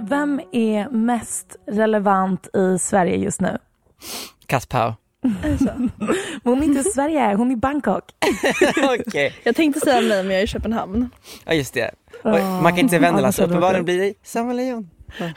vem 0.00 0.40
är 0.52 0.88
mest 0.88 1.56
relevant 1.66 2.56
i 2.56 2.78
Sverige 2.78 3.16
just 3.16 3.40
nu? 3.40 3.58
Pau. 4.68 4.92
Men 5.22 5.90
hon 6.44 6.58
är 6.58 6.64
inte 6.64 6.80
i 6.80 6.84
Sverige, 6.92 7.34
hon 7.34 7.48
är 7.50 7.52
i 7.52 7.56
Bangkok. 7.56 8.04
Okej, 9.00 9.34
Jag 9.42 9.56
tänkte 9.56 9.80
säga 9.80 10.00
mig 10.00 10.22
men 10.22 10.30
jag 10.30 10.38
är 10.40 10.44
i 10.44 10.46
Köpenhamn. 10.46 11.10
ja 11.44 11.52
just 11.54 11.74
det. 11.74 11.90
Oj, 12.24 12.40
man 12.42 12.62
kan 12.72 12.78
inte 12.78 12.90
säga 12.90 13.00
Vendela 13.00 13.28
Ja, 13.28 13.32
så 13.32 13.40
det 13.42 13.46
var 13.46 13.52
uppenbarligen 13.52 13.84
blir 13.84 13.98
det 13.98 14.14
samma 14.22 14.52
lejon. 14.52 14.90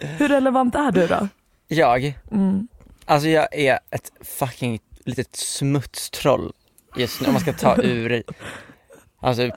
Hur 0.00 0.28
relevant 0.28 0.74
är 0.74 0.92
du 0.92 1.06
då? 1.06 1.28
Jag, 1.68 2.18
Mm. 2.32 2.68
alltså 3.04 3.28
jag 3.28 3.54
är 3.54 3.78
ett 3.90 4.12
fucking 4.20 4.80
litet 5.04 5.36
smutstroll 5.36 6.52
just 6.96 7.20
nu 7.20 7.26
om 7.26 7.32
man 7.32 7.42
ska 7.42 7.52
ta 7.52 7.76
ur 7.82 8.22
Alltså 9.20 9.50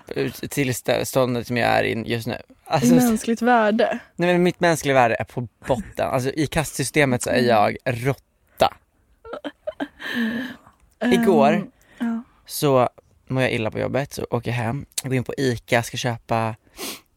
tillståndet 0.50 1.48
som 1.48 1.58
jag 1.58 1.70
är 1.70 1.84
i 1.84 2.04
just 2.06 2.28
nu. 2.28 2.38
Alltså, 2.66 2.96
Mänskligt 2.96 3.42
värde. 3.42 4.00
nej, 4.16 4.34
men 4.34 4.44
mitt 4.44 4.60
mänskliga 4.60 4.94
värde 4.94 5.16
är 5.20 5.24
på 5.24 5.48
botten. 5.68 6.08
Alltså 6.10 6.30
i 6.30 6.48
kastsystemet 6.48 7.22
så 7.24 7.30
är 7.30 7.42
jag 7.42 7.78
råtta. 7.86 8.74
Igår 11.06 11.48
Ehm, 11.54 11.72
ja. 12.00 12.24
så 12.46 12.90
mår 13.28 13.42
jag 13.42 13.52
illa 13.52 13.72
på 13.72 13.80
jobbet, 13.80 14.14
så 14.14 14.28
åker 14.30 14.52
jag 14.52 14.56
hem, 14.58 14.86
går 15.04 15.14
in 15.14 15.24
på 15.24 15.34
ICA, 15.38 15.84
ska 15.84 15.98
köpa 15.98 16.56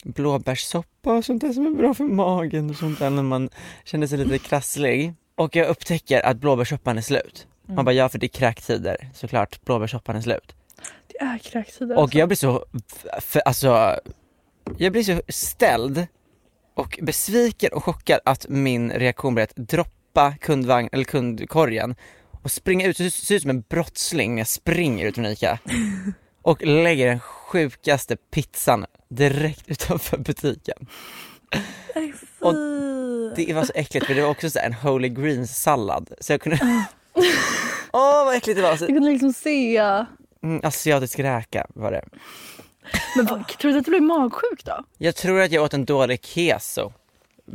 blåbärssoppa 0.05 1.13
och 1.13 1.25
sånt 1.25 1.41
där 1.41 1.53
som 1.53 1.67
är 1.67 1.71
bra 1.71 1.95
för 1.95 2.05
magen 2.05 2.71
och 2.71 2.77
sånt 2.77 2.99
där 2.99 3.11
när 3.11 3.23
man 3.23 3.51
känner 3.85 4.07
sig 4.07 4.19
lite 4.19 4.39
krasslig. 4.39 5.15
Och 5.35 5.57
jag 5.57 5.69
upptäcker 5.69 6.21
att 6.27 6.37
blåbärssoppan 6.37 6.99
är 6.99 7.03
slut. 7.03 7.47
Man 7.67 7.85
bara, 7.85 7.93
ja 7.93 8.09
för 8.09 8.19
det 8.19 8.27
är 8.27 8.29
kräktider, 8.29 9.09
såklart 9.15 9.65
blåbärssoppan 9.65 10.17
är 10.17 10.21
slut. 10.21 10.55
Det 11.19 11.25
är 11.25 11.39
kräktider. 11.39 11.97
Och 11.97 12.03
alltså. 12.03 12.19
jag 12.19 12.29
blir 12.29 12.37
så, 12.37 12.65
för, 13.21 13.41
alltså, 13.41 14.01
jag 14.79 14.93
blir 14.93 15.03
så 15.03 15.23
ställd 15.29 16.07
och 16.75 16.99
besviken 17.03 17.73
och 17.73 17.85
chockad 17.85 18.21
att 18.25 18.47
min 18.49 18.91
reaktion 18.91 19.35
blir 19.35 19.45
att 19.45 19.57
droppa 19.57 20.35
kundvagn, 20.41 20.89
eller 20.93 21.05
kundkorgen 21.05 21.95
och 22.43 22.51
springa 22.51 22.87
ut, 22.87 22.99
det 22.99 23.11
ser 23.11 23.35
ut 23.35 23.43
som 23.43 23.51
en 23.51 23.61
brottsling 23.61 24.35
när 24.35 24.41
jag 24.41 24.49
springer 24.49 25.07
ut 25.07 25.15
från 25.15 25.27
ICA 25.27 25.59
och 26.43 26.63
lägger 26.63 27.07
den 27.07 27.21
sjukaste 27.21 28.17
pizzan 28.17 28.87
direkt 29.09 29.69
utanför 29.69 30.19
butiken. 30.19 30.87
Nej, 31.95 32.15
Och. 32.41 32.55
Det 33.37 33.55
var 33.55 33.65
så 33.65 33.73
äckligt 33.75 34.07
för 34.07 34.15
det 34.15 34.23
var 34.23 34.31
också 34.31 34.51
så 34.51 34.59
en 34.59 34.73
holy 34.73 35.09
greens 35.09 35.63
sallad 35.63 36.13
så 36.21 36.33
jag 36.33 36.41
kunde 36.41 36.59
Åh 37.93 38.25
vad 38.25 38.37
äckligt 38.37 38.57
det 38.57 38.63
var! 38.63 38.77
Så, 38.77 38.87
Du 38.87 38.93
kunde 38.93 39.11
liksom 39.11 39.33
se... 39.33 39.83
mm, 40.45 40.61
asiatisk 40.65 41.19
räka 41.19 41.67
var 41.75 41.91
det. 41.93 42.05
Men 43.17 43.27
vad, 43.27 43.49
tror 43.49 43.73
du 43.73 43.79
att 43.79 43.85
du 43.85 43.91
blev 43.91 44.03
magsjuk 44.03 44.65
då? 44.65 44.85
Jag 44.99 45.17
tror 45.17 45.41
att 45.41 45.53
jag 45.53 45.65
åt 45.65 45.75
en 45.75 45.85
dålig 45.85 46.25
keso 46.25 46.93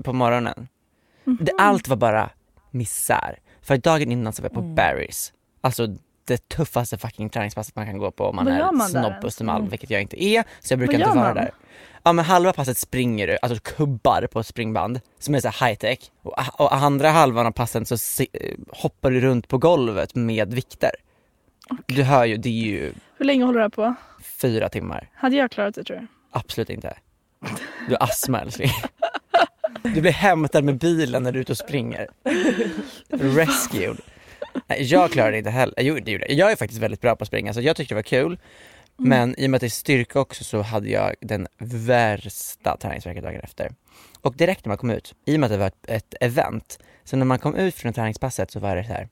på 0.03 0.13
morgonen. 0.13 0.67
det, 1.23 1.31
Mhm. 1.31 1.47
allt 1.57 1.87
var 1.87 1.95
bara 1.97 2.29
misär. 2.71 3.39
För 3.61 3.77
dagen 3.77 4.11
innan 4.11 4.33
så 4.33 4.41
var 4.41 4.49
jag 4.53 4.63
Mm. 4.63 4.75
på 4.75 4.81
Barry's. 4.81 5.31
Alltså 5.61 5.87
det 6.25 6.49
tuffaste 6.49 6.97
fucking 6.97 7.29
träningspasset 7.29 7.75
man 7.75 7.85
kan 7.85 7.97
gå 7.97 8.11
på 8.11 8.25
om 8.25 8.35
man 8.35 8.47
är 8.47 8.71
man 8.71 8.89
snobb 8.89 9.13
på 9.21 9.27
Östermalm, 9.27 9.57
Mm. 9.59 9.69
vilket 9.69 9.89
jag 9.89 10.01
inte 10.01 10.23
är. 10.23 10.43
Så 10.59 10.71
jag 10.73 10.79
brukar 10.79 10.93
inte 10.93 11.07
vara 11.09 11.15
man? 11.15 11.35
där. 11.35 11.51
Ja 12.03 12.13
men 12.13 12.25
halva 12.25 12.53
passet 12.53 12.77
springer 12.77 13.27
du, 13.27 13.37
alltså 13.41 13.59
kubbar 13.63 14.27
på 14.31 14.39
ett 14.39 14.47
springband 14.47 14.99
som 15.19 15.35
är 15.35 15.39
så 15.39 15.65
high 15.65 15.75
tech. 15.77 15.99
Och, 16.21 16.33
och 16.61 16.73
andra 16.73 17.09
halvan 17.09 17.45
av 17.47 17.51
passen 17.51 17.85
så 17.85 17.97
se, 17.97 18.27
hoppar 18.69 19.11
du 19.11 19.21
runt 19.21 19.47
på 19.47 19.57
golvet 19.57 20.15
med 20.15 20.53
vikter. 20.53 20.91
Du 21.85 22.03
hör 22.03 22.25
ju, 22.25 22.37
det 22.37 22.49
är 22.49 22.53
ju 22.53 22.93
Hur 23.17 23.25
länge 23.25 23.43
håller 23.45 23.59
du 23.59 23.63
här 23.63 23.69
på? 23.69 23.95
fyra 24.23 24.69
timmar. 24.69 25.09
Hade 25.13 25.35
jag 25.35 25.51
klarat 25.51 25.75
det 25.75 25.83
tror 25.83 25.97
jag? 25.99 26.07
Absolut 26.31 26.69
inte. 26.69 26.97
Du 27.87 27.93
har 27.99 28.03
astma 28.03 28.41
älskling. 28.41 28.69
Du 29.83 30.01
blir 30.01 30.11
hämtad 30.11 30.63
med 30.63 30.77
bilen 30.77 31.23
när 31.23 31.31
du 31.31 31.39
är 31.39 31.41
ute 31.41 31.51
och 31.51 31.57
springer. 31.57 32.07
Rescued. 33.09 33.97
Nej, 34.67 34.83
jag 34.83 35.11
klarar 35.11 35.31
det 35.31 35.37
inte 35.37 35.49
heller. 35.49 35.75
Jo, 35.77 35.99
det 36.05 36.11
gjorde 36.11 36.25
jag. 36.27 36.37
Jag 36.37 36.51
är 36.51 36.55
faktiskt 36.55 36.81
väldigt 36.81 37.01
bra 37.01 37.15
på 37.15 37.21
att 37.23 37.27
springa 37.27 37.53
så 37.53 37.61
jag 37.61 37.75
tyckte 37.75 37.93
det 37.93 37.97
var 37.97 38.03
kul. 38.03 38.39
Men 38.97 39.39
i 39.39 39.45
och 39.45 39.49
med 39.49 39.57
att 39.57 39.61
det 39.61 39.67
är 39.67 39.69
styrka 39.69 40.19
också 40.19 40.43
så 40.43 40.61
hade 40.61 40.89
jag 40.89 41.15
den 41.21 41.47
värsta 41.57 42.77
träningsvärken 42.77 43.23
dagen 43.23 43.41
efter. 43.41 43.71
Och 44.21 44.35
direkt 44.35 44.65
när 44.65 44.69
man 44.69 44.77
kom 44.77 44.89
ut, 44.89 45.15
i 45.25 45.35
och 45.35 45.39
med 45.39 45.47
att 45.47 45.51
det 45.51 45.57
var 45.57 45.67
ett, 45.67 45.85
ett 45.87 46.13
event, 46.21 46.79
så 47.03 47.17
när 47.17 47.25
man 47.25 47.39
kom 47.39 47.55
ut 47.55 47.75
från 47.75 47.93
träningspasset 47.93 48.51
så 48.51 48.59
var 48.59 48.75
det 48.75 48.83
så 48.83 48.89
här. 48.93 49.07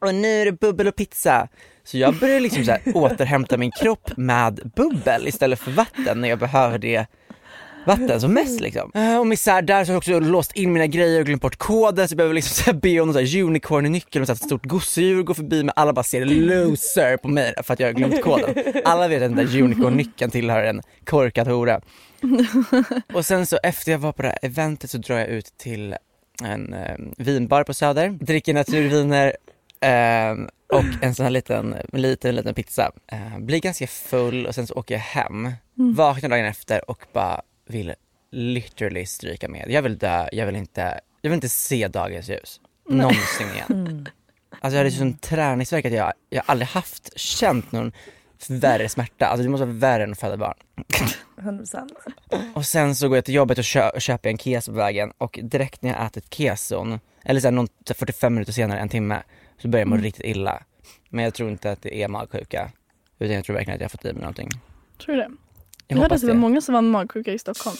Och 0.00 0.14
nu 0.14 0.28
är 0.40 0.44
det 0.44 0.52
bubbel 0.52 0.88
och 0.88 0.96
pizza. 0.96 1.48
Så 1.84 1.98
jag 1.98 2.14
började 2.14 2.40
liksom 2.40 2.64
så 2.64 2.70
här 2.70 2.80
återhämta 2.94 3.56
min 3.56 3.70
kropp 3.70 4.10
med 4.16 4.72
bubbel 4.76 5.28
istället 5.28 5.58
för 5.60 5.70
vatten 5.70 6.20
när 6.20 6.28
jag 6.28 6.38
behöver 6.38 6.78
det 6.78 7.06
vatten 7.86 8.20
som 8.20 8.32
mest 8.34 8.60
liksom. 8.60 8.90
Eh, 8.94 9.18
Och 9.18 9.26
misär 9.26 9.62
där 9.62 9.84
så 9.84 9.90
har 9.90 9.94
jag 9.94 9.98
också 9.98 10.20
låst 10.30 10.52
in 10.52 10.72
mina 10.72 10.86
grejer 10.86 11.20
och 11.20 11.26
glömt 11.26 11.42
bort 11.42 11.56
koden 11.56 12.08
så 12.08 12.12
jag 12.12 12.16
behöver 12.16 12.34
liksom 12.34 12.54
så 12.64 12.70
här 12.70 12.78
be 12.80 13.00
om 13.00 13.06
någon 13.08 13.14
så 13.14 13.20
här 13.36 13.42
unicorn-nyckel 13.42 14.22
och 14.22 14.26
så 14.26 14.32
att 14.32 14.38
ett 14.38 14.44
stort 14.44 14.66
gosedjur 14.66 15.22
går 15.22 15.34
förbi 15.34 15.64
men 15.64 15.72
alla 15.76 15.92
bara 15.92 16.02
ser 16.02 16.24
loser 16.24 17.16
på 17.16 17.28
mig 17.28 17.54
för 17.62 17.72
att 17.72 17.80
jag 17.80 17.88
har 17.88 17.92
glömt 17.92 18.22
koden. 18.22 18.54
Alla 18.84 19.08
vet 19.08 19.22
att 19.22 19.36
den 19.36 19.46
där 19.46 19.62
unicorn-nyckeln 19.62 20.30
tillhör 20.30 20.62
en 20.64 20.82
korkad 21.04 21.48
hora. 21.48 21.80
Och 23.12 23.26
sen 23.26 23.46
så 23.46 23.58
efter 23.62 23.92
jag 23.92 23.98
var 23.98 24.12
på 24.12 24.22
det 24.22 24.28
här 24.28 24.38
eventet 24.42 24.90
så 24.90 24.98
drar 24.98 25.18
jag 25.18 25.28
ut 25.28 25.46
till 25.58 25.94
en 26.44 26.72
eh, 26.74 26.96
vinbar 27.18 27.64
på 27.64 27.74
Söder, 27.74 28.08
dricker 28.08 28.54
naturviner 28.54 29.36
eh, 29.80 30.32
och 30.72 30.84
en 31.02 31.14
sån 31.14 31.24
här 31.24 31.30
liten, 31.30 31.76
liten, 31.92 32.34
liten 32.34 32.54
pizza. 32.54 32.92
Eh, 33.12 33.38
blir 33.38 33.60
ganska 33.60 33.86
full 33.86 34.46
och 34.46 34.54
sen 34.54 34.66
så 34.66 34.74
åker 34.74 34.94
jag 34.94 35.00
hem, 35.00 35.52
vaknar 35.74 36.28
dagen 36.28 36.44
efter 36.44 36.90
och 36.90 37.04
bara 37.12 37.42
vill 37.68 37.94
literally 38.32 39.06
stryka 39.06 39.48
med. 39.48 39.70
Jag 39.70 39.82
vill 39.82 39.98
dö, 39.98 40.28
jag 40.32 40.46
vill 40.46 40.56
inte, 40.56 41.00
jag 41.20 41.30
vill 41.30 41.36
inte 41.36 41.48
se 41.48 41.88
dagens 41.88 42.28
ljus. 42.28 42.60
Någonsin 42.88 43.46
igen. 43.54 44.08
Alltså 44.50 44.76
jag 44.76 44.78
hade 44.78 44.90
sån 44.90 45.18
träningsvärk 45.18 45.84
att 45.84 45.92
jag, 45.92 46.12
jag 46.30 46.42
aldrig 46.46 46.68
haft, 46.68 47.18
känt 47.18 47.72
någon 47.72 47.92
värre 48.48 48.88
smärta. 48.88 49.26
Alltså 49.26 49.42
det 49.42 49.48
måste 49.48 49.64
vara 49.66 49.76
värre 49.76 50.04
än 50.04 50.12
att 50.12 50.20
föda 50.20 50.36
barn. 50.36 50.54
100%. 51.40 51.88
Och 52.54 52.66
sen 52.66 52.94
så 52.94 53.08
går 53.08 53.16
jag 53.16 53.24
till 53.24 53.34
jobbet 53.34 53.58
och 53.58 53.64
kö- 53.64 54.00
köper 54.00 54.28
en 54.30 54.38
keso 54.38 54.72
på 54.72 54.78
vägen 54.78 55.12
och 55.18 55.38
direkt 55.42 55.82
när 55.82 55.90
jag 55.90 56.06
ätit 56.06 56.34
keson, 56.34 57.00
eller 57.24 57.40
sen 57.40 57.54
någon, 57.54 57.66
så 57.66 57.72
här 57.88 57.94
45 57.94 58.34
minuter 58.34 58.52
senare, 58.52 58.78
en 58.78 58.88
timme, 58.88 59.22
så 59.62 59.68
börjar 59.68 59.80
jag 59.80 59.88
må 59.88 59.96
riktigt 59.96 60.24
illa. 60.26 60.62
Men 61.08 61.24
jag 61.24 61.34
tror 61.34 61.50
inte 61.50 61.70
att 61.70 61.82
det 61.82 62.02
är 62.02 62.08
magsjuka, 62.08 62.70
utan 63.18 63.34
jag 63.34 63.44
tror 63.44 63.56
verkligen 63.56 63.74
att 63.74 63.80
jag 63.80 63.84
har 63.84 63.90
fått 63.90 64.04
i 64.04 64.12
mig 64.12 64.20
någonting. 64.20 64.48
Tror 64.98 65.14
du 65.14 65.20
det? 65.20 65.30
Jag 65.88 65.96
Jag 65.96 66.02
hörde 66.02 66.14
att 66.14 66.20
det 66.20 66.26
var 66.26 66.34
många 66.34 66.60
som 66.60 66.74
var 66.74 66.82
magsjuka 66.82 67.32
i 67.32 67.38
Stockholm. 67.38 67.76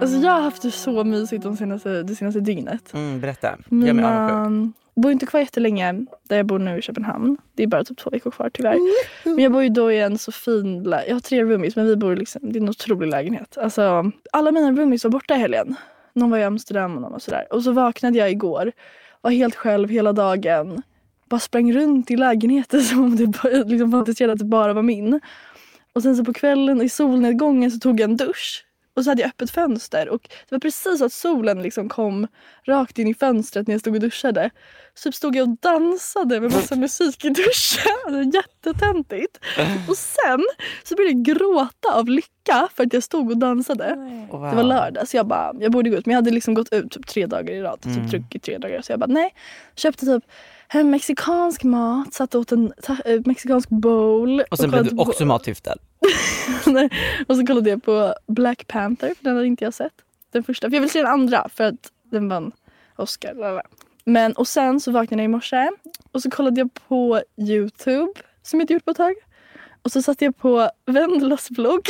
Alltså 0.00 0.16
jag 0.16 0.32
har 0.32 0.40
haft 0.40 0.62
det 0.62 0.70
så 0.70 1.04
mysigt 1.04 1.42
de 1.42 1.56
senaste, 1.56 2.02
det 2.02 2.14
senaste 2.14 2.40
dygnet. 2.40 2.94
Mm, 2.94 3.20
berätta. 3.20 3.58
Mina, 3.68 4.72
bor 4.94 5.12
inte 5.12 5.26
kvar 5.26 5.40
jättelänge 5.40 6.06
där 6.22 6.36
jag 6.36 6.46
bor 6.46 6.58
nu 6.58 6.78
i 6.78 6.82
Köpenhamn. 6.82 7.36
Det 7.54 7.62
är 7.62 7.66
bara 7.66 7.84
typ 7.84 7.98
två 7.98 8.10
veckor 8.10 8.30
kvar 8.30 8.50
tyvärr. 8.50 8.78
Men 9.24 9.38
jag 9.38 9.52
bor 9.52 9.62
ju 9.62 9.68
då 9.68 9.92
i 9.92 10.00
en 10.00 10.18
så 10.18 10.32
fin 10.32 10.84
Jag 10.84 11.14
har 11.14 11.20
tre 11.20 11.44
roomies 11.44 11.76
men 11.76 11.86
vi 11.86 11.96
bor 11.96 12.16
liksom, 12.16 12.52
det 12.52 12.58
är 12.58 12.60
en 12.60 12.68
otrolig 12.68 13.08
lägenhet. 13.08 13.58
Alltså, 13.58 14.12
alla 14.32 14.52
mina 14.52 14.70
roomies 14.70 15.04
var 15.04 15.10
borta 15.10 15.34
i 15.34 15.38
helgen. 15.38 15.76
Någon 16.18 16.30
var 16.30 16.38
i 16.38 16.44
Amsterdam 16.44 16.94
och 16.94 17.02
någon 17.02 17.12
var 17.12 17.18
sådär. 17.18 17.46
Och 17.50 17.62
så 17.62 17.72
vaknade 17.72 18.18
jag 18.18 18.30
igår. 18.30 18.72
Var 19.20 19.30
helt 19.30 19.54
själv 19.54 19.88
hela 19.88 20.12
dagen. 20.12 20.82
Bara 21.28 21.40
sprang 21.40 21.72
runt 21.72 22.10
i 22.10 22.16
lägenheten 22.16 22.82
som 22.82 23.04
om 23.04 23.16
det 23.16 23.26
bara, 23.26 23.52
liksom 23.52 23.90
fantiserade 23.90 24.32
att 24.32 24.38
det 24.38 24.44
bara 24.44 24.72
var 24.72 24.82
min. 24.82 25.20
Och 25.92 26.02
sen 26.02 26.16
så 26.16 26.24
på 26.24 26.32
kvällen 26.32 26.82
i 26.82 26.88
solnedgången 26.88 27.70
så 27.70 27.78
tog 27.78 28.00
jag 28.00 28.10
en 28.10 28.16
dusch. 28.16 28.64
Och 28.98 29.04
så 29.04 29.10
hade 29.10 29.22
jag 29.22 29.28
öppet 29.28 29.50
fönster 29.50 30.08
och 30.08 30.20
det 30.22 30.54
var 30.54 30.58
precis 30.58 30.98
så 30.98 31.04
att 31.04 31.12
solen 31.12 31.62
liksom 31.62 31.88
kom 31.88 32.26
rakt 32.64 32.98
in 32.98 33.08
i 33.08 33.14
fönstret 33.14 33.66
när 33.66 33.74
jag 33.74 33.80
stod 33.80 33.94
och 33.94 34.00
duschade. 34.00 34.50
Så 34.94 35.02
typ 35.02 35.14
stod 35.14 35.36
jag 35.36 35.48
och 35.48 35.56
dansade 35.60 36.40
med 36.40 36.52
massa 36.52 36.76
musik 36.76 37.24
i 37.24 37.28
duschen. 37.28 37.96
Var 38.12 38.34
jättetöntigt. 38.34 39.38
Och 39.88 39.96
sen 39.96 40.44
så 40.84 40.94
började 40.94 41.14
jag 41.14 41.22
gråta 41.24 41.94
av 41.94 42.08
lycka 42.08 42.68
för 42.74 42.84
att 42.84 42.92
jag 42.92 43.02
stod 43.02 43.30
och 43.30 43.38
dansade. 43.38 43.94
Wow. 44.30 44.50
Det 44.50 44.56
var 44.56 44.62
lördag 44.62 45.08
så 45.08 45.16
jag 45.16 45.26
bara, 45.26 45.54
jag 45.60 45.72
borde 45.72 45.90
gå 45.90 45.96
ut 45.96 46.06
men 46.06 46.12
jag 46.12 46.18
hade 46.18 46.30
liksom 46.30 46.54
gått 46.54 46.72
ut 46.72 46.90
typ 46.90 47.06
tre 47.06 47.26
dagar 47.26 47.54
i 47.54 47.60
rad. 47.60 47.78
Mm. 47.84 47.96
Typ 47.96 48.10
druckit 48.10 48.42
tre 48.42 48.58
dagar. 48.58 48.82
Så 48.82 48.92
jag 48.92 49.00
bara 49.00 49.12
nej. 49.12 49.34
Köpte 49.76 50.06
typ 50.06 50.24
hem 50.68 50.90
mexikansk 50.90 51.62
mat, 51.64 52.14
satt 52.14 52.34
och 52.34 52.40
åt 52.40 52.52
en 52.52 52.72
eh, 53.04 53.20
mexikansk 53.24 53.68
bowl. 53.68 54.42
Och 54.50 54.58
sen 54.58 54.70
blev 54.70 54.78
kollade 54.78 54.96
du 54.96 55.10
också 55.10 55.24
matförgiftad. 55.24 55.76
Och 57.26 57.36
så 57.36 57.46
kollade 57.46 57.70
jag 57.70 57.82
på 57.82 58.14
Black 58.26 58.66
Panther, 58.66 59.08
för 59.08 59.24
den 59.24 59.34
hade 59.36 59.46
inte 59.46 59.64
jag 59.64 59.74
sett. 59.74 59.92
Den 60.32 60.42
första. 60.42 60.70
För 60.70 60.74
jag 60.76 60.80
vill 60.80 60.90
se 60.90 60.98
den 60.98 61.12
andra 61.12 61.48
för 61.54 61.64
att 61.64 61.92
den 62.02 62.28
vann 62.28 62.52
Oscar. 62.96 63.34
lalala. 63.34 63.62
Men 64.04 64.32
och 64.32 64.48
sen 64.48 64.80
så 64.80 64.90
vaknade 64.90 65.22
jag 65.22 65.24
i 65.24 65.32
morse 65.32 65.70
och 66.12 66.22
så 66.22 66.30
kollade 66.30 66.60
jag 66.60 66.70
på 66.88 67.22
Youtube 67.36 68.12
som 68.42 68.60
jag 68.60 68.64
inte 68.64 68.72
gjort 68.72 68.84
på 68.84 68.90
ett 68.90 68.96
tag. 68.96 69.14
Och 69.82 69.92
så 69.92 70.02
satte 70.02 70.24
jag 70.24 70.36
på 70.36 70.70
Vendelas 70.86 71.50
vlogg. 71.50 71.88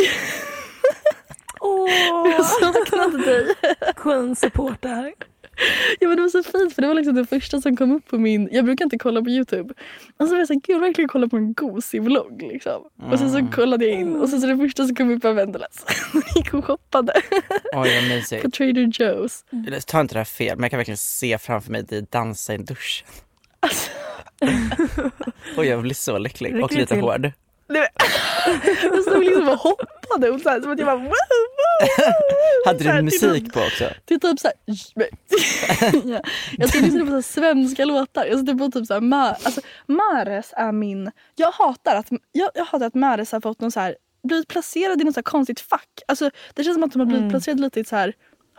Åh, 1.61 1.91
Jag 2.31 2.47
saknade 2.47 3.25
dig. 3.25 3.55
Queen 3.97 4.37
supporter. 4.37 5.15
Ja 6.00 6.08
men 6.08 6.16
det 6.16 6.22
var 6.22 6.28
så 6.28 6.43
fint 6.43 6.75
för 6.75 6.82
det 6.82 6.88
var 6.88 6.94
liksom 6.94 7.14
det 7.14 7.26
första 7.26 7.60
som 7.60 7.76
kom 7.76 7.93
upp 7.93 8.06
på 8.06 8.19
min, 8.19 8.49
jag 8.52 8.64
brukar 8.64 8.84
inte 8.84 8.99
kolla 8.99 9.22
på 9.22 9.31
youtube. 9.31 9.75
Och 10.16 10.26
så 10.26 10.32
var 10.32 10.38
jag 10.38 10.46
såhär, 10.46 10.60
gud 10.60 10.76
jag 10.76 10.81
verkligen 10.81 11.08
kolla 11.08 11.28
på 11.28 11.37
en 11.37 11.52
gosig 11.55 12.02
vlogg 12.02 12.43
liksom. 12.43 12.82
Och 13.12 13.19
sen 13.19 13.31
så 13.31 13.46
kollade 13.55 13.87
jag 13.87 14.00
in 14.00 14.16
och 14.16 14.28
sen 14.28 14.40
så 14.40 14.46
det 14.46 14.56
första 14.56 14.87
som 14.87 14.96
kom 14.96 15.10
upp 15.10 15.25
var 15.25 15.32
Vendelas. 15.32 15.87
gick 16.37 16.55
och 16.55 16.64
shoppade 16.64 17.12
Oj 17.72 17.72
vad 17.72 17.87
på 17.87 18.08
mysigt. 18.08 18.55
Trader 18.55 18.82
Joe's. 18.82 19.44
Eller, 19.66 19.81
Ta 19.81 20.00
inte 20.00 20.14
det 20.14 20.19
här 20.19 20.25
fel, 20.25 20.56
men 20.56 20.62
jag 20.62 20.70
kan 20.70 20.78
verkligen 20.78 20.99
se 20.99 21.38
framför 21.38 21.72
mig 21.72 21.82
dig 21.82 22.06
dansa 22.10 22.52
i 22.52 22.56
en 22.56 22.64
dusch. 22.64 23.05
Oj 25.56 25.66
jag 25.66 25.82
blir 25.82 25.94
så 25.94 26.19
lycklig 26.19 26.64
och 26.64 26.72
lite 26.72 27.00
hård. 27.00 27.32
Jag 28.82 29.03
stod 29.03 29.25
liksom 29.25 29.49
och 29.49 29.56
hoppade 29.59 30.31
och 30.31 30.41
så 30.41 30.49
här, 30.49 30.61
som 30.61 30.70
att 30.73 30.79
jag 30.79 30.87
bara 30.87 30.97
wow, 30.97 31.05
wow. 31.05 31.12
Hade 32.67 32.79
Så 32.79 32.85
du 32.85 32.91
här, 32.91 33.03
musik 33.03 33.44
typ, 33.44 33.53
på 33.53 33.61
också? 33.61 33.85
Är 33.85 34.19
typ 34.19 34.38
såhär... 34.41 34.55
ja. 36.12 36.20
Jag 36.59 36.69
ska 36.69 36.79
lyssna 36.81 37.00
på 37.00 37.06
så 37.06 37.12
här 37.15 37.23
svenska 37.23 37.85
låtar. 37.85 38.25
Jag 38.26 38.38
sitter 38.38 38.55
på 38.55 38.70
typ 38.70 38.87
såhär... 38.87 39.00
Ma, 39.00 39.29
alltså, 39.29 39.61
Mares 39.87 40.53
är 40.56 40.73
min... 40.73 41.11
Jag 41.35 41.50
hatar 41.50 41.97
att, 41.97 42.06
jag, 42.32 42.50
jag 42.55 42.65
hatar 42.65 42.87
att 42.87 42.94
Mares 42.94 43.32
har 43.32 43.41
fått 43.41 43.61
någon 43.61 43.73
så 43.73 43.81
här 43.81 43.97
blivit 44.23 44.49
placerad 44.49 45.00
i 45.00 45.05
något 45.05 45.15
så 45.15 45.19
här 45.19 45.23
konstigt 45.23 45.61
fack. 45.61 45.88
Alltså, 46.09 46.31
det 46.55 46.65
känns 46.65 46.75
som 46.75 46.82
att 46.85 46.93
de 46.93 46.99
har 46.99 47.06
blivit 47.06 47.23
Mm. 47.23 47.31
placerade 47.31 47.62
lite 47.62 47.81
i 47.81 47.85
så 47.85 47.97
här 47.97 48.12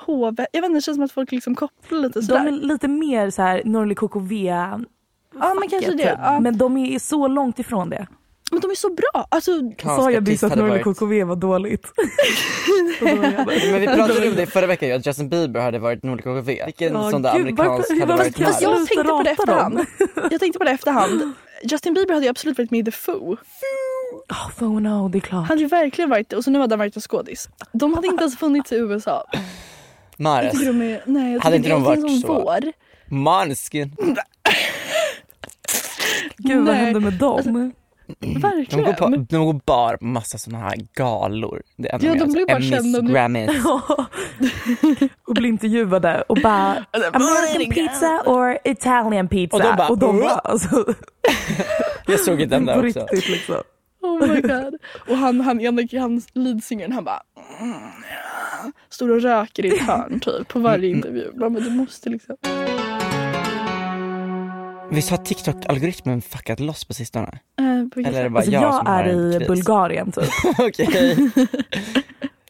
HV. 0.05 0.45
Jag 0.51 0.61
vet 0.61 0.69
inte, 0.69 0.77
det 0.77 0.81
känns 0.81 0.95
som 0.97 1.03
att 1.05 1.11
folk 1.11 1.31
liksom 1.31 1.55
kopplar 1.55 1.99
lite 1.99 2.19
De 2.19 2.25
sådär. 2.25 2.45
är 2.47 2.51
lite 2.51 2.87
mer 2.87 3.29
så 3.29 3.41
här 3.41 3.61
Norli 3.65 3.95
KKV 3.95 4.33
ja 4.45 4.79
men 5.59 5.69
kanske 5.69 5.91
det. 5.91 5.97
typ. 6.09 6.19
Ja. 6.23 6.39
Men 6.39 6.57
de 6.57 6.77
är 6.77 6.99
så 6.99 7.27
långt 7.27 7.59
ifrån 7.59 7.89
det. 7.89 8.07
Men 8.51 8.61
de 8.61 8.71
är 8.71 8.75
så 8.75 8.89
bra. 8.93 9.27
Alltså, 9.29 9.51
Sa 9.83 10.11
jag 10.11 10.27
nyss 10.27 10.43
att 10.43 10.49
hade 10.49 10.61
Norli 10.61 10.83
varit- 10.83 10.97
KKV 10.97 11.23
var 11.23 11.35
dåligt? 11.35 11.87
Men 13.71 13.79
vi 13.81 13.87
pratade 13.87 14.29
om 14.29 14.35
det 14.35 14.45
förra 14.47 14.67
veckan 14.67 14.91
att 14.91 15.05
Justin 15.05 15.29
Bieber 15.29 15.59
hade 15.61 15.79
varit 15.79 16.03
Nordic 16.03 16.23
KKV. 16.23 16.65
Vilken 16.65 16.93
Ja, 16.93 17.11
sån 17.11 17.21
där 17.21 17.33
gud, 17.33 17.41
amerikansk 17.41 17.89
varför- 17.89 17.99
hade 18.01 18.15
varit 18.23 18.39
jag 18.39 18.47
fast 18.47 18.61
jag 18.61 18.87
tänkte 18.87 19.03
på 19.03 19.23
det 19.23 19.29
efterhand. 19.29 19.79
Jag 20.31 20.39
tänkte 20.39 20.59
på 20.59 20.65
det 20.65 20.71
efterhand. 20.71 21.31
Justin 21.63 21.93
Bieber 21.93 22.13
hade 22.13 22.25
ju 22.25 22.29
absolut 22.29 22.57
varit 22.57 22.71
med 22.71 22.79
i 22.79 22.83
The 22.83 22.91
Foo. 22.91 23.37
Oh, 24.29 24.63
oh 24.63 24.81
no, 24.81 25.09
det 25.09 25.17
är 25.17 25.19
klart. 25.19 25.31
Han 25.39 25.45
hade 25.45 25.61
ju 25.61 25.67
verkligen 25.67 26.09
varit 26.09 26.29
det. 26.29 26.35
Och 26.35 26.43
så 26.43 26.51
nu 26.51 26.59
hade 26.59 26.73
han 26.73 26.79
varit 26.79 26.95
en 26.95 27.01
skådis. 27.01 27.49
De 27.71 27.93
hade 27.93 28.07
inte 28.07 28.21
ens 28.23 28.37
funnits 28.37 28.71
i 28.71 28.75
USA. 28.75 29.23
Jag 29.31 29.41
Mares, 30.23 30.51
tycker 30.51 30.65
de 30.65 30.81
är, 30.81 31.01
nej, 31.05 31.33
jag 31.33 31.39
Hade 31.39 31.55
inte 31.55 31.69
de 31.69 31.83
varit 31.83 32.21
så? 32.21 32.27
vår. 32.33 32.59
Måneskin. 33.07 33.95
Gud 36.37 36.65
vad 36.65 36.75
hände 36.75 36.99
med 36.99 37.13
dem? 37.13 37.71
De 38.19 38.33
går, 38.33 38.39
Verkligen. 38.39 38.95
på, 38.95 39.07
de 39.29 39.45
går 39.45 39.61
bara 39.65 39.97
på 39.97 40.05
massa 40.05 40.37
såna 40.37 40.57
här 40.57 40.75
galor. 40.93 41.61
Det 41.77 41.89
Ja, 42.01 42.15
de 42.15 42.31
blir 42.31 42.45
bara 42.45 42.61
kända 42.61 43.01
nu. 43.01 43.11
Grammys. 43.11 43.51
och 45.27 45.33
blir 45.33 45.49
intervjuade 45.49 46.23
och 46.27 46.37
bara 46.43 46.71
American 47.13 47.71
pizza 47.71 48.21
or 48.25 48.57
Italian 48.63 49.27
pizza? 49.27 49.55
Och 49.55 49.63
de 49.63 49.75
bara, 49.75 49.89
och 49.89 49.97
de 49.97 50.19
bara 50.19 50.29
alltså, 50.29 50.85
Jag 52.07 52.19
såg 52.19 52.41
inte 52.41 52.55
den 52.55 52.65
där 52.65 52.85
också. 52.87 52.99
riktigt 52.99 53.29
liksom. 53.29 53.55
Oh 54.01 54.27
my 54.27 54.41
god. 54.41 54.75
Och 55.09 55.17
han, 55.17 55.41
han, 55.41 55.65
han, 55.65 55.87
han 55.99 56.21
leadsingern 56.33 56.91
han 56.91 57.03
bara 57.03 57.21
mm. 57.59 57.73
Står 58.89 59.09
och 59.09 59.21
röker 59.21 59.65
i 59.65 59.69
ett 59.69 59.81
hörn 59.81 60.19
typ 60.19 60.47
på 60.47 60.59
varje 60.59 60.89
intervju. 60.89 61.31
Man 61.35 61.53
bara, 61.53 61.63
du 61.63 61.69
måste 61.69 62.09
liksom. 62.09 62.35
Visst 64.91 65.09
har 65.09 65.17
TikTok-algoritmen 65.17 66.21
fuckat 66.21 66.59
loss 66.59 66.85
på 66.85 66.93
sistone? 66.93 67.39
Eh, 67.59 67.65
på 67.89 67.91
vilket 67.95 68.07
Eller 68.13 68.19
är 68.19 68.23
det 68.23 68.29
bara 68.29 68.37
Alltså, 68.39 68.51
jag, 68.51 68.63
jag 68.63 68.75
som 68.75 68.85
har 68.87 69.03
är 69.03 69.09
en 69.09 69.33
i 69.33 69.37
kris? 69.37 69.47
Bulgarien 69.47 70.11
typ. 70.11 70.29
Okej. 70.59 71.29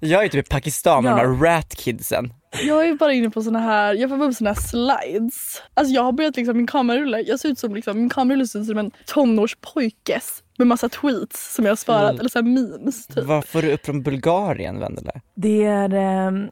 Jag 0.02 0.24
är 0.26 0.30
typ 0.30 0.46
i 0.46 0.50
Pakistan 0.50 1.04
med 1.04 1.12
Ja. 1.12 1.16
de 1.16 1.22
här 1.22 1.46
rat-kidsen. 1.46 2.34
Jag 2.68 2.88
är 2.90 2.94
bara 2.94 3.14
inne 3.14 3.30
på 3.30 3.42
såna 3.42 3.60
här, 3.60 3.94
jag 3.94 4.10
får 4.10 4.24
upp 4.24 4.36
såna 4.36 4.50
här 4.50 4.62
slides. 4.62 5.62
Alltså 5.74 5.94
jag 5.94 6.04
har 6.04 6.12
börjat 6.12 6.36
liksom, 6.36 6.58
min 6.58 6.68
kamerarulle, 6.68 7.20
jag 7.22 7.40
ser 7.40 7.50
ut 7.50 7.60
som 7.60 7.76
liksom, 7.76 7.98
min 7.98 8.10
kamerarulle 8.10 8.48
ser 8.48 8.60
ut 8.60 8.66
som 8.68 8.78
en 8.78 8.92
tonårspojkes 9.06 10.44
med 10.58 10.68
massa 10.68 10.90
tweets 10.90 11.56
som 11.56 11.66
jag 11.66 11.72
har 11.72 11.76
sparat, 11.76 12.10
Mm. 12.10 12.20
eller 12.20 12.30
så 12.30 12.38
här 12.40 12.44
memes 12.44 13.08
typ. 13.08 13.24
Vad 13.26 13.46
får 13.46 13.62
du 13.62 13.72
upp 13.74 13.86
från 13.86 14.04
Bulgarien, 14.04 14.80
Vendela? 14.80 15.12
Det 15.36 15.64
är, 15.66 15.94
ehm, 15.94 16.50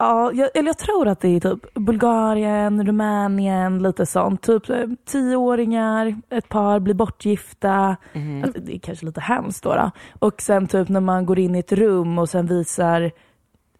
ja, 0.00 0.32
jag, 0.34 0.50
eller 0.54 0.68
jag 0.68 0.78
tror 0.78 1.08
att 1.08 1.20
det 1.20 1.28
är 1.28 1.40
typ 1.40 1.74
Bulgarien, 1.74 2.86
Rumänien, 2.86 3.82
lite 3.82 4.06
sånt. 4.06 4.42
Typ 4.42 4.70
eh, 4.70 4.84
tioåringar, 5.06 6.20
ett 6.30 6.48
par 6.48 6.78
blir 6.80 6.94
bortgifta. 6.94 7.96
Mhm. 8.12 8.44
Alltså, 8.44 8.60
det 8.60 8.74
är 8.74 8.78
kanske 8.78 9.06
lite 9.06 9.20
hemskt 9.20 9.62
då, 9.62 9.74
då. 9.74 9.90
Och 10.18 10.42
sen 10.42 10.66
typ 10.66 10.88
när 10.88 11.00
man 11.00 11.26
går 11.26 11.38
in 11.38 11.54
i 11.54 11.58
ett 11.58 11.72
rum 11.72 12.18
och 12.18 12.28
sen 12.28 12.46
visar 12.46 13.10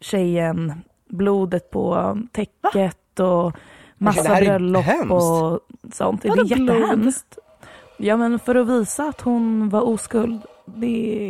tjejen 0.01 0.73
blodet 1.09 1.71
på 1.71 2.17
täcket 2.33 3.21
och 3.21 3.53
massa 3.99 4.35
bröllop 4.35 5.11
och 5.11 5.61
sånt. 5.93 6.23
Det 6.23 6.29
är 6.29 6.51
jättehemskt. 6.61 7.39
Ja 7.97 8.17
men 8.17 8.39
för 8.39 8.55
att 8.55 8.69
visa 8.69 9.05
att 9.09 9.21
hon 9.21 9.69
var 9.69 9.81
oskuld. 9.81 10.41
Det 10.67 10.87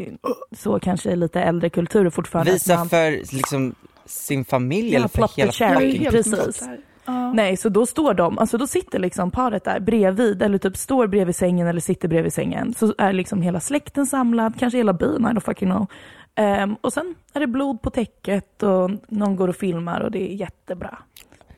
är 0.06 0.16
så 0.56 0.80
kanske 0.80 1.16
lite 1.16 1.40
äldre 1.42 1.70
kulturer 1.70 2.10
fortfarande. 2.10 2.52
Visa 2.52 2.76
man- 2.76 2.88
för 2.88 3.10
liksom 3.36 3.74
sin 4.10 4.44
familj 4.44 4.92
Ja, 4.92 4.98
eller 4.98 5.08
för 5.08 5.28
hela 5.36 5.52
fucking... 5.52 6.10
precis. 6.10 6.68
Ja. 7.04 7.32
Nej, 7.32 7.56
så 7.56 7.68
då 7.68 7.86
står 7.86 8.14
de, 8.14 8.38
alltså 8.38 8.58
då 8.58 8.66
sitter 8.66 8.98
liksom 8.98 9.30
paret 9.30 9.64
där 9.64 9.80
bredvid 9.80 10.42
eller 10.42 10.58
typ 10.58 10.76
står 10.76 11.06
bredvid 11.06 11.36
sängen 11.36 11.66
eller 11.66 11.80
sitter 11.80 12.08
bredvid 12.08 12.32
sängen. 12.32 12.74
Så 12.74 12.94
är 12.98 13.12
liksom 13.12 13.42
hela 13.42 13.60
släkten 13.60 14.06
samlad, 14.06 14.58
kanske 14.58 14.76
hela 14.76 14.92
byn, 14.92 15.20
I 15.22 15.24
don't 15.24 15.40
fucking 15.40 15.68
know. 15.70 15.86
Ehm, 16.34 16.74
och 16.80 16.92
sen 16.92 17.14
är 17.32 17.40
det 17.40 17.46
blod 17.46 17.82
på 17.82 17.90
täcket 17.90 18.62
och 18.62 18.90
någon 19.08 19.36
går 19.36 19.48
och 19.48 19.56
filmar 19.56 20.00
och 20.00 20.10
det 20.10 20.32
är 20.32 20.34
jättebra. 20.34 20.98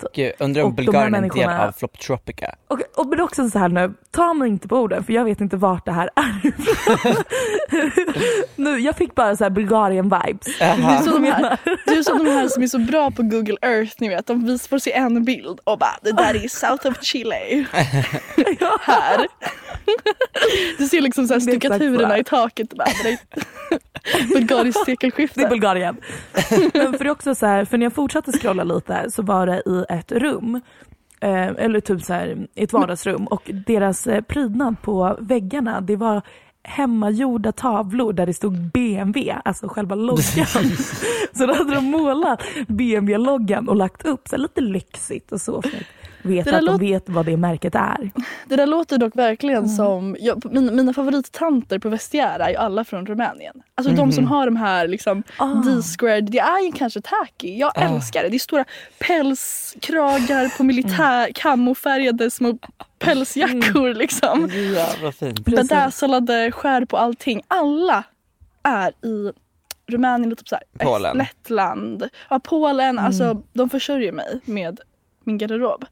Typ. 0.03 0.15
Gud, 0.15 0.33
undrar 0.39 0.63
om 0.63 0.69
Och 0.71 0.75
de 0.77 0.85
Bulgarien 0.85 1.15
är 1.15 1.23
en 1.23 1.29
del 1.29 1.51
av 1.51 1.73
Floptropica. 1.73 2.55
Och, 2.69 2.81
och 2.97 3.07
men 3.07 3.21
också 3.21 3.51
så 3.51 3.59
här 3.59 3.69
nu, 3.69 3.93
ta 4.11 4.35
mig 4.35 4.49
inte 4.49 4.69
på 4.69 4.77
orden 4.77 5.05
för 5.05 5.13
jag 5.13 5.25
vet 5.25 5.41
inte 5.41 5.57
vart 5.57 5.85
det 5.85 5.93
här 5.93 6.11
är 6.17 6.53
nu, 8.57 8.79
Jag 8.79 8.97
fick 8.97 9.15
bara 9.15 9.37
så 9.37 9.45
här 9.45 9.51
Bulgarien-vibes. 9.51 10.47
Du 10.99 11.11
som 11.11 11.25
här, 11.25 11.59
du 11.87 11.99
är 11.99 12.03
som 12.03 12.25
de 12.25 12.31
här 12.31 12.49
som 12.49 12.63
är 12.63 12.67
så 12.67 12.79
bra 12.79 13.11
på 13.11 13.23
Google 13.23 13.57
Earth, 13.63 13.93
ni 13.99 14.09
vet. 14.09 14.27
De 14.27 14.47
vis- 14.47 14.69
får 14.69 14.79
se 14.79 14.93
en 14.93 15.25
bild 15.25 15.61
och 15.65 15.79
bara 15.79 15.97
det 16.03 16.13
där 16.13 16.45
är 16.45 16.49
South 16.49 16.87
of 16.87 17.03
Chile. 17.03 17.35
här. 18.81 19.27
Du 20.79 20.87
ser 20.87 21.01
liksom 21.01 21.27
så 21.27 21.33
här 21.35 21.41
stuckaturerna 21.41 22.19
i 22.19 22.25
taket 22.25 22.73
och 22.73 22.79
bara 22.79 22.89
bulgariskt 24.35 24.85
sekelskifte. 24.85 25.41
Det 25.41 25.47
är 25.47 25.51
Bulgarien. 25.51 25.97
Men 26.75 26.99
för 26.99 27.09
också 27.09 27.35
så 27.35 27.47
här, 27.47 27.65
för 27.65 27.79
när 27.79 27.87
jag 27.87 27.93
fortsatte 27.93 28.33
scrolla 28.33 28.65
lite 28.65 29.11
så 29.11 29.23
var 29.23 29.47
det 29.47 29.63
i 29.67 29.85
ett 29.89 30.13
rum, 30.13 30.61
eh, 31.21 31.47
eller 31.47 31.81
typ 31.81 32.03
så 32.03 32.13
här, 32.13 32.47
i 32.55 32.65
ett 32.65 32.73
vardagsrum 32.73 33.27
och 33.27 33.51
deras 33.67 34.07
eh, 34.07 34.21
prydnad 34.21 34.83
på 34.83 35.17
väggarna 35.21 35.81
det 35.81 35.97
var 35.97 36.23
hemmagjorda 36.65 37.53
tavlor 37.53 38.13
där 38.13 38.27
det 38.27 38.35
stod 38.35 38.59
BMW, 38.59 39.41
alltså 39.45 39.69
själva 39.69 39.95
loggan. 39.95 40.47
så 41.33 41.47
då 41.47 41.55
hade 41.55 41.75
de 41.75 41.85
målat 41.85 42.43
BMW-loggan 42.69 43.69
och 43.69 43.77
lagt 43.77 44.07
upp 44.07 44.29
så 44.29 44.37
här, 44.37 44.43
lite 44.43 44.61
lyxigt 44.61 45.33
och 45.33 45.41
så 45.41 45.63
för 46.23 46.39
att 46.39 46.55
att 46.55 46.67
de 46.67 46.79
vet 46.79 47.09
vad 47.09 47.27
det 47.27 47.37
märket 47.37 47.75
är. 47.75 48.11
Det 48.47 48.57
där 48.57 48.67
låter 48.67 48.99
dock 48.99 49.17
verkligen 49.17 49.69
som, 49.69 50.17
jag, 50.21 50.53
mina, 50.53 50.73
mina 50.73 50.93
favorittanter 50.93 51.79
på 51.79 51.89
Vestiaire 51.89 52.45
är 52.45 52.51
ju 52.51 52.57
alla 52.57 52.85
från 52.85 53.07
Rumänien. 53.07 53.63
Alltså 53.75 53.93
de 53.93 54.13
som 54.13 54.27
har 54.27 54.47
de 54.47 54.57
här 54.57 54.89
liksom 54.89 55.23
Ah. 55.37 55.47
D-squared, 55.47 56.31
det 56.31 56.39
är 56.39 56.67
ju 56.67 56.73
kanske 56.73 57.01
tacky. 57.01 57.59
Jag 57.59 57.73
älskar 57.83 58.23
det. 58.23 58.29
Det 58.29 58.37
är 58.37 58.39
stora 58.39 58.65
pälskragar 58.99 60.57
på 60.57 60.65
militär, 60.65 61.33
kamofärgade 61.35 62.31
små 62.31 62.59
pälsjackor 62.99 63.95
liksom. 63.95 64.51
Ja, 64.77 64.89
vad 65.03 65.15
fint. 65.15 65.41
Bedazzlade 65.45 66.53
skär 66.53 66.85
på 66.85 66.97
allting. 66.97 67.43
Alla 67.49 68.05
är 68.63 68.89
i 69.07 69.33
Rumänien 69.87 70.37
typ 70.37 70.49
så 70.49 70.55
här, 70.55 70.65
Polen. 70.87 71.19
Lettland. 71.19 72.09
Ja, 72.31 72.41
Polen. 72.41 72.99
Alltså 72.99 73.43
de 73.53 73.71
försörjer 73.71 74.13
mig 74.13 74.41
med 74.45 74.81
min 75.25 75.39
garderob. 75.39 75.85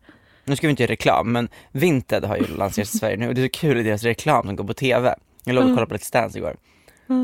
Nu 0.44 0.56
ska 0.56 0.66
vi 0.66 0.70
inte 0.70 0.82
göra 0.82 0.92
reklam, 0.92 1.32
men 1.32 1.48
Vinted 1.72 2.24
har 2.24 2.36
ju 2.36 2.46
lanserats 2.56 2.94
i 2.94 2.98
Sverige 2.98 3.16
nu 3.16 3.28
och 3.28 3.34
det 3.34 3.40
är 3.40 3.46
så 3.46 3.50
kul 3.50 3.78
i 3.78 3.82
deras 3.82 4.02
reklam 4.02 4.46
som 4.46 4.56
går 4.56 4.64
på 4.64 4.74
TV. 4.74 5.14
Jag 5.44 5.54
låg 5.54 5.64
och 5.64 5.70
kollade 5.70 5.86
på 5.86 5.94
Let's 5.94 6.12
Dance 6.12 6.38
igår. 6.38 6.56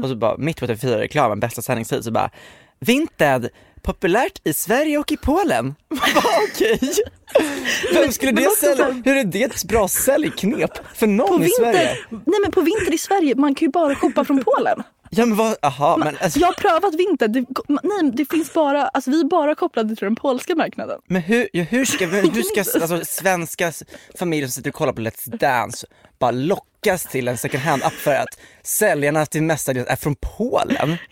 Och 0.03 0.09
så 0.09 0.17
bara, 0.17 0.37
mitt 0.37 0.61
på 0.61 0.67
TV4-reklamen, 0.67 1.41
bästa 1.41 1.63
sändningstid, 1.63 2.05
så 2.05 2.11
bara 2.11 2.31
Vinted, 2.79 3.49
populärt 3.83 4.41
i 4.45 4.53
Sverige 4.53 4.99
och 4.99 5.13
i 5.13 5.17
Polen. 5.17 5.75
Okej. 6.53 6.81
Vem 7.95 8.13
skulle 8.13 8.33
det 8.33 8.51
sälja? 8.51 8.91
Hur 9.05 9.17
är 9.17 9.25
det 9.25 9.43
ett 9.43 9.65
bra 9.65 9.89
säljknep 9.89 10.71
för 10.95 11.07
någon 11.07 11.43
i 11.43 11.49
Sverige? 11.49 11.73
vinter, 11.73 12.07
nej 12.11 12.41
men 12.43 12.53
på 12.53 12.61
vinter 12.61 12.95
i 12.95 12.99
Sverige, 12.99 13.35
man 13.35 13.55
kan 13.55 13.67
ju 13.67 13.73
bara 13.73 13.95
shoppa 13.95 14.25
från 14.25 14.45
Polen. 14.45 14.83
Ja 15.11 15.27
men 15.27 15.37
vad, 15.37 15.57
aha, 15.63 15.97
men, 15.97 16.17
alltså, 16.21 16.39
Jag 16.39 16.47
har 16.47 16.53
prövat 16.55 16.95
vinter. 16.95 17.29
Det, 17.29 17.45
nej, 17.69 18.11
det 18.13 18.25
finns 18.31 18.53
bara, 18.53 18.89
alltså 18.89 19.11
vi 19.11 19.21
är 19.21 19.25
bara 19.25 19.55
kopplade 19.55 19.97
till 19.97 20.05
den 20.05 20.17
polska 20.17 20.55
marknaden. 20.55 21.01
men 21.07 21.23
hur, 21.23 21.49
ja, 21.53 21.63
hur 21.63 21.85
ska, 21.85 22.07
hur 22.07 22.43
ska 22.43 22.81
alltså, 22.81 23.01
svenska 23.05 23.73
familjer 24.19 24.47
som 24.49 24.53
sitter 24.53 24.71
och 24.71 24.75
kollar 24.75 24.93
på 24.93 25.01
Let's 25.03 25.37
Dance 25.37 25.87
bara 26.19 26.31
lockas 26.31 27.05
till 27.07 27.29
en 27.29 27.37
second 27.39 27.63
hand 27.63 27.83
app 27.83 27.93
för 27.93 28.15
att 28.15 28.39
säljarna 28.63 29.27
till 29.27 29.43
mestadels 29.43 29.89
är 29.89 29.97
från 29.97 30.15
Polen? 30.39 30.97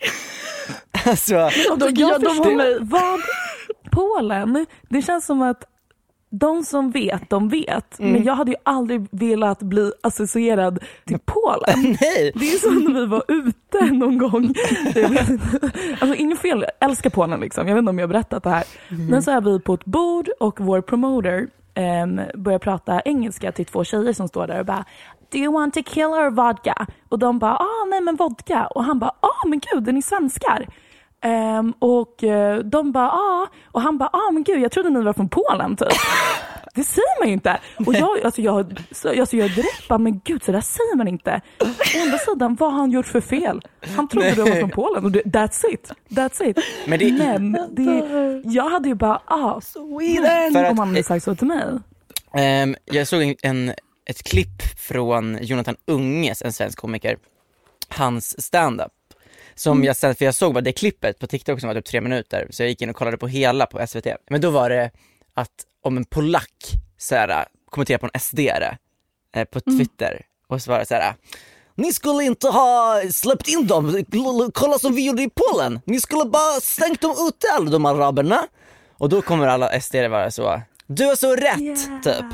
Alltså, 1.05 1.33
De, 1.33 1.39
ja, 1.39 1.49
jag 1.79 1.95
de 1.95 2.05
har 2.05 2.19
förstår 2.35 2.55
med- 2.55 2.77
vad 2.81 3.19
Polen, 3.91 4.65
det 4.89 5.01
känns 5.01 5.25
som 5.25 5.41
att 5.41 5.63
de 6.39 6.63
som 6.63 6.91
vet, 6.91 7.29
de 7.29 7.49
vet. 7.49 7.99
Men 7.99 8.23
jag 8.23 8.35
hade 8.35 8.51
ju 8.51 8.57
aldrig 8.63 9.07
velat 9.11 9.59
bli 9.59 9.91
associerad 10.03 10.79
till 11.05 11.19
Polen. 11.25 11.97
nej! 12.01 12.31
Det 12.35 12.53
är 12.53 12.57
som 12.57 12.93
när 12.93 13.01
vi 13.01 13.05
var 13.05 13.23
ute 13.27 13.93
någon 13.93 14.17
gång. 14.17 14.53
Alltså 15.99 16.15
inget 16.15 16.39
fel, 16.39 16.65
jag 16.79 16.89
älskar 16.89 17.09
Polen 17.09 17.39
liksom. 17.39 17.67
Jag 17.67 17.75
vet 17.75 17.79
inte 17.79 17.89
om 17.89 17.99
jag 17.99 18.07
har 18.07 18.13
berättat 18.13 18.43
det 18.43 18.49
här. 18.49 18.63
Men 19.09 19.23
så 19.23 19.31
är 19.31 19.41
vi 19.41 19.59
på 19.59 19.73
ett 19.73 19.85
bord 19.85 20.29
och 20.39 20.59
vår 20.59 20.81
promoter 20.81 21.47
um, 22.03 22.21
börjar 22.35 22.59
prata 22.59 23.01
engelska 23.01 23.51
till 23.51 23.65
två 23.65 23.83
tjejer 23.83 24.13
som 24.13 24.27
står 24.27 24.47
där 24.47 24.59
och 24.59 24.65
bara 24.65 24.85
Do 25.31 25.37
you 25.37 25.53
want 25.53 25.73
tequila 25.73 26.07
or 26.07 26.29
vodka? 26.29 26.87
Och 27.09 27.19
de 27.19 27.39
bara, 27.39 27.55
ah 27.55 27.85
nej 27.89 28.01
men 28.01 28.15
vodka. 28.15 28.67
Och 28.67 28.83
han 28.83 28.99
bara, 28.99 29.11
ah 29.19 29.47
men 29.47 29.59
gud, 29.59 29.87
är 29.87 29.93
ni 29.93 30.01
svenskar? 30.01 30.67
Ehm, 31.25 31.73
och 31.79 32.23
eh, 32.23 32.59
de 32.59 32.91
bara, 32.91 33.11
ah. 33.11 33.47
Och 33.71 33.81
han 33.81 33.97
bara, 33.97 34.09
ah 34.13 34.31
men 34.31 34.43
gud 34.43 34.59
jag 34.61 34.71
trodde 34.71 34.89
ni 34.89 35.01
var 35.03 35.13
från 35.13 35.29
Polen 35.29 35.75
typ. 35.75 35.87
Det 36.75 36.83
säger 36.83 37.19
man 37.19 37.27
ju 37.27 37.33
inte. 37.33 37.57
Och 37.85 37.93
jag, 37.93 38.25
alltså 38.25 38.41
jag, 38.41 38.79
så, 38.91 39.09
alltså 39.19 39.37
jag 39.37 39.49
direkt 39.55 39.87
bara, 39.87 39.99
men 39.99 40.21
gud 40.23 40.43
så 40.43 40.51
där 40.51 40.61
säger 40.61 40.95
man 40.97 41.07
inte. 41.07 41.41
Å 41.59 41.65
andra 42.03 42.17
sidan, 42.17 42.55
vad 42.59 42.71
har 42.71 42.79
han 42.79 42.91
gjort 42.91 43.05
för 43.05 43.21
fel? 43.21 43.61
Han 43.95 44.07
trodde 44.07 44.25
Nej. 44.27 44.35
du 44.35 44.41
var 44.51 44.59
från 44.59 44.69
Polen 44.69 45.05
och 45.05 45.11
det, 45.11 45.21
that's 45.23 45.65
it. 45.73 45.91
That's 46.09 46.43
it. 46.43 46.57
Men 46.87 46.99
det- 46.99 47.39
men 47.39 47.51
det, 47.71 48.41
jag 48.45 48.69
hade 48.69 48.89
ju 48.89 48.95
bara, 48.95 49.21
ah, 49.25 49.61
Sweden! 49.61 50.55
Om 50.71 50.79
han 50.79 50.87
hade 50.87 51.03
sagt 51.03 51.23
så 51.25 51.35
till 51.35 51.47
mig. 51.47 51.63
ehm, 52.33 52.75
jag 52.85 53.07
såg 53.07 53.21
en, 53.21 53.35
en, 53.41 53.73
ett 54.05 54.23
klipp 54.23 54.61
från 54.77 55.37
Jonathan 55.41 55.75
Unges, 55.87 56.41
en 56.41 56.53
svensk 56.53 56.79
komiker, 56.79 57.17
hans 57.89 58.41
stand-up. 58.45 58.91
Som 59.55 59.83
jag 59.83 59.95
sen, 59.95 60.15
för 60.15 60.25
jag 60.25 60.35
såg 60.35 60.53
bara 60.53 60.61
det 60.61 60.71
klippet 60.71 61.19
på 61.19 61.27
TikTok 61.27 61.59
som 61.59 61.67
var 61.67 61.75
typ 61.75 61.85
tre 61.85 62.01
minuter, 62.01 62.47
så 62.49 62.63
jag 62.63 62.69
gick 62.69 62.81
in 62.81 62.89
och 62.89 62.95
kollade 62.95 63.17
på 63.17 63.27
hela 63.27 63.65
på 63.65 63.87
SVT. 63.87 64.07
Men 64.29 64.41
då 64.41 64.49
var 64.49 64.69
det 64.69 64.91
att 65.33 65.51
om 65.81 65.97
en 65.97 66.05
polack 66.05 66.73
så 66.97 67.15
här, 67.15 67.45
kommenterar 67.69 67.97
på 67.97 68.05
en 68.05 68.19
SD-are 68.19 68.77
eh, 69.35 69.45
på 69.45 69.59
Twitter 69.59 70.21
och 70.47 70.61
så 70.61 70.71
var 70.71 70.79
det 70.79 70.85
så 70.85 70.93
här. 70.95 71.13
Ni 71.75 71.93
skulle 71.93 72.23
inte 72.23 72.47
ha 72.47 73.01
släppt 73.11 73.47
in 73.47 73.67
dem, 73.67 74.03
kolla 74.53 74.79
som 74.79 74.95
vi 74.95 75.05
gjorde 75.05 75.23
i 75.23 75.29
Polen. 75.29 75.79
Ni 75.85 76.01
skulle 76.01 76.25
bara 76.29 76.59
stängt 76.61 77.01
dem 77.01 77.15
ute 77.27 77.47
alla 77.53 77.69
de 77.71 77.85
araberna. 77.85 78.47
Och 78.97 79.09
då 79.09 79.21
kommer 79.21 79.47
alla 79.47 79.81
SD 79.81 79.95
vara 79.95 80.31
så, 80.31 80.61
du 80.87 81.05
har 81.05 81.15
så 81.15 81.35
rätt, 81.35 81.61
Yeah. 81.61 82.01
typ. 82.01 82.25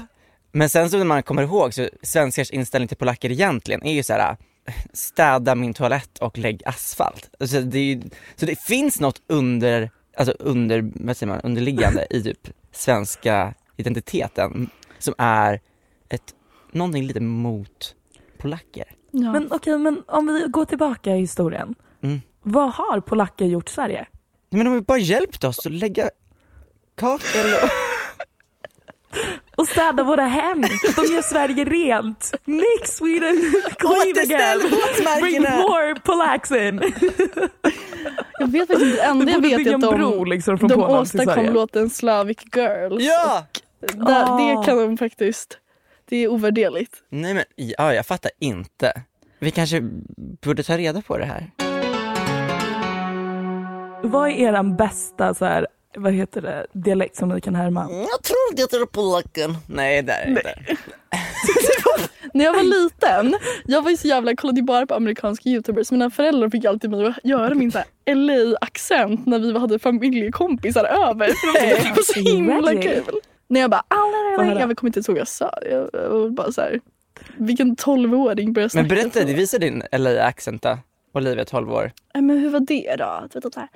Men 0.52 0.70
sen 0.70 0.90
så 0.90 0.98
när 0.98 1.06
man 1.06 1.24
kommer 1.24 1.44
ihåg 1.44 1.74
så 1.74 1.90
svenskars 2.04 2.52
inställning 2.52 2.88
till 2.88 2.98
polacker 2.98 3.32
egentligen 3.32 3.86
är 3.86 3.94
ju 3.94 4.04
så 4.04 4.14
här 4.14 4.38
städa 4.94 5.56
min 5.56 5.74
toalett 5.74 6.18
och 6.18 6.38
lägg 6.38 6.62
asfalt. 6.66 7.30
Alltså 7.40 7.62
det 7.62 7.80
är 7.80 7.84
ju, 7.84 8.02
så 8.36 8.46
det 8.46 8.60
finns 8.60 9.00
något 9.00 9.22
under, 9.28 9.90
alltså 10.18 10.34
under, 10.40 10.92
vad 10.96 11.18
säger 11.18 11.34
man, 11.34 11.42
underliggande 11.42 12.08
i 12.10 12.24
typ 12.24 12.50
svenska 12.72 13.54
identiteten 13.78 14.70
som 15.00 15.14
är 15.18 15.62
ett, 16.10 16.36
någonting 16.72 17.04
lite 17.04 17.20
mot 17.20 17.96
polacker. 18.38 18.86
Ja. 19.12 19.32
Men 19.32 19.48
okej, 19.52 19.78
men 19.78 20.04
om 20.08 20.28
vi 20.28 20.46
går 20.48 20.66
tillbaka 20.66 21.16
i 21.16 21.20
historien. 21.20 21.76
Mm. 22.02 22.22
Vad 22.42 22.74
har 22.74 23.00
polacker 23.00 23.46
gjort 23.46 23.70
Sverige? 23.70 24.08
Men 24.50 24.60
de 24.60 24.68
har 24.68 24.76
ju 24.76 24.82
bara 24.82 24.98
hjälpt 24.98 25.44
oss 25.44 25.66
att 25.66 25.72
lägga 25.72 26.10
kakel 26.96 27.46
och... 27.64 27.91
Och 29.56 29.68
städa 29.68 30.04
våra 30.04 30.26
hem. 30.26 30.62
De 30.96 31.02
gör 31.14 31.22
Sverige 31.22 31.66
rent. 31.66 32.32
Make 32.46 32.88
Sweden 32.88 33.54
clean 33.78 34.20
again. 34.24 34.60
Bring 35.22 35.42
more 35.42 35.96
Polacks 36.04 36.52
in. 36.52 36.82
Jag 38.40 38.52
vet 38.52 38.68
faktiskt 38.68 38.82
inte, 38.92 39.02
det 39.02 39.02
enda 39.04 39.32
jag 39.32 39.42
vet 39.42 39.68
är 39.68 39.74
att 39.74 39.80
bro 39.80 40.24
de, 40.24 40.30
liksom 40.30 40.58
från 40.58 40.70
de 40.70 40.82
åstadkom 40.84 41.46
låten 41.46 41.90
Slavic 41.90 42.38
Girls. 42.56 43.04
Ja! 43.04 43.46
Där, 43.94 44.26
Ah. 44.28 44.38
Det 44.38 44.66
kan 44.66 44.78
de 44.78 44.98
faktiskt, 44.98 45.58
det 46.10 46.18
är 46.18 46.28
ovärderligt. 46.28 46.94
Nej 47.10 47.34
men, 47.34 47.44
ja 47.56 47.94
jag 47.94 48.06
fattar 48.06 48.32
inte. 48.40 49.02
Vi 49.40 49.52
kanske 49.52 49.82
borde 50.42 50.64
ta 50.64 50.78
reda 50.78 51.02
på 51.02 51.18
det 51.18 51.26
här. 51.26 51.52
Vad 54.04 54.30
är 54.30 54.34
eran 54.34 54.76
bästa 54.78 55.34
så 55.34 55.46
här, 55.46 55.68
vad 55.96 56.14
heter 56.14 56.42
det, 56.42 56.66
dialekt 56.74 57.16
som 57.16 57.30
ni 57.30 57.42
kan 57.42 57.56
härma? 57.56 57.82
Jag 57.92 58.24
tror 58.24 58.56
det 58.56 58.62
är 58.62 58.86
polacken. 58.86 59.58
Nej 59.68 60.02
det 60.02 60.14
är 60.14 60.26
det 60.26 60.30
inte. 60.32 60.54
När 62.34 62.46
jag 62.46 62.54
var 62.54 62.64
liten, 62.64 63.36
jag 63.66 63.82
var 63.82 63.92
ju 63.92 63.98
så 63.98 64.08
jävla, 64.08 64.36
kollade 64.36 64.60
ju 64.60 64.66
bara 64.66 64.86
på 64.86 64.94
amerikanska 64.94 65.50
youtubers. 65.50 65.92
Mina 65.92 66.10
föräldrar 66.10 66.50
fick 66.50 66.66
alltid 66.66 66.90
mig 66.90 67.06
att 67.06 67.16
göra 67.24 67.54
min 67.56 67.72
LA-accent 68.06 69.26
när 69.26 69.40
vi 69.40 69.60
hade 69.60 69.80
familjekompisar 69.80 70.86
över. 70.86 71.28
Det 71.84 71.90
var 71.96 72.14
så 72.14 72.20
himla 72.20 72.82
kul. 72.82 73.20
När 73.48 73.60
jag 73.60 73.70
bara, 73.70 73.84
jag 73.90 74.78
kommer 74.78 74.90
inte 74.90 75.00
ihåg 75.00 75.06
vad 75.08 75.18
jag 75.18 75.28
sa. 75.28 75.54
Jag, 75.72 76.10
var 76.10 76.30
bara 76.30 76.52
så 76.52 76.62
här, 76.62 76.80
vilken 77.38 77.76
tolvåring 77.76 78.54
börjar 78.54 78.70
snacka 78.70 78.88
Men 78.88 78.98
berätta, 78.98 79.20
så. 79.20 79.26
visar 79.26 79.60
din 79.60 79.84
LA-accent 79.92 80.62
då. 80.62 80.78
Olivia 81.14 81.46
12 81.46 81.72
år. 81.74 81.92
Nej, 82.14 82.24
Men 82.24 82.40
hur 82.40 82.50
var 82.50 82.60
det 82.60 82.96
då? 82.98 83.28
Du 83.34 83.40
vet, 83.40 83.54
så 83.54 83.60
här, 83.60 83.70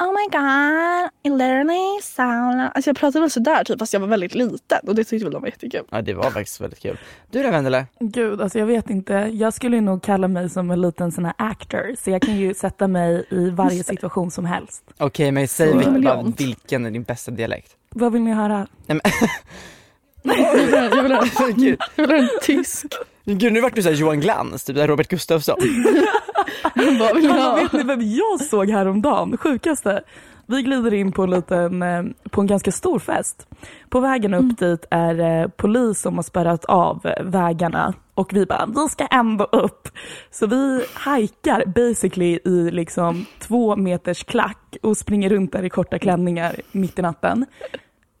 Oh 0.00 0.12
my 0.12 0.26
god, 0.32 1.10
it 1.22 1.32
literally 1.38 2.00
sound... 2.02 2.60
Alltså 2.74 2.90
jag 2.90 2.96
pratade 2.96 3.20
väl 3.20 3.30
sådär 3.30 3.64
typ 3.64 3.78
fast 3.78 3.92
jag 3.92 4.00
var 4.00 4.08
väldigt 4.08 4.34
liten 4.34 4.78
och 4.86 4.94
det 4.94 5.04
tyckte 5.04 5.24
väl 5.24 5.32
de 5.32 5.42
var 5.42 5.48
jättekul. 5.48 5.84
Ja 5.90 6.02
det 6.02 6.14
var 6.14 6.30
faktiskt 6.30 6.60
väldigt 6.60 6.80
kul. 6.80 6.98
Du 7.30 7.42
då 7.42 7.50
Vendela? 7.50 7.86
Gud, 8.00 8.40
alltså 8.40 8.58
jag 8.58 8.66
vet 8.66 8.90
inte. 8.90 9.12
Jag 9.32 9.54
skulle 9.54 9.76
ju 9.76 9.82
nog 9.82 10.02
kalla 10.02 10.28
mig 10.28 10.50
som 10.50 10.70
en 10.70 10.80
liten 10.80 11.12
sån 11.12 11.24
här 11.24 11.34
actor. 11.38 11.94
Så 12.04 12.10
jag 12.10 12.22
kan 12.22 12.36
ju 12.36 12.54
sätta 12.64 12.88
mig 12.88 13.24
i 13.30 13.50
varje 13.50 13.84
situation 13.84 14.30
som 14.30 14.44
helst. 14.44 14.84
Okej 14.98 15.32
men 15.32 15.48
säg 15.48 15.76
vilken, 15.76 16.02
bara, 16.02 16.22
vilken 16.22 16.86
är 16.86 16.90
din 16.90 17.02
bästa 17.02 17.30
dialekt? 17.30 17.76
Vad 17.88 18.12
vill 18.12 18.22
ni 18.22 18.32
höra? 18.32 18.66
Nej, 18.86 19.00
Jag 20.22 20.54
vill 20.56 20.74
höra- 20.74 20.96
jag 20.96 21.02
vill 21.02 21.12
höra- 21.12 21.24
men, 21.40 21.64
jag 21.96 22.06
vill 22.06 22.06
höra 22.10 22.18
en 22.18 22.28
tysk. 22.42 22.86
gud 23.24 23.52
nu 23.52 23.60
vart 23.60 23.74
du 23.74 23.82
såhär 23.82 23.96
Johan 23.96 24.20
Glans, 24.20 24.64
typ 24.64 24.76
Robert 24.76 25.08
Gustafsson. 25.08 25.56
Vad 26.74 27.14
vill 27.14 27.22
ni 27.22 27.28
Hallå, 27.28 27.42
ha? 27.42 27.54
vet 27.54 27.72
ni 27.72 27.82
vem 27.82 28.00
jag 28.02 28.40
såg 28.40 28.70
häromdagen? 28.70 29.36
Sjukaste. 29.36 30.02
Vi 30.46 30.62
glider 30.62 30.94
in 30.94 31.12
på 31.12 31.22
en, 31.22 31.30
liten, 31.30 31.82
eh, 31.82 32.02
på 32.30 32.40
en 32.40 32.46
ganska 32.46 32.72
stor 32.72 32.98
fest. 32.98 33.48
På 33.88 34.00
vägen 34.00 34.34
upp 34.34 34.58
dit 34.58 34.84
är 34.90 35.20
eh, 35.20 35.48
polis 35.48 36.00
som 36.00 36.16
har 36.16 36.22
spärrat 36.22 36.64
av 36.64 37.06
vägarna 37.20 37.94
och 38.14 38.34
vi 38.34 38.46
bara, 38.46 38.66
vi 38.66 38.88
ska 38.88 39.06
ändå 39.06 39.44
upp. 39.44 39.88
Så 40.30 40.46
vi 40.46 40.84
hajkar 40.94 41.64
basically 41.66 42.38
i 42.44 42.70
liksom 42.70 43.26
två 43.38 43.76
meters 43.76 44.24
klack 44.24 44.76
och 44.82 44.96
springer 44.96 45.30
runt 45.30 45.52
där 45.52 45.62
i 45.62 45.70
korta 45.70 45.98
klänningar 45.98 46.56
mitt 46.72 46.98
i 46.98 47.02
natten. 47.02 47.46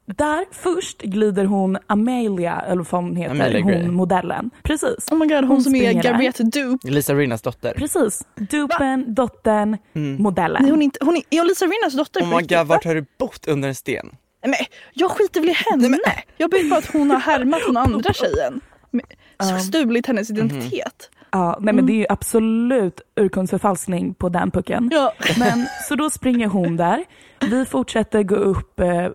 Där 0.06 0.44
först 0.52 1.02
glider 1.02 1.44
hon 1.44 1.78
Amelia, 1.86 2.60
eller 2.60 2.86
vad 2.90 3.02
hon 3.02 3.16
heter, 3.16 3.30
Amelia 3.30 3.60
Gray. 3.60 3.82
hon 3.82 3.94
modellen. 3.94 4.50
Precis. 4.62 5.08
Oh 5.10 5.18
my 5.18 5.26
god, 5.26 5.36
hon, 5.38 5.48
Hon 5.48 5.62
som 5.62 5.74
är. 5.74 5.92
Gabriette 6.02 6.42
Dupe. 6.42 6.90
Lisa 6.90 7.14
Rinnas 7.14 7.42
dotter. 7.42 7.74
Precis. 7.76 8.26
Dupen, 8.50 9.14
dottern, 9.14 9.76
modellen. 10.18 10.62
Nej, 10.62 10.70
hon 10.70 10.80
är, 10.80 10.84
inte, 10.84 10.98
hon 11.04 11.16
är, 11.16 11.22
är 11.30 11.38
hon 11.38 11.46
Lisa 11.48 11.66
Rinnas 11.66 11.94
dotter 11.94 12.20
Oh 12.22 12.28
my 12.36 12.42
god, 12.42 12.50
va? 12.50 12.64
vart 12.64 12.84
har 12.84 12.94
du 12.94 13.06
bott 13.18 13.48
under 13.48 13.68
en 13.68 13.74
sten? 13.74 14.06
Nej, 14.44 14.50
Men, 14.50 14.54
jag 14.94 15.10
skiter 15.10 15.40
väl 15.40 15.48
i 15.50 15.52
henne. 15.70 15.98
Jag 16.36 16.50
ber 16.50 16.70
på 16.70 16.76
att 16.76 16.86
hon 16.92 17.10
har 17.10 17.18
härmat 17.18 17.60
hon 17.66 17.76
andra 17.94 18.12
tjejen. 18.12 18.60
Men, 18.90 19.02
Ja. 19.38 19.58
Stulit 19.58 20.06
hennes 20.06 20.30
identitet. 20.30 21.10
Ja, 21.32 21.58
nej 21.60 21.74
men 21.74 21.86
det 21.86 21.92
är 21.92 21.96
ju 21.96 22.06
absolut 22.08 23.00
urkundsförfalskning 23.16 24.14
på 24.14 24.28
den 24.28 24.50
pucken. 24.50 24.90
Ja. 24.92 25.12
Men 25.38 25.66
så 25.88 25.94
då 25.96 26.10
springer 26.10 26.46
hon 26.48 26.76
där. 26.76 27.04
Vi 27.50 27.64
fortsätter 27.64 28.22
gå 28.22 28.34
upp 28.34 28.80
eh, 28.80 29.06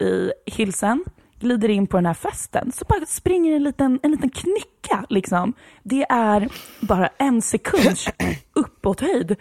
i 0.00 0.32
hilsen, 0.46 1.04
glider 1.40 1.68
in 1.68 1.86
på 1.86 1.96
den 1.96 2.06
här 2.06 2.14
festen. 2.14 2.72
Så 2.72 2.84
bara 2.88 3.06
springer 3.06 3.56
en 3.56 3.62
liten, 3.62 4.00
en 4.02 4.10
liten 4.10 4.30
knycka 4.30 5.06
liksom. 5.08 5.52
Det 5.82 6.06
är 6.08 6.48
bara 6.80 7.08
en 7.18 7.42
sekunds 7.42 8.08
uppåthöjd. 8.52 9.36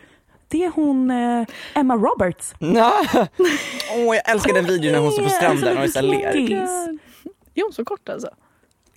Det 0.48 0.66
är 0.66 0.72
hon 0.76 1.12
eh, 1.12 1.48
Emma 1.76 1.96
Roberts. 1.96 2.56
Nå. 2.60 2.92
Åh 3.96 4.16
jag 4.16 4.30
älskar 4.30 4.54
den 4.54 4.66
videon 4.66 4.92
när 4.92 5.00
hon 5.00 5.12
står 5.12 5.24
på 5.24 5.30
stranden 5.30 5.78
och 5.78 5.84
är 5.84 5.88
såhär 5.88 6.08
ler. 6.08 6.60
Är 7.56 7.64
hon 7.64 7.74
så 7.74 7.86
kort 7.86 8.10
alltså? 8.10 8.30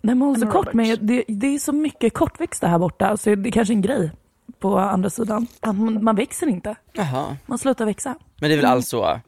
Nej 0.00 0.14
men 0.14 0.22
hon 0.22 0.36
är 0.36 0.38
så 0.38 0.44
Emma 0.44 0.52
kort, 0.52 0.72
men 0.72 1.06
det, 1.06 1.24
det 1.28 1.46
är 1.46 1.58
så 1.58 1.72
mycket 1.72 2.14
kortväxta 2.14 2.66
här 2.66 2.78
borta 2.78 3.16
så 3.16 3.34
det 3.34 3.48
är 3.48 3.52
kanske 3.52 3.74
en 3.74 3.82
grej 3.82 4.10
på 4.58 4.78
andra 4.78 5.10
sidan. 5.10 5.46
Man, 5.66 6.04
man 6.04 6.16
växer 6.16 6.46
inte, 6.46 6.76
Jaha. 6.92 7.36
man 7.46 7.58
slutar 7.58 7.84
växa. 7.84 8.14
Men 8.40 8.50
det 8.50 8.54
är 8.54 8.56
väl 8.56 8.66
alltså 8.66 9.20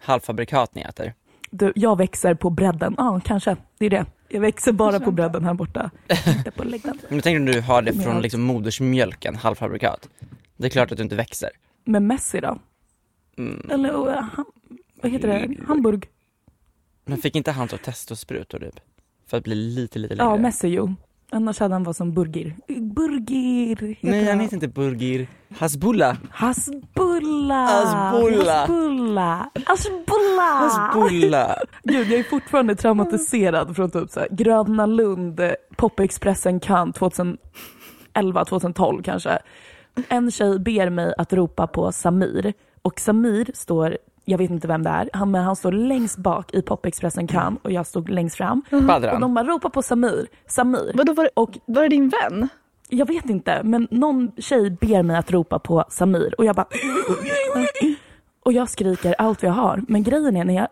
halvfabrikat 0.00 0.74
ni 0.74 0.82
äter? 0.82 1.14
Du, 1.50 1.72
jag 1.76 1.98
växer 1.98 2.34
på 2.34 2.50
bredden. 2.50 2.94
Ja, 2.98 3.20
kanske. 3.24 3.56
Det 3.78 3.86
är 3.86 3.90
det. 3.90 4.06
Jag 4.28 4.40
växer 4.40 4.72
bara 4.72 5.00
på 5.00 5.10
bredden 5.10 5.44
här 5.44 5.54
borta. 5.54 5.90
Inte 6.38 6.50
på 6.50 6.64
längden. 6.64 6.98
Men 7.08 7.20
tänk 7.20 7.38
om 7.38 7.44
du 7.44 7.60
har 7.60 7.82
det 7.82 7.92
från 7.92 8.22
liksom 8.22 8.42
modersmjölken, 8.42 9.36
halvfabrikat. 9.36 10.08
Det 10.56 10.66
är 10.66 10.70
klart 10.70 10.92
att 10.92 10.96
du 10.96 11.02
inte 11.02 11.16
växer. 11.16 11.50
Men 11.84 12.06
Messi 12.06 12.40
då? 12.40 12.58
Mm. 13.38 13.70
Eller 13.70 13.90
uh, 13.90 14.08
ham- 14.08 14.44
vad 15.02 15.12
heter 15.12 15.28
det? 15.28 15.64
Hamburg? 15.66 16.08
Men 17.04 17.18
fick 17.18 17.36
inte 17.36 17.50
han 17.50 17.68
så 17.68 17.76
testosprutor 17.76 18.58
typ? 18.58 18.80
För 19.26 19.36
att 19.36 19.44
bli 19.44 19.54
lite, 19.54 19.98
lite 19.98 20.14
längre? 20.14 20.30
Ja, 20.30 20.36
Messi 20.36 20.68
jo. 20.68 20.94
Annars 21.30 21.60
hade 21.60 21.74
han 21.74 21.82
varit 21.84 21.96
som 21.96 22.12
Burgir. 22.12 22.56
Burgir 22.68 23.96
Nej 24.00 24.24
han 24.24 24.40
heter 24.40 24.54
inte 24.54 24.68
Burgir. 24.68 25.26
Hasbulla. 25.58 26.16
Hasbulla! 26.30 27.54
Hasbulla. 27.54 28.52
Hasbulla! 28.54 29.50
Hasbulla! 29.64 30.42
Hasbulla. 30.42 31.56
Gud, 31.84 32.10
jag 32.10 32.18
är 32.18 32.22
fortfarande 32.22 32.74
traumatiserad 32.76 33.76
från 33.76 33.90
typ 33.90 34.10
så 34.10 34.20
här, 34.20 34.28
Gröna 34.30 34.86
Lund, 34.86 35.40
Popexpressen 35.76 36.60
kan 36.60 36.92
2011, 36.92 37.38
2012 38.48 39.02
kanske. 39.02 39.38
En 40.08 40.30
tjej 40.30 40.58
ber 40.58 40.90
mig 40.90 41.14
att 41.18 41.32
ropa 41.32 41.66
på 41.66 41.92
Samir 41.92 42.52
och 42.82 43.00
Samir 43.00 43.50
står, 43.54 43.98
jag 44.28 44.38
vet 44.38 44.50
inte 44.50 44.68
vem 44.68 44.82
det 44.82 44.90
är, 44.90 45.10
han, 45.12 45.30
men 45.30 45.44
han 45.44 45.56
står 45.56 45.72
längst 45.72 46.18
bak 46.18 46.54
i 46.54 46.62
Popexpressen 46.62 47.26
kan 47.26 47.56
och 47.56 47.72
jag 47.72 47.86
stod 47.86 48.08
längst 48.08 48.36
fram. 48.36 48.62
Och 48.72 48.82
Badran. 48.82 49.20
de 49.20 49.34
bara 49.34 49.44
ropa 49.44 49.70
på 49.70 49.82
Samir, 49.82 50.26
Samir. 50.46 50.92
Vadå, 50.94 51.12
var, 51.12 51.28
Och 51.34 51.58
var 51.66 51.82
det 51.82 51.88
din 51.88 52.08
vän? 52.08 52.48
jag 52.88 53.06
vet 53.06 53.30
inte, 53.30 53.62
men 53.64 53.88
någon 53.90 54.32
tjej 54.38 54.70
ber 54.70 55.02
mig 55.02 55.16
att 55.16 55.30
ropa 55.30 55.58
på 55.58 55.84
Samir 55.88 56.34
och 56.38 56.44
jag 56.44 56.56
bara... 56.56 56.66
Och 58.44 58.52
jag 58.52 58.70
skriker 58.70 59.14
allt 59.18 59.42
jag 59.42 59.50
har. 59.50 59.82
Men 59.88 60.02
grejen 60.02 60.36
är 60.36 60.44
när 60.44 60.54
jag 60.54 60.68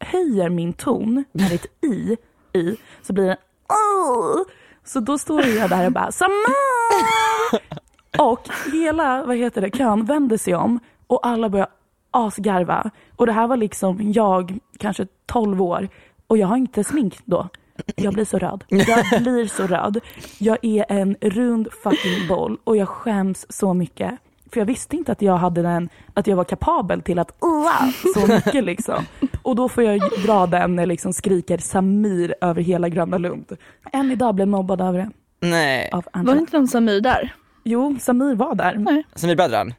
höjer 0.00 0.48
min 0.48 0.72
ton 0.72 1.24
med 1.32 1.52
ett 1.52 1.66
i 1.84 2.16
i 2.58 2.76
så 3.02 3.12
blir 3.12 3.26
det! 3.26 3.36
Så 4.84 5.00
då 5.00 5.18
står 5.18 5.46
jag 5.46 5.70
där 5.70 5.86
och 5.86 5.92
bara 5.92 6.12
Samir! 6.12 6.36
Och 8.18 8.48
hela, 8.72 9.24
vad 9.24 9.36
heter 9.36 9.60
det, 9.60 9.70
kön 9.70 10.04
vänder 10.04 10.36
sig 10.36 10.54
om 10.54 10.80
och 11.06 11.26
alla 11.26 11.48
börjar 11.48 11.68
asgarva. 12.16 12.90
Och 13.16 13.26
det 13.26 13.32
här 13.32 13.46
var 13.46 13.56
liksom 13.56 14.12
jag, 14.12 14.58
kanske 14.78 15.06
12 15.26 15.62
år 15.62 15.88
och 16.26 16.38
jag 16.38 16.46
har 16.46 16.56
inte 16.56 16.84
smink 16.84 17.18
då. 17.24 17.48
Jag 17.96 18.14
blir 18.14 18.24
så 18.24 18.38
röd. 18.38 18.64
Jag 18.68 19.22
blir 19.22 19.46
så 19.46 19.66
röd. 19.66 20.00
Jag 20.38 20.58
är 20.62 20.84
en 20.88 21.16
rund 21.20 21.68
fucking 21.82 22.28
boll 22.28 22.58
och 22.64 22.76
jag 22.76 22.88
skäms 22.88 23.46
så 23.48 23.74
mycket. 23.74 24.14
För 24.52 24.60
jag 24.60 24.66
visste 24.66 24.96
inte 24.96 25.12
att 25.12 25.22
jag 25.22 25.36
hade 25.36 25.62
den, 25.62 25.88
att 26.14 26.26
jag 26.26 26.36
var 26.36 26.44
kapabel 26.44 27.02
till 27.02 27.18
att 27.18 27.32
så 28.14 28.26
mycket 28.26 28.64
liksom. 28.64 29.04
Och 29.42 29.56
då 29.56 29.68
får 29.68 29.84
jag 29.84 30.00
dra 30.24 30.46
den 30.46 30.76
när 30.76 30.86
liksom 30.86 31.12
skriker 31.12 31.58
Samir 31.58 32.34
över 32.40 32.62
hela 32.62 32.88
Gröna 32.88 33.18
Lund. 33.18 33.56
Än 33.92 34.10
idag 34.10 34.34
blev 34.34 34.48
mobbad 34.48 34.80
över 34.80 34.98
det. 34.98 35.10
Nej. 35.40 35.90
Av 35.92 36.04
Var 36.12 36.34
det 36.34 36.40
inte 36.40 36.56
någon 36.56 36.68
Samir 36.68 37.00
där? 37.00 37.34
Jo, 37.68 37.96
Samir 38.00 38.34
var 38.34 38.54
där. 38.54 38.74
Nej. 38.74 39.06
Samir 39.14 39.36
Badran. 39.36 39.74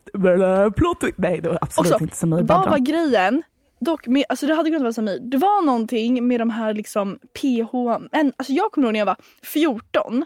Plot. 0.76 1.04
Nej, 1.16 1.42
det 1.42 1.50
var 1.50 1.58
absolut 1.62 1.92
Också, 1.92 2.04
inte 2.04 2.16
Samir 2.18 2.38
Vad 2.38 2.48
var 2.48 2.64
Badran. 2.64 2.84
grejen? 2.84 3.44
Dock, 3.80 4.08
med, 4.08 4.26
alltså 4.30 4.48
det 4.48 4.54
hade 4.54 4.70
kunnat 4.70 4.82
vara 4.82 4.94
Samir. 4.94 5.20
Det 5.20 5.38
var 5.38 5.66
någonting 5.66 6.28
med 6.28 6.42
de 6.42 6.50
här 6.50 6.74
liksom 6.74 7.20
PH... 7.34 7.74
Men, 8.12 8.34
alltså 8.38 8.54
jag 8.54 8.72
kommer 8.72 8.88
ihåg 8.88 8.94
när 8.94 9.00
jag 9.00 9.06
var 9.06 9.16
14. 9.44 10.26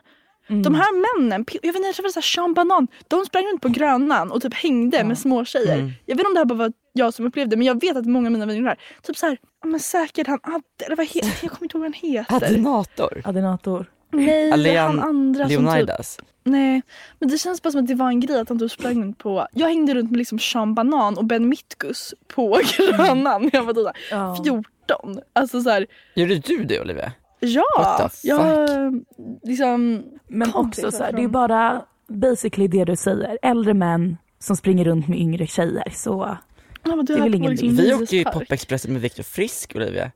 Mm. 0.50 0.63
De 0.63 0.76
här 0.76 0.91
männen, 1.28 1.45
jag 1.62 1.62
vet 1.62 1.76
inte, 1.76 1.88
jag 1.88 1.95
träffade 1.95 2.13
så 2.13 2.19
här 2.19 2.21
Sean 2.21 2.54
Banan. 2.54 2.88
De 3.08 3.26
sprang 3.26 3.43
runt 3.43 3.62
på 3.62 3.69
Grönan 3.69 4.32
och 4.32 4.41
typ 4.41 4.54
hängde 4.54 5.04
med 5.04 5.17
små 5.19 5.45
tjejer. 5.45 5.78
Mm. 5.78 5.91
Jag 6.06 6.15
vet 6.15 6.19
inte 6.19 6.28
om 6.28 6.34
det 6.34 6.39
här 6.39 6.45
bara 6.45 6.56
var 6.56 6.74
jag 6.93 7.13
som 7.13 7.26
upplevde 7.26 7.56
men 7.58 7.67
jag 7.67 7.82
vet 7.82 7.97
att 7.97 8.06
många 8.06 8.28
av 8.28 8.32
mina 8.32 8.45
vänner 8.45 8.58
gjorde 8.60 8.69
det 8.69 8.69
här. 8.69 9.02
Typ 9.04 9.17
så 9.17 9.26
här, 9.26 9.38
ja, 9.62 9.67
men 9.67 9.80
säkert 9.80 10.28
han 10.28 10.39
Adde, 10.43 10.86
eller 10.86 10.95
vad 10.95 11.06
heter 11.08 11.39
Jag 11.41 11.52
kommer 11.52 11.63
inte 11.65 11.78
ihåg 11.78 11.82
vad 11.84 11.95
han 12.02 12.12
heter. 12.12 12.36
Adinator. 12.36 13.21
Adinator. 13.24 13.86
Nej, 14.12 14.52
Leon- 14.58 14.78
han 14.88 15.00
andra 15.00 15.43
som 15.43 15.50
typ... 15.50 15.60
Leonidas. 15.60 16.19
Nej, 16.43 16.82
men 17.19 17.30
det 17.30 17.38
känns 17.38 17.62
bara 17.62 17.71
som 17.71 17.82
att 17.82 17.88
det 17.88 17.95
var 17.95 18.08
en 18.08 18.19
grej 18.19 18.39
att 18.39 18.50
han 18.50 18.60
typ 18.60 18.71
sprang 18.71 19.02
runt 19.02 19.17
på... 19.17 19.47
Jag 19.54 19.67
hängde 19.67 19.93
runt 19.93 20.12
med 20.12 20.17
liksom 20.17 20.39
Sean 20.39 20.76
Banan 20.76 21.17
och 21.17 21.26
Ben 21.26 21.50
Mitkus 21.50 22.13
på 22.28 22.60
Grönan 22.78 23.43
när 23.43 23.50
jag 23.54 23.63
var 23.63 23.74
typ 23.74 24.02
Ja. 24.12 24.38
14. 24.43 25.19
Alltså 25.34 25.62
så 25.62 25.69
här, 25.69 25.86
Gjorde 26.15 26.36
du 26.39 26.63
det 26.63 26.82
Olivia? 26.82 27.12
ja. 27.39 27.63
What 27.78 28.12
the 28.21 28.28
Jag 28.28 29.04
liksom... 29.43 30.04
Men 30.28 30.54
också 30.54 30.82
till 30.82 30.91
så 30.97 31.04
här, 31.04 31.12
det 31.12 31.24
är 31.24 31.28
bara 31.28 31.82
basically 32.08 32.67
det 32.67 32.86
du 32.86 32.95
säger. 32.95 33.38
Äldre 33.41 33.74
män 33.74 34.17
som 34.39 34.56
springer 34.56 34.86
runt 34.86 35.08
med 35.08 35.19
yngre 35.19 35.47
tjejer. 35.47 35.89
Så 35.95 36.38
Ja, 36.84 36.95
men 36.95 37.06
du 37.06 37.13
Det 37.13 37.19
är 37.19 37.24
väl 37.24 37.36
ingen 37.36 37.52
liksom 37.52 37.76
Vi 37.76 37.93
åkte 37.93 38.17
ju. 38.17 38.24
Popexpressen 38.24 38.93
med 38.93 39.02
Viktor 39.02 39.24
Frisk 39.24 39.76
Olivia. 39.76 40.12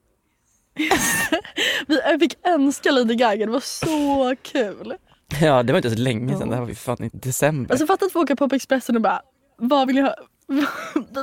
Vi, 1.87 1.99
jag 2.05 2.19
fick 2.19 2.37
önska 2.47 2.91
Lady 2.91 3.15
Gaga, 3.15 3.45
det 3.45 3.51
var 3.51 3.59
så 3.59 4.35
kul. 4.43 4.95
Ja 5.41 5.63
det 5.63 5.73
var 5.73 5.77
inte 5.77 5.89
så 5.91 5.97
länge 5.97 6.37
sedan, 6.37 6.49
det 6.49 6.55
här 6.55 6.61
var 6.61 6.69
ju 6.69 6.75
fan 6.75 7.03
i 7.03 7.09
december. 7.13 7.71
Alltså 7.71 7.87
fatta 7.87 8.05
att 8.05 8.11
få 8.11 8.21
åka 8.21 8.35
på 8.35 8.45
Expressen 8.51 8.95
och 8.95 9.01
bara, 9.01 9.21
vad 9.57 9.87
vill 9.87 9.95
ni 9.95 10.01
ha? 10.01 10.15
Vi 10.47 10.61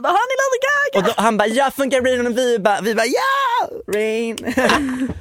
bara, 0.00 0.08
har 0.08 0.28
ni 0.28 0.36
Lady 0.42 0.58
Gaga? 0.66 0.98
Och 0.98 1.04
då, 1.16 1.22
han 1.22 1.36
bara 1.36 1.48
ja 1.48 1.70
funkar 1.70 2.00
Rain 2.02 2.26
och 2.26 2.38
vi 2.38 2.58
bara, 2.58 2.80
vi 2.80 2.94
bara 2.94 3.06
ja 3.06 3.68
Rain. 3.94 4.36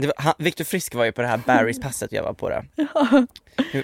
Var, 0.00 0.12
han, 0.16 0.34
Viktor 0.38 0.64
Frisk 0.64 0.94
var 0.94 1.04
ju 1.04 1.12
på 1.12 1.22
det 1.22 1.28
här 1.28 1.40
Barrys 1.46 1.80
passet 1.80 2.12
jag 2.12 2.22
var 2.22 2.32
på 2.32 2.48
det. 2.48 2.64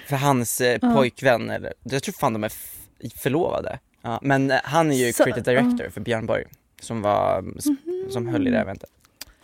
För 0.07 0.15
hans 0.15 0.61
eh, 0.61 0.93
pojkvän, 0.93 1.49
eller 1.49 1.73
jag 1.83 2.03
tror 2.03 2.13
fan 2.13 2.33
de 2.33 2.43
är 2.43 2.51
förlovade. 3.21 3.79
Ja, 4.01 4.19
men 4.21 4.51
eh, 4.51 4.59
han 4.63 4.91
är 4.91 4.95
ju 4.95 5.13
Så- 5.13 5.23
creative 5.23 5.51
director 5.51 5.89
för 5.89 6.01
Björn 6.01 6.25
Borg 6.25 6.43
som 6.81 7.01
var, 7.01 7.43
s- 7.57 7.65
som 8.13 8.27
höll 8.27 8.47
i 8.47 8.51
det 8.51 8.57
här 8.57 8.63
eventet. 8.63 8.89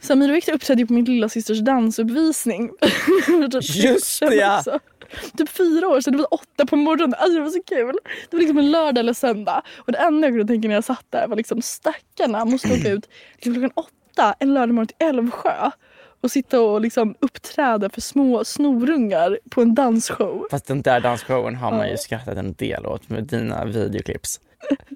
Samir 0.02 0.30
och 0.30 0.36
Viktor 0.36 0.54
uppträdde 0.54 0.82
ju 0.82 0.88
på 0.88 0.94
min 0.94 1.06
lilla 1.06 1.30
systers 1.30 1.60
dansuppvisning. 1.60 2.70
Typ 3.52 3.76
Just 3.76 4.20
det, 4.20 4.36
ja. 4.36 4.64
Typ 5.38 5.50
fyra 5.50 5.88
år 5.88 6.02
sedan, 6.02 6.14
det 6.14 6.18
var 6.18 6.34
åtta 6.34 6.66
på 6.66 6.76
morgonen. 6.76 7.16
Alltså 7.18 7.38
det 7.38 7.44
var 7.44 7.50
så 7.50 7.64
kul. 7.64 7.96
Det 8.30 8.36
var 8.36 8.40
liksom 8.40 8.58
en 8.58 8.72
lördag 8.72 8.98
eller 8.98 9.14
söndag. 9.14 9.62
Och 9.78 9.92
det 9.92 9.98
enda 9.98 10.28
jag 10.28 10.34
kunde 10.38 10.54
tänka 10.54 10.68
när 10.68 10.76
jag 10.76 10.84
satt 10.84 11.06
där 11.10 11.28
var 11.28 11.36
liksom 11.36 11.62
stackarna 11.62 12.46
måste 12.46 12.74
åka 12.74 12.90
ut 12.90 13.10
liksom 13.34 13.54
klockan 13.54 13.72
åtta 13.76 14.36
en 14.40 14.54
lördag 14.54 14.74
morgon 14.76 14.88
till 14.88 15.08
Älvsjö. 15.08 15.70
Och 16.24 16.32
sitta 16.32 16.62
och 16.62 16.82
liksom 16.82 17.16
uppträda 17.20 17.90
för 17.90 18.02
små 18.02 18.44
snorungar 18.46 19.40
på 19.50 19.62
en 19.62 19.76
dansshow. 19.76 20.48
Fast 20.52 20.68
den 20.68 20.82
där 20.82 21.00
dansshowen 21.00 21.56
har 21.56 21.72
man 21.72 21.90
ju 21.90 21.98
skrattat 21.98 22.38
en 22.38 22.54
del 22.54 22.86
åt 22.86 23.10
med 23.10 23.24
dina 23.24 23.66
videoklips. 23.66 24.40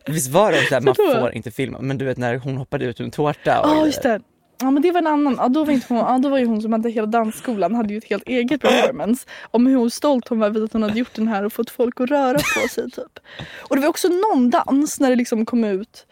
Visst 0.05 0.31
var 0.31 0.51
det 0.51 0.61
så 0.69 0.75
att 0.75 0.83
man 0.83 0.95
får 0.95 1.31
inte 1.33 1.51
filma, 1.51 1.77
men 1.81 1.97
du 1.97 2.05
vet 2.05 2.17
när 2.17 2.35
hon 2.37 2.57
hoppade 2.57 2.85
ut 2.85 2.99
ur 2.99 3.05
en 3.05 3.11
tårta 3.11 3.59
Ja 3.63 3.85
just 3.85 4.03
det. 4.03 4.21
Ja 4.57 4.71
men 4.71 4.83
det 4.83 4.91
var 4.91 4.99
en 4.99 5.07
annan, 5.07 5.35
ja, 5.37 5.47
då 5.47 5.63
var 5.63 5.73
inte 5.73 5.85
hon, 5.89 5.97
ja, 5.97 6.17
då 6.17 6.29
var 6.29 6.37
ju 6.37 6.45
hon 6.45 6.61
som 6.61 6.71
hade 6.73 6.89
hela 6.89 7.07
dansskolan 7.07 7.75
hade 7.75 7.93
ju 7.93 7.97
ett 7.97 8.09
helt 8.09 8.27
eget 8.27 8.61
performance 8.61 9.27
om 9.51 9.67
hur 9.67 9.89
stolt 9.89 10.27
hon 10.27 10.39
var 10.39 10.47
över 10.47 10.63
att 10.63 10.73
hon 10.73 10.83
hade 10.83 10.99
gjort 10.99 11.15
den 11.15 11.27
här 11.27 11.43
och 11.45 11.53
fått 11.53 11.69
folk 11.69 12.01
att 12.01 12.09
röra 12.09 12.37
på 12.37 12.67
sig 12.69 12.91
typ. 12.91 13.19
Och 13.57 13.75
det 13.75 13.81
var 13.81 13.89
också 13.89 14.07
någon 14.07 14.49
dans 14.49 14.99
när 14.99 15.09
det 15.09 15.15
liksom 15.15 15.45
kom 15.45 15.63
ut. 15.63 16.05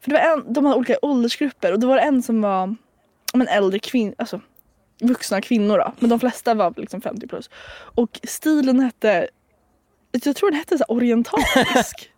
För 0.00 0.10
det 0.10 0.16
var 0.16 0.32
en, 0.32 0.52
de 0.52 0.64
hade 0.64 0.76
olika 0.76 0.98
åldersgrupper 1.02 1.72
och 1.72 1.80
då 1.80 1.86
var 1.86 1.96
det 1.96 2.02
en 2.02 2.22
som 2.22 2.42
var 2.42 2.76
men 3.34 3.48
äldre 3.48 3.78
kvinna, 3.78 4.14
alltså 4.18 4.40
vuxna 5.00 5.40
kvinnor 5.40 5.78
då. 5.78 5.92
Men 5.98 6.10
de 6.10 6.20
flesta 6.20 6.54
var 6.54 6.74
liksom 6.76 7.00
50 7.00 7.26
plus. 7.26 7.50
Och 7.78 8.20
stilen 8.22 8.80
hette, 8.80 9.28
jag 10.24 10.36
tror 10.36 10.50
den 10.50 10.58
hette 10.58 10.78
så 10.78 10.84
här 10.88 10.96
orientalisk. 10.96 12.10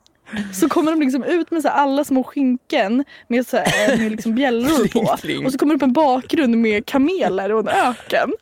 Så 0.52 0.68
kommer 0.68 0.90
de 0.92 1.00
liksom 1.00 1.24
ut 1.24 1.50
med 1.50 1.62
så 1.62 1.68
här 1.68 1.74
alla 1.74 2.04
små 2.04 2.24
skinken 2.24 3.04
med, 3.28 3.46
så 3.46 3.56
här, 3.56 3.96
med 3.98 4.10
liksom 4.10 4.34
bjällror 4.34 4.88
på. 4.88 5.44
Och 5.46 5.52
så 5.52 5.58
kommer 5.58 5.74
det 5.74 5.76
upp 5.76 5.82
en 5.82 5.92
bakgrund 5.92 6.56
med 6.56 6.86
kameler 6.86 7.52
och 7.52 7.60
en 7.60 7.68
öken. 7.68 8.32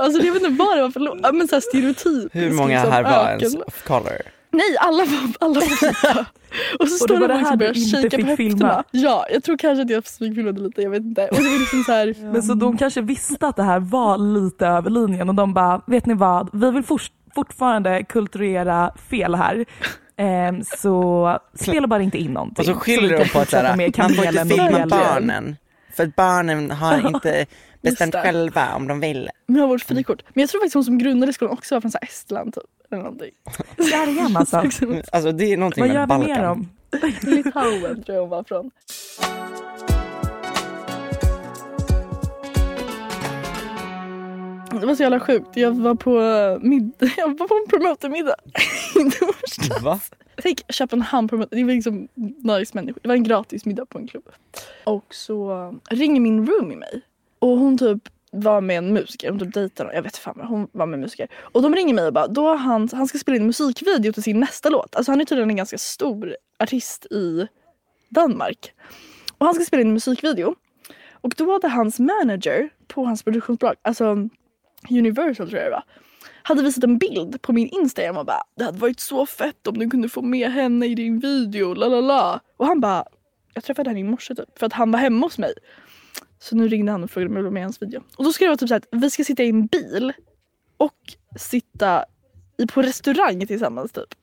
alltså 0.00 0.22
jag 0.22 0.32
vet 0.32 0.42
inte 0.42 0.64
vad 0.64 0.76
det 0.76 0.82
var 0.82 0.90
för 0.90 1.00
låt. 1.00 1.34
Men 1.34 1.48
så 1.48 1.54
här 1.56 1.60
stereotyp. 1.60 2.34
Hur 2.34 2.50
många 2.50 2.68
liksom, 2.74 2.92
här 2.92 3.02
var 3.02 3.28
ens 3.28 3.54
of 3.54 3.82
color? 3.82 4.20
Nej 4.52 4.76
alla 4.80 5.04
var, 5.04 5.18
alla 5.40 5.60
var. 5.60 6.24
Och 6.78 6.88
så 6.88 6.94
Och 6.94 7.00
står 7.00 7.18
de 7.18 7.28
det 7.28 7.34
och 7.34 7.40
här 7.40 7.56
liksom 7.56 7.58
börjar 7.58 7.74
kika 7.74 8.18
på 8.30 8.36
filma. 8.36 8.66
höfterna. 8.66 8.84
Ja, 8.90 9.26
jag 9.32 9.44
tror 9.44 9.56
kanske 9.56 9.82
att 9.82 9.90
jag 9.90 10.06
smygfilmade 10.06 10.60
lite, 10.60 10.82
jag 10.82 10.90
vet 10.90 11.02
inte. 11.02 11.28
Och 11.28 11.36
det 11.36 11.42
var 11.42 11.58
liksom 11.58 11.82
så 11.86 11.92
här, 11.92 12.14
Men 12.32 12.42
så 12.42 12.54
de 12.54 12.78
kanske 12.78 13.00
visste 13.00 13.46
att 13.46 13.56
det 13.56 13.62
här 13.62 13.80
var 13.80 14.18
lite 14.18 14.66
över 14.66 14.90
linjen 14.90 15.28
och 15.28 15.34
de 15.34 15.54
bara, 15.54 15.80
vet 15.86 16.06
ni 16.06 16.14
vad, 16.14 16.48
vi 16.52 16.70
vill 16.70 16.82
fort, 16.82 17.10
fortfarande 17.34 18.02
kulturera 18.04 18.92
fel 19.10 19.34
här. 19.34 19.64
Ehm, 20.16 20.62
så 20.64 21.38
spela 21.54 21.86
bara 21.86 22.02
inte 22.02 22.18
in 22.18 22.32
någonting. 22.32 22.62
Och 22.62 22.66
så 22.66 22.74
skiljer 22.74 23.10
kan 23.10 23.18
de 23.18 23.28
på 23.28 23.38
att 23.38 23.50
såhär, 23.50 23.76
man 23.98 24.14
får 24.14 24.26
inte 24.26 24.54
filma 24.54 24.86
barnen. 24.86 25.56
För 25.94 26.02
att 26.06 26.16
barnen 26.16 26.70
har 26.70 27.06
inte 27.08 27.46
bestämt 27.82 28.14
själva 28.14 28.74
om 28.74 28.88
de 28.88 29.00
vill. 29.00 29.28
men 29.46 29.60
har 29.60 29.68
vårt 29.68 29.82
frikort. 29.82 30.22
Men 30.34 30.40
jag 30.40 30.50
tror 30.50 30.60
faktiskt 30.60 30.74
hon 30.74 30.84
som 30.84 30.98
grundade 30.98 31.32
skolan 31.32 31.52
också 31.52 31.74
var 31.74 31.80
från 31.80 31.90
så 31.90 31.98
Estland 32.02 32.54
typ. 32.54 32.64
Eller 32.90 33.02
någonting. 33.02 33.30
Jajamän 33.92 34.36
alltså. 34.36 34.56
Alltså 35.12 35.32
det 35.32 35.52
är 35.52 35.56
någonting 35.56 35.82
Vad 35.82 35.88
med 35.88 35.94
gör 35.94 36.06
vi 36.06 36.26
mer 36.26 36.34
Balkan. 36.34 36.50
om? 36.50 36.68
Litauen 37.30 38.02
tror 38.02 38.14
jag 38.16 38.20
hon 38.20 38.30
var 38.30 38.44
från. 38.44 38.70
Det 44.70 44.86
var 44.86 44.94
så 44.94 45.02
jävla 45.02 45.20
sjukt. 45.20 45.56
Jag 45.56 45.72
var 45.72 45.94
på 45.94 46.10
middag, 46.66 47.10
jag 47.16 47.38
var 47.38 47.48
på 47.48 47.54
en 47.54 47.70
promotermiddag 47.70 48.34
i 48.94 49.10
torsdags. 49.10 49.82
Va? 49.82 50.00
Tänk 50.42 50.62
Köpenhamn 50.68 51.28
promoter, 51.28 51.56
det 51.56 51.64
var 51.64 51.72
liksom 51.72 52.08
nice 52.38 52.70
människor. 52.74 53.00
Det 53.02 53.08
var 53.08 53.14
en 53.14 53.22
gratis 53.22 53.64
middag 53.64 53.86
på 53.86 53.98
en 53.98 54.06
klubb. 54.06 54.28
Och 54.84 55.14
så 55.14 55.74
ringer 55.90 56.20
min 56.20 56.46
roomie 56.46 56.76
mig. 56.76 57.00
Och 57.38 57.48
hon 57.48 57.78
typ 57.78 58.08
var 58.32 58.60
med 58.60 58.78
en 58.78 58.92
musiker, 58.92 59.30
hon 59.30 59.38
typ 59.38 59.54
dejtade 59.54 59.86
någon, 59.86 59.96
jag 59.96 60.02
vet 60.02 60.16
fan 60.16 60.34
vad, 60.36 60.46
hon 60.46 60.68
var 60.72 60.86
med 60.86 60.94
en 60.94 61.00
musiker. 61.00 61.28
Och 61.40 61.62
de 61.62 61.74
ringer 61.74 61.94
mig 61.94 62.06
och 62.06 62.12
bara, 62.12 62.26
då 62.26 62.54
han, 62.54 62.88
han 62.92 63.06
ska 63.06 63.18
spela 63.18 63.36
in 63.36 63.46
musikvideo 63.46 64.12
till 64.12 64.22
sin 64.22 64.40
nästa 64.40 64.68
låt. 64.68 64.96
Alltså 64.96 65.12
han 65.12 65.20
är 65.20 65.24
tydligen 65.24 65.50
en 65.50 65.56
ganska 65.56 65.78
stor 65.78 66.36
artist 66.58 67.06
i 67.06 67.46
Danmark. 68.08 68.72
Och 69.38 69.46
han 69.46 69.54
ska 69.54 69.64
spela 69.64 69.80
in 69.80 69.88
en 69.88 69.94
musikvideo. 69.94 70.54
Och 71.12 71.34
då 71.36 71.52
hade 71.52 71.68
hans 71.68 71.98
manager 71.98 72.70
på 72.86 73.04
hans 73.04 73.22
produktionsbolag, 73.22 73.74
alltså 73.82 74.28
Universal 74.90 75.48
tror 75.48 75.60
jag 75.60 75.66
det 75.66 75.70
var, 75.70 75.84
hade 76.42 76.62
visat 76.62 76.84
en 76.84 76.98
bild 76.98 77.42
på 77.42 77.52
min 77.52 77.68
Instagram 77.68 78.16
och 78.16 78.26
bara 78.26 78.42
det 78.56 78.64
hade 78.64 78.78
varit 78.78 79.00
så 79.00 79.26
fett 79.26 79.66
om 79.66 79.78
du 79.78 79.90
kunde 79.90 80.08
få 80.08 80.22
med 80.22 80.52
henne 80.52 80.86
i 80.86 80.94
din 80.94 81.18
video, 81.18 81.74
la 81.74 81.88
la 81.88 82.00
la. 82.00 82.40
Och 82.56 82.66
han 82.66 82.80
bara, 82.80 83.04
jag 83.54 83.64
träffade 83.64 83.90
henne 83.90 84.00
i 84.00 84.04
morse 84.04 84.34
typ 84.34 84.58
för 84.58 84.66
att 84.66 84.72
han 84.72 84.90
var 84.90 84.98
hemma 84.98 85.26
hos 85.26 85.38
mig. 85.38 85.52
Så 86.38 86.56
nu 86.56 86.68
ringde 86.68 86.92
han 86.92 87.04
och 87.04 87.10
frågade 87.10 87.30
om 87.30 87.36
jag 87.36 87.42
ville 87.42 87.52
med 87.52 87.60
i 87.60 87.62
hans 87.62 87.82
video. 87.82 88.02
Och 88.16 88.24
då 88.24 88.32
skrev 88.32 88.48
jag 88.48 88.58
typ 88.58 88.68
så 88.68 88.74
här 88.74 88.80
att 88.80 89.02
vi 89.02 89.10
ska 89.10 89.24
sitta 89.24 89.42
i 89.42 89.48
en 89.48 89.66
bil 89.66 90.12
och 90.76 91.14
sitta 91.36 92.04
i, 92.58 92.66
på 92.66 92.82
restaurang 92.82 93.46
tillsammans 93.46 93.92
typ. 93.92 94.14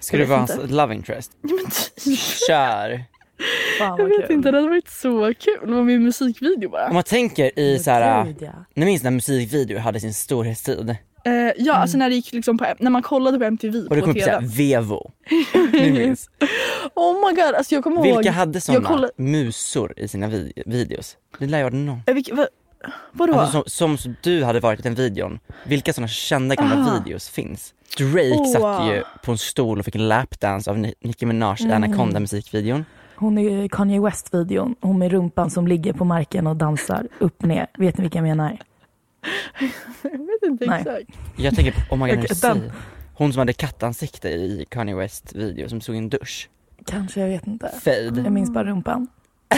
Ska 0.00 0.16
du 0.16 0.24
vara 0.24 0.38
hans 0.38 0.70
love 0.70 0.94
interest? 0.94 1.32
Ja, 1.42 1.48
men. 1.54 2.16
Kör! 2.48 3.04
Fan 3.78 3.98
Jag 3.98 4.08
vet 4.08 4.26
kul. 4.26 4.36
inte, 4.36 4.50
det 4.50 4.56
hade 4.58 4.68
varit 4.68 4.88
så 4.90 5.32
kul 5.38 5.68
med 5.68 5.92
i 5.92 5.96
en 5.96 6.02
musikvideo 6.04 6.70
bara. 6.70 6.88
Om 6.88 6.94
man 6.94 7.02
tänker 7.02 7.58
i 7.58 7.78
såhär, 7.78 8.24
Gud, 8.24 8.36
ja. 8.40 8.50
ni 8.74 8.84
minns 8.86 9.02
när 9.02 9.10
musikvideo 9.10 9.78
hade 9.78 10.00
sin 10.00 10.14
storhetstid? 10.14 10.96
Eh, 11.24 11.32
ja, 11.56 11.74
alltså 11.74 11.96
när 11.98 12.08
det 12.08 12.14
gick 12.14 12.32
liksom 12.32 12.58
på, 12.58 12.66
när 12.78 12.90
man 12.90 13.02
kollade 13.02 13.38
på 13.38 13.44
MTV 13.44 13.78
Och 13.78 13.88
på 13.88 13.94
det 13.94 14.00
kom 14.00 14.10
upp 14.10 14.16
TV. 14.16 14.26
såhär 14.32 14.40
Vevo. 14.56 15.10
Ni 15.72 15.90
minns? 15.90 16.30
Oh 16.94 17.28
my 17.28 17.34
god, 17.42 17.54
alltså 17.54 17.74
jag 17.74 17.84
kommer 17.84 18.06
ihåg. 18.06 18.16
Vilka 18.16 18.30
hade 18.30 18.52
jag 18.56 18.62
sådana 18.62 18.88
kollade- 18.88 19.12
musor 19.16 19.94
i 19.96 20.08
sina 20.08 20.26
vi- 20.28 20.52
videos? 20.66 21.16
Det 21.38 21.46
lär 21.46 21.58
ju 21.58 21.64
vara 21.64 21.74
någon. 21.74 22.00
Eh, 22.06 22.14
vilka, 22.14 22.34
vad, 22.34 22.46
vadå? 23.12 23.34
Alltså, 23.34 23.64
som, 23.66 23.98
som 23.98 24.16
du 24.22 24.44
hade 24.44 24.60
varit 24.60 24.80
i 24.80 24.82
den 24.82 24.94
videon, 24.94 25.38
vilka 25.64 25.92
sådana 25.92 26.08
kända 26.08 26.54
gamla 26.54 26.90
Ah. 26.90 26.98
videos 27.04 27.28
finns? 27.28 27.74
Drake 27.98 28.30
Åh. 28.34 28.52
satt 28.52 28.86
ju 28.92 29.02
på 29.22 29.32
en 29.32 29.38
stol 29.38 29.78
och 29.78 29.84
fick 29.84 29.94
en 29.94 30.08
lapdance 30.08 30.70
av 30.70 30.78
Ni- 30.78 30.94
Nicki 31.00 31.26
Minaj 31.26 31.56
i 31.60 31.64
Mm. 31.64 31.76
Anaconda 31.82 32.20
musikvideon. 32.20 32.84
Hon 33.20 33.38
är 33.38 33.68
Kanye 33.68 34.00
West-videon, 34.00 34.74
hon 34.80 34.98
med 34.98 35.12
rumpan 35.12 35.50
som 35.50 35.66
ligger 35.66 35.92
på 35.92 36.04
marken 36.04 36.46
och 36.46 36.56
dansar 36.56 37.08
upp 37.18 37.42
ner. 37.42 37.66
Vet 37.78 37.98
ni 37.98 38.02
vilka 38.02 38.18
jag 38.18 38.22
menar? 38.22 38.58
jag 40.02 40.10
vet 40.10 40.42
inte 40.42 40.66
Nej. 40.66 40.80
exakt. 40.80 41.18
Jag 41.36 41.54
tänker 41.54 41.72
på, 41.72 41.94
oh 41.94 41.98
god, 41.98 42.18
Okej, 42.18 42.50
okay, 42.50 42.70
hon 43.14 43.32
som 43.32 43.38
hade 43.38 43.52
kattansikte 43.52 44.28
i 44.28 44.66
Kanye 44.68 44.94
West 44.94 45.34
video 45.34 45.80
som 45.80 45.94
i 45.94 45.98
en 45.98 46.08
dusch. 46.08 46.48
Kanske, 46.86 47.20
jag 47.20 47.28
vet 47.28 47.46
inte. 47.46 47.70
Fade. 47.84 48.20
Jag 48.20 48.32
minns 48.32 48.50
bara 48.50 48.64
rumpan. 48.64 49.06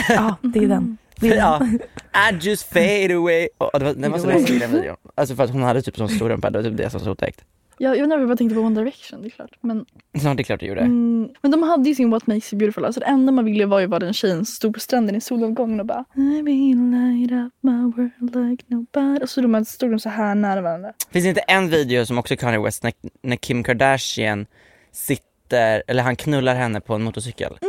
Ja, 0.09 0.35
det 0.41 0.59
är 0.59 0.67
den. 0.67 0.97
Det 1.15 1.29
är 1.29 1.37
Ja, 1.37 1.59
den. 1.59 2.39
I 2.41 2.45
just 2.45 2.73
fade 2.73 3.15
away. 3.15 3.47
Och 3.57 3.79
det 3.79 3.85
var, 3.85 3.93
den 3.93 4.11
var 4.11 4.19
så 4.19 4.27
läskig 4.27 4.59
den 4.59 4.71
videon. 4.71 4.97
Alltså 5.15 5.35
för 5.35 5.43
att 5.43 5.49
hon 5.49 5.63
hade 5.63 5.81
typ 5.81 5.97
sån 5.97 6.09
stor 6.09 6.29
rumpa, 6.29 6.49
det 6.49 6.57
var 6.59 6.69
typ 6.69 6.77
det 6.77 6.89
som 6.89 6.99
var 6.99 7.05
så 7.05 7.11
otäckt. 7.11 7.45
Jag, 7.77 7.97
jag 7.97 8.03
undrar 8.03 8.19
jag 8.19 8.27
bara 8.27 8.37
tänkte 8.37 8.55
på 8.55 8.61
One 8.61 8.81
Direction, 8.81 9.21
det 9.21 9.27
är 9.27 9.29
klart. 9.29 9.51
Men, 9.61 9.85
Ja 10.11 10.33
det 10.33 10.41
är 10.41 10.43
klart 10.43 10.59
det 10.59 10.65
gjorde. 10.65 10.81
mm, 10.81 11.29
men 11.41 11.51
de 11.51 11.63
hade 11.63 11.89
ju 11.89 11.95
sin 11.95 12.09
What 12.09 12.27
Makes 12.27 12.53
You 12.53 12.59
Beautiful. 12.59 12.85
Alltså 12.85 12.99
det 12.99 13.05
enda 13.05 13.31
man 13.31 13.45
ville 13.45 13.65
var 13.65 13.79
ju 13.79 13.85
vara 13.85 13.99
den 13.99 14.13
tjejen 14.13 14.37
som 14.37 14.45
stod 14.45 14.73
på 14.73 14.79
stranden 14.79 15.15
i 15.15 15.21
solnedgången 15.21 15.79
och 15.79 15.85
bara 15.85 16.05
I 16.15 16.41
will 16.41 16.77
light 16.91 17.31
up 17.31 17.53
my 17.61 17.71
world 17.71 18.49
like 18.49 18.63
nobody. 18.67 19.23
Och 19.23 19.29
så 19.29 19.41
de 19.41 19.65
stod 19.65 19.91
de 19.91 19.99
så 19.99 20.09
här 20.09 20.35
nära 20.35 20.61
varandra. 20.61 20.93
Finns 21.11 21.25
det 21.25 21.29
inte 21.29 21.41
en 21.41 21.69
video 21.69 22.05
som 22.05 22.17
också 22.17 22.35
Kanye 22.35 22.59
West 22.59 22.83
när, 22.83 22.93
när 23.21 23.35
Kim 23.35 23.63
Kardashian 23.63 24.45
sitter, 24.91 25.83
eller 25.87 26.03
han 26.03 26.15
knullar 26.15 26.55
henne 26.55 26.81
på 26.81 26.93
en 26.93 27.03
motorcykel? 27.03 27.57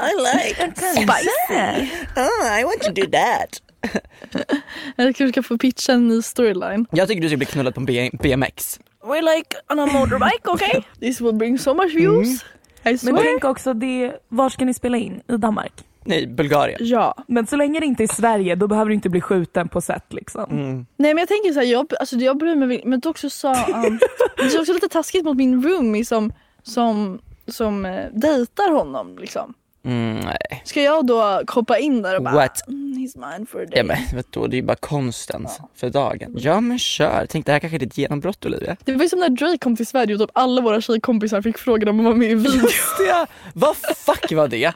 I 0.00 0.12
like 0.16 0.72
Spicy! 0.76 1.90
oh, 2.16 2.46
I 2.60 2.64
want 2.64 2.82
to 2.82 2.92
do 2.92 3.06
that. 3.06 3.60
Jag 4.96 5.16
kanske 5.16 5.28
ska 5.28 5.42
få 5.42 5.58
pitcha 5.58 5.92
en 5.92 6.08
ny 6.08 6.22
storyline. 6.22 6.86
Jag 6.90 7.08
tycker 7.08 7.22
du 7.22 7.28
ska 7.28 7.36
bli 7.36 7.46
knullad 7.46 7.74
på 7.74 7.80
en 7.80 7.86
B- 7.86 8.10
BMX. 8.22 8.80
We're 9.04 9.36
like 9.36 9.56
on 9.72 9.78
a 9.78 9.86
motorbike, 9.86 10.48
okay? 10.48 10.82
This 11.00 11.20
will 11.20 11.34
bring 11.34 11.58
so 11.58 11.74
much 11.74 11.94
views. 11.94 12.42
I 12.42 12.44
Men 12.84 12.98
swear. 12.98 13.16
tänk 13.22 13.44
också, 13.44 13.74
det, 13.74 14.12
var 14.28 14.48
ska 14.50 14.64
ni 14.64 14.74
spela 14.74 14.96
in? 14.96 15.22
I 15.28 15.36
Danmark? 15.36 15.72
Nej, 16.04 16.26
Bulgarien. 16.26 16.78
Ja. 16.80 17.14
Men 17.28 17.46
så 17.46 17.56
länge 17.56 17.80
det 17.80 17.86
inte 17.86 18.02
är 18.02 18.06
Sverige, 18.14 18.54
då 18.54 18.68
behöver 18.68 18.88
du 18.88 18.94
inte 18.94 19.08
bli 19.08 19.20
skjuten 19.20 19.68
på 19.68 19.80
set 19.80 20.12
liksom. 20.12 20.44
Mm. 20.50 20.86
Nej 20.96 21.14
men 21.14 21.18
jag 21.18 21.28
tänker 21.28 21.52
så 21.52 21.60
här, 21.60 21.66
jag, 21.66 21.86
alltså 22.00 22.16
jag 22.16 22.38
bryr 22.38 22.54
mig 22.54 22.82
men 22.84 23.00
du 23.00 23.08
också 23.08 23.30
sa, 23.30 23.48
um, 23.52 23.98
det 24.36 24.42
är 24.42 24.60
också 24.60 24.72
lite 24.72 24.88
taskigt 24.88 25.24
mot 25.24 25.36
min 25.36 25.62
roomie 25.62 26.04
som, 26.04 26.32
som, 26.62 27.20
som 27.48 27.84
eh, 27.86 28.04
dejtar 28.12 28.72
honom 28.72 29.18
liksom. 29.18 29.54
Mm, 29.84 30.20
nej. 30.20 30.62
Ska 30.64 30.82
jag 30.82 31.06
då 31.06 31.42
hoppa 31.48 31.78
in 31.78 32.02
där 32.02 32.16
och 32.16 32.22
bara 32.22 32.34
What? 32.34 32.68
mm, 32.68 32.92
he's 32.98 33.32
mine 33.32 33.46
for 33.46 33.62
a 33.62 33.64
day. 33.64 33.72
Ja 33.78 33.84
men 33.84 33.96
vet 34.16 34.32
du, 34.32 34.46
det 34.46 34.54
är 34.56 34.60
ju 34.60 34.62
bara 34.66 34.76
konsten 34.76 35.46
för 35.76 35.90
dagen. 35.90 36.34
Ja 36.38 36.60
men 36.60 36.78
kör, 36.78 37.26
tänk 37.30 37.46
det 37.46 37.52
här 37.52 37.58
kanske 37.58 37.76
är 37.76 37.78
ditt 37.78 37.98
genombrott 37.98 38.46
Olivia. 38.46 38.76
Det 38.84 38.92
var 38.92 39.02
ju 39.02 39.08
som 39.08 39.20
när 39.20 39.28
Drake 39.28 39.58
kom 39.58 39.76
till 39.76 39.86
Sverige 39.86 40.14
och 40.14 40.20
typ 40.20 40.30
alla 40.34 40.60
våra 40.62 40.80
tjejkompisar 40.80 41.42
fick 41.42 41.58
frågan 41.58 41.88
om 41.88 41.98
att 42.00 42.04
vara 42.04 42.14
med 42.16 42.30
i 42.30 42.34
video. 42.34 42.68
Ja, 43.08 43.26
vad 43.54 43.76
fuck 43.76 44.32
var 44.32 44.48
det? 44.48 44.72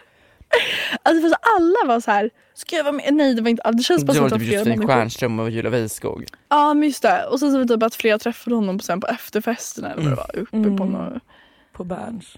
Alltså 1.03 1.37
alla 1.59 1.95
var 1.95 2.01
så 2.01 2.11
här, 2.11 2.31
ska 2.55 2.77
jag 2.77 2.85
vara 2.85 2.93
med? 2.93 3.15
Nej 3.15 3.35
det 3.35 3.43
var 3.43 3.51
inte, 3.51 3.71
det 3.71 3.83
känns 3.83 4.05
bara 4.05 4.13
Det 4.13 4.17
som 4.17 4.25
att 4.27 4.31
det 4.33 4.39
typ 4.39 4.43
var 4.43 4.49
flera 4.49 4.61
Josefin 4.61 4.79
människor. 4.79 4.95
Stjernström 4.95 5.39
och 5.41 5.51
Julia 5.51 5.71
Wiskog. 5.71 6.25
Ja 6.49 6.75
men 6.75 6.89
just 6.89 7.03
det. 7.03 7.25
Och 7.27 7.41
sen 7.41 7.51
så 7.53 7.59
var 7.59 7.65
det 7.65 7.75
typ 7.75 7.83
att 7.83 7.95
flera 7.95 8.19
träffade 8.19 8.57
honom 8.57 8.81
sen 8.81 9.01
på 9.01 9.07
efterfesten 9.07 9.85
eller 9.85 10.03
vad 10.03 10.11
det 10.11 10.17
var 10.17 10.37
uppe 10.37 10.51
på 10.51 10.57
Mm. 10.85 10.91
något. 10.93 11.23
På 11.73 11.85
Berns. 11.85 12.37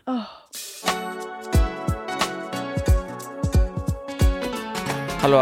Hallå, 5.21 5.39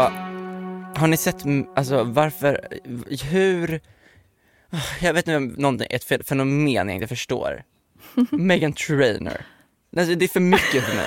har 0.95 1.07
ni 1.07 1.17
sett, 1.17 1.43
alltså 1.75 2.03
varför, 2.03 2.67
hur, 3.31 3.79
Ah, 4.71 4.77
jag 5.01 5.13
vet 5.13 5.27
inte 5.27 5.37
om 5.37 5.45
någonting, 5.47 5.87
ett 5.91 6.05
fe- 6.09 6.23
fenomen 6.23 6.69
jag 6.73 6.89
inte 6.95 7.07
förstår. 7.07 7.63
Megan 8.31 8.73
Trainor. 8.73 9.37
Alltså 9.97 10.15
det 10.15 10.25
är 10.25 10.29
för 10.29 10.39
mycket 10.39 10.83
för 10.83 10.95
mig. 10.95 11.05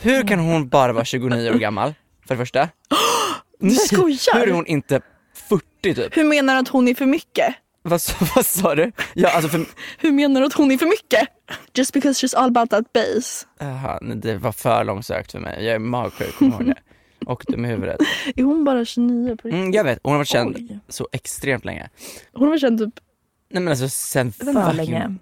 Hur 0.00 0.26
kan 0.28 0.38
hon 0.38 0.68
bara 0.68 0.92
vara 0.92 1.04
29 1.04 1.50
år 1.50 1.54
gammal, 1.54 1.94
för 2.26 2.34
det 2.34 2.38
första? 2.38 2.68
Du 3.60 3.70
skojar? 3.70 4.34
Hur 4.40 4.48
är 4.48 4.52
hon 4.52 4.66
inte 4.66 5.00
40 5.48 5.62
typ? 5.94 6.16
Hur 6.16 6.24
menar 6.24 6.54
du 6.54 6.60
att 6.60 6.68
hon 6.68 6.88
är 6.88 6.94
för 6.94 7.06
mycket? 7.06 7.54
Vad, 7.82 8.00
vad 8.34 8.46
sa 8.46 8.74
du? 8.74 8.92
Ja 9.14 9.28
alltså 9.30 9.48
för, 9.48 9.64
Hur 9.98 10.12
menar 10.12 10.40
du 10.40 10.46
att 10.46 10.52
hon 10.52 10.70
är 10.70 10.78
för 10.78 10.86
mycket? 10.86 11.28
Just 11.74 11.92
because 11.94 12.26
she's 12.26 12.36
all 12.36 12.48
about 12.48 12.70
that 12.70 12.92
bass. 12.92 13.46
aha, 13.60 13.98
nej, 14.02 14.16
det 14.16 14.36
var 14.36 14.52
för 14.52 14.84
långsökt 14.84 15.32
för 15.32 15.38
mig. 15.38 15.64
Jag 15.64 15.74
är 15.74 15.78
magsjuk, 15.78 16.34
kommer 16.36 16.52
ihåg 16.52 16.66
det? 16.66 16.74
Och 17.26 17.44
dum 17.48 17.64
i 17.64 17.68
huvudet. 17.68 18.00
Är 18.36 18.42
hon 18.42 18.64
bara 18.64 18.84
29 18.84 19.26
på 19.28 19.32
riktigt? 19.48 19.52
Mm, 19.52 19.72
jag 19.72 19.84
vet, 19.84 19.98
hon 20.02 20.12
har 20.12 20.18
varit 20.18 20.28
känd 20.28 20.56
Oj. 20.56 20.78
så 20.88 21.08
extremt 21.12 21.64
länge. 21.64 21.88
Hon 22.32 22.42
har 22.42 22.50
väl 22.50 22.60
känt 22.60 22.80
typ, 22.80 22.94
Nej 23.50 23.62
men 23.62 23.70
alltså 23.70 23.88
sen 23.88 24.32
För 24.32 24.44
fucking- 24.46 24.72
länge. 24.76 25.14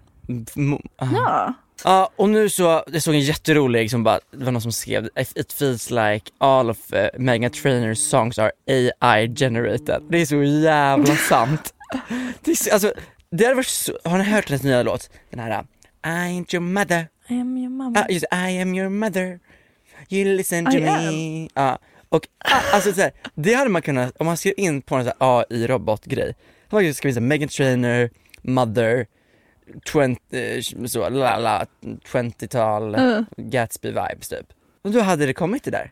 mo- 0.55 0.87
aha. 1.01 1.15
ja. 1.15 1.53
Ja 1.83 2.09
och 2.15 2.29
nu 2.29 2.49
så, 2.49 2.83
jag 2.87 3.01
såg 3.03 3.13
en 3.13 3.19
jätterolig 3.21 3.91
som 3.91 4.03
bara, 4.03 4.19
det 4.31 4.45
var 4.45 4.51
någon 4.51 4.61
som 4.61 4.71
skrev 4.71 5.09
It 5.35 5.53
feels 5.53 5.91
like 5.91 6.31
all 6.37 6.69
of 6.69 6.77
uh, 6.93 6.99
Megan 7.19 7.51
Trainers 7.51 7.99
songs 7.99 8.39
are 8.39 8.51
AI 8.67 9.35
generated. 9.35 10.03
Det 10.09 10.17
är 10.17 10.25
så 10.25 10.43
jävla 10.43 11.15
sant. 11.29 11.73
Det, 12.43 12.51
är 12.51 12.55
så, 12.55 12.73
alltså, 12.73 12.93
det 13.31 13.43
hade 13.43 13.55
varit 13.55 13.67
så, 13.67 13.97
har 14.03 14.17
ni 14.17 14.23
hört 14.23 14.49
hennes 14.49 14.63
nya 14.63 14.83
låt? 14.83 15.09
Den 15.29 15.39
här 15.39 15.65
I 16.05 16.07
ain't 16.09 16.55
your 16.55 16.61
mother, 16.65 17.07
I 17.27 17.33
am 17.39 17.57
your 17.57 17.69
mama. 17.69 17.99
ah, 17.99 18.05
just 18.11 18.25
I 18.31 18.61
am 18.61 18.75
your 18.75 18.89
mother, 18.89 19.39
you 20.09 20.35
listen 20.37 20.65
to 20.65 20.77
I 20.77 20.81
me. 20.81 21.47
Ja, 21.53 21.77
och 22.09 22.27
alltså 22.73 22.93
så 22.93 23.01
här, 23.01 23.11
det 23.35 23.53
hade 23.53 23.69
man 23.69 23.81
kunnat, 23.81 24.13
om 24.19 24.25
man 24.25 24.37
skrev 24.37 24.53
in 24.57 24.81
på 24.81 24.95
en 24.95 25.03
sån 25.05 25.13
här 25.19 25.39
AI-robotgrej, 25.41 26.33
hade 26.69 26.83
man 26.85 26.93
skrivit 26.93 27.15
här, 27.15 27.21
Megan 27.21 27.49
Trainer, 27.49 28.09
mother, 28.41 29.05
20, 29.85 30.17
eh, 30.31 30.87
så, 30.87 31.09
la 31.09 31.37
la, 31.37 31.65
20-tal, 32.11 32.95
Mm. 32.95 33.25
Gatsby-vibes 33.37 34.29
typ. 34.29 34.47
Och 34.83 34.91
då 34.91 34.99
hade 35.01 35.25
det 35.25 35.33
kommit 35.33 35.63
det 35.63 35.71
där. 35.71 35.91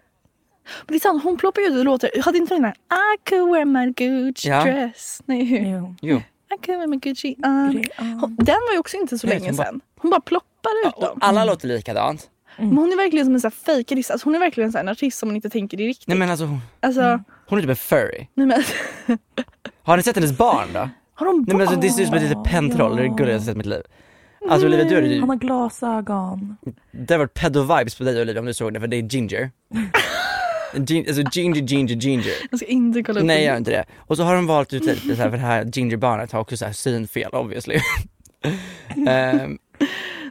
Men 0.85 0.85
det 0.87 0.95
är 0.95 0.99
sant, 0.99 1.23
hon 1.23 1.37
ploppar 1.37 1.61
ju 1.61 1.67
ut 1.67 1.85
låtar. 1.85 2.09
Hade 2.21 2.37
inte 2.37 2.53
den 2.53 2.61
där 2.61 2.71
I 2.91 3.29
could 3.29 3.51
wear 3.53 3.65
my 3.65 3.91
Gucci 3.91 4.49
Ja. 4.49 4.63
dress. 4.63 5.21
Nej, 5.25 5.69
Jo. 5.71 5.95
Jo. 6.01 6.17
I 6.17 6.65
could 6.65 6.77
wear 6.79 6.87
my 6.87 6.97
Gucci. 6.97 7.35
Hon, 7.41 8.35
den 8.35 8.55
var 8.67 8.73
ju 8.73 8.79
också 8.79 8.97
inte 8.97 9.17
så 9.17 9.27
Nej, 9.27 9.35
länge 9.39 9.49
hon 9.49 9.57
sedan. 9.57 9.81
Hon 9.99 10.11
bara 10.11 10.21
ploppade 10.21 10.75
ut 10.87 10.95
dem. 11.01 11.17
alla 11.21 11.45
låter 11.45 11.67
likadant. 11.67 12.29
Men 12.57 12.77
hon 12.77 12.91
är 12.91 12.97
verkligen 12.97 13.25
som 13.25 13.35
en 13.35 13.51
fejkartist. 13.51 14.11
Alltså 14.11 14.27
hon 14.27 14.35
är 14.35 14.39
verkligen 14.39 14.67
en 14.67 14.71
sån 14.71 14.87
här 14.87 14.91
artist 14.91 15.17
som 15.19 15.29
man 15.29 15.35
inte 15.35 15.49
tänker 15.49 15.81
är 15.81 15.85
riktigt. 15.87 16.07
Nej 16.07 16.17
men 16.17 16.29
alltså 16.29 16.45
hon, 16.45 16.59
Alltså, 16.79 17.19
hon 17.47 17.57
är 17.59 17.61
typ 17.63 17.69
en 17.69 17.75
furry. 17.75 18.27
nej 18.33 18.47
men. 18.47 18.63
Har 19.83 19.97
ni 19.97 20.03
sett 20.03 20.15
hennes 20.15 20.37
barn 20.37 20.67
då? 20.73 20.89
Har 21.13 21.25
de 21.25 21.45
Nej 21.47 21.55
men 21.57 21.61
alltså 21.67 21.79
det 21.81 21.89
ser 21.89 22.01
ut 22.01 22.07
som 22.07 22.17
ett 22.17 22.23
Ja, 22.23 22.29
litet 22.29 22.43
pentroll, 22.51 22.95
det 22.95 23.01
är 23.03 23.09
det 23.09 23.15
gulligaste 23.15 23.31
jag 23.31 23.41
sett 23.41 23.55
i 23.55 23.57
mitt 23.57 23.65
liv. 23.65 23.81
Alltså 24.49 24.67
Olivia 24.67 25.01
du 25.01 25.07
ju, 25.07 25.19
Han 25.19 25.29
har 25.29 25.35
glasögon. 25.35 26.57
det 26.91 27.13
har 27.13 27.19
varit 27.19 27.33
pedo-vibes 27.33 27.97
på 27.97 28.03
dig 28.03 28.21
Olivia 28.21 28.39
om 28.39 28.45
du 28.45 28.53
såg 28.53 28.73
det 28.73 28.79
för 28.79 28.87
det 28.87 28.97
är 28.97 29.01
ginger. 29.01 29.51
Gin, 30.87 31.05
alltså 31.07 31.23
ginger, 31.39 31.61
ginger, 31.61 31.95
ginger. 31.95 32.33
Jag 32.51 32.59
ska 32.59 32.67
inte 32.69 33.03
kolla 33.03 33.19
upp 33.19 33.25
Nej 33.25 33.37
jag 33.43 33.51
gör 33.51 33.57
inte 33.57 33.71
det. 33.71 33.85
Och 33.97 34.17
så 34.17 34.23
har 34.23 34.35
de 34.35 34.47
valt 34.47 34.73
ut 34.73 34.85
lite 34.85 35.15
så 35.15 35.21
här, 35.21 35.29
för 35.29 35.37
det 35.37 35.43
här 35.43 35.65
gingerbarnet 35.73 36.31
har 36.31 36.39
också 36.39 36.57
så 36.57 36.65
här 36.65 36.73
synfel 36.73 37.29
obviously. 37.31 37.79
Ehm, 39.07 39.57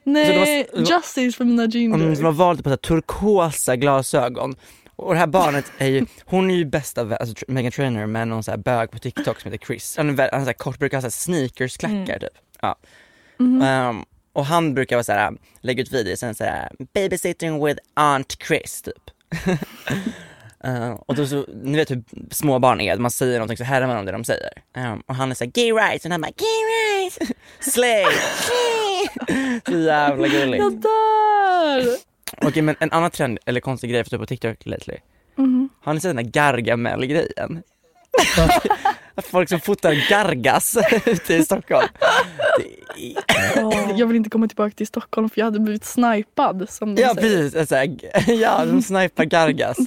Nej, 0.04 0.26
Så 0.26 0.32
det 0.32 0.38
var- 0.80 0.96
justice 0.96 1.36
för 1.36 1.44
mina 1.44 1.62
Mm, 1.62 1.70
ginger. 1.70 2.14
som 2.14 2.24
har 2.24 2.32
valt 2.32 2.64
på 2.64 2.70
så 2.70 2.76
turkosa 2.76 3.76
glasögon. 3.76 4.54
Och 4.96 5.12
det 5.14 5.18
här 5.20 5.26
barnet 5.26 5.64
är 5.78 5.86
ju, 5.86 6.06
hon 6.24 6.50
är 6.50 6.54
ju 6.54 6.64
bästa 6.64 7.16
alltså 7.16 7.34
Megan 7.48 7.72
Trainor 7.72 8.06
med 8.06 8.28
någon 8.28 8.42
så 8.42 8.50
här 8.50 8.58
bög 8.58 8.90
på 8.90 8.98
TikTok 8.98 9.40
som 9.40 9.52
heter 9.52 9.66
Chris. 9.66 9.94
Han 9.96 10.18
är, 10.18 10.28
han 10.32 10.48
är 10.48 10.52
kort, 10.52 10.78
brukar 10.78 11.02
ha 11.02 11.10
sneakersklackar 11.10 12.18
typ. 12.18 12.28
Ja. 12.60 12.76
Ehm, 13.64 14.04
och 14.32 14.46
han 14.46 14.74
brukar 14.74 14.96
vara 14.96 15.04
så 15.04 15.12
här, 15.12 15.32
lägga 15.60 15.82
ut 15.82 15.92
videos, 15.92 16.20
sen 16.20 16.34
så 16.34 16.44
här, 16.44 16.70
babysitting 16.94 17.64
with 17.64 17.80
Aunt 17.94 18.36
Chris 18.48 18.82
typ. 18.82 19.10
Ehm, 20.64 20.94
och 20.96 21.14
då 21.14 21.26
så, 21.26 21.46
ni 21.62 21.76
vet 21.76 21.90
hur 21.90 22.02
små 22.30 22.58
barn 22.58 22.80
är, 22.80 22.96
man 22.96 23.10
säger 23.10 23.38
någonting 23.38 23.56
så 23.56 23.64
härmar 23.64 23.96
de 23.96 24.04
det 24.06 24.12
de 24.12 24.24
säger. 24.24 24.52
Ehm, 24.76 25.00
och 25.06 25.14
han 25.14 25.30
är 25.30 25.34
såhär, 25.34 25.50
gay 25.50 25.72
rights, 25.72 26.04
och 26.04 26.10
han 26.10 26.20
bara, 26.20 26.30
gay 26.36 26.46
rights, 26.46 27.18
slay. 27.74 28.04
Så 29.66 29.72
jävla 29.78 30.28
gulligt. 30.28 30.62
Jag 30.62 30.72
dör! 30.80 31.96
Okej 32.42 32.62
men 32.62 32.76
en 32.78 32.90
annan 32.92 33.10
trend, 33.10 33.38
eller 33.46 33.60
konstig 33.60 33.90
grej 33.90 33.96
jag 33.98 34.06
fått 34.06 34.12
upp 34.12 34.20
på 34.20 34.26
TikTok 34.26 34.66
lately. 34.66 34.96
Mhm. 35.36 35.68
Har 35.82 35.94
ni 35.94 36.00
sett 36.00 36.08
den 36.16 36.16
där 36.16 36.32
Gargamel-grejen? 36.32 37.62
Att 39.14 39.26
Folk 39.26 39.48
som 39.48 39.60
fotar 39.60 40.10
Gargas 40.10 40.76
ute 41.06 41.34
i 41.34 41.42
Stockholm. 41.44 41.88
Är... 43.56 43.98
Jag 43.98 44.06
vill 44.06 44.16
inte 44.16 44.30
komma 44.30 44.48
tillbaka 44.48 44.70
till 44.74 44.86
Stockholm 44.86 45.28
för 45.30 45.40
jag 45.40 45.44
hade 45.44 45.60
blivit 45.60 45.84
snipad 45.84 46.66
som 46.68 46.96
Ja 46.98 47.14
säger. 47.14 47.14
precis, 47.14 47.54
alltså, 47.56 47.76
ja 48.32 48.64
de 48.64 48.82
snipar 48.82 49.24
Gargas. 49.24 49.78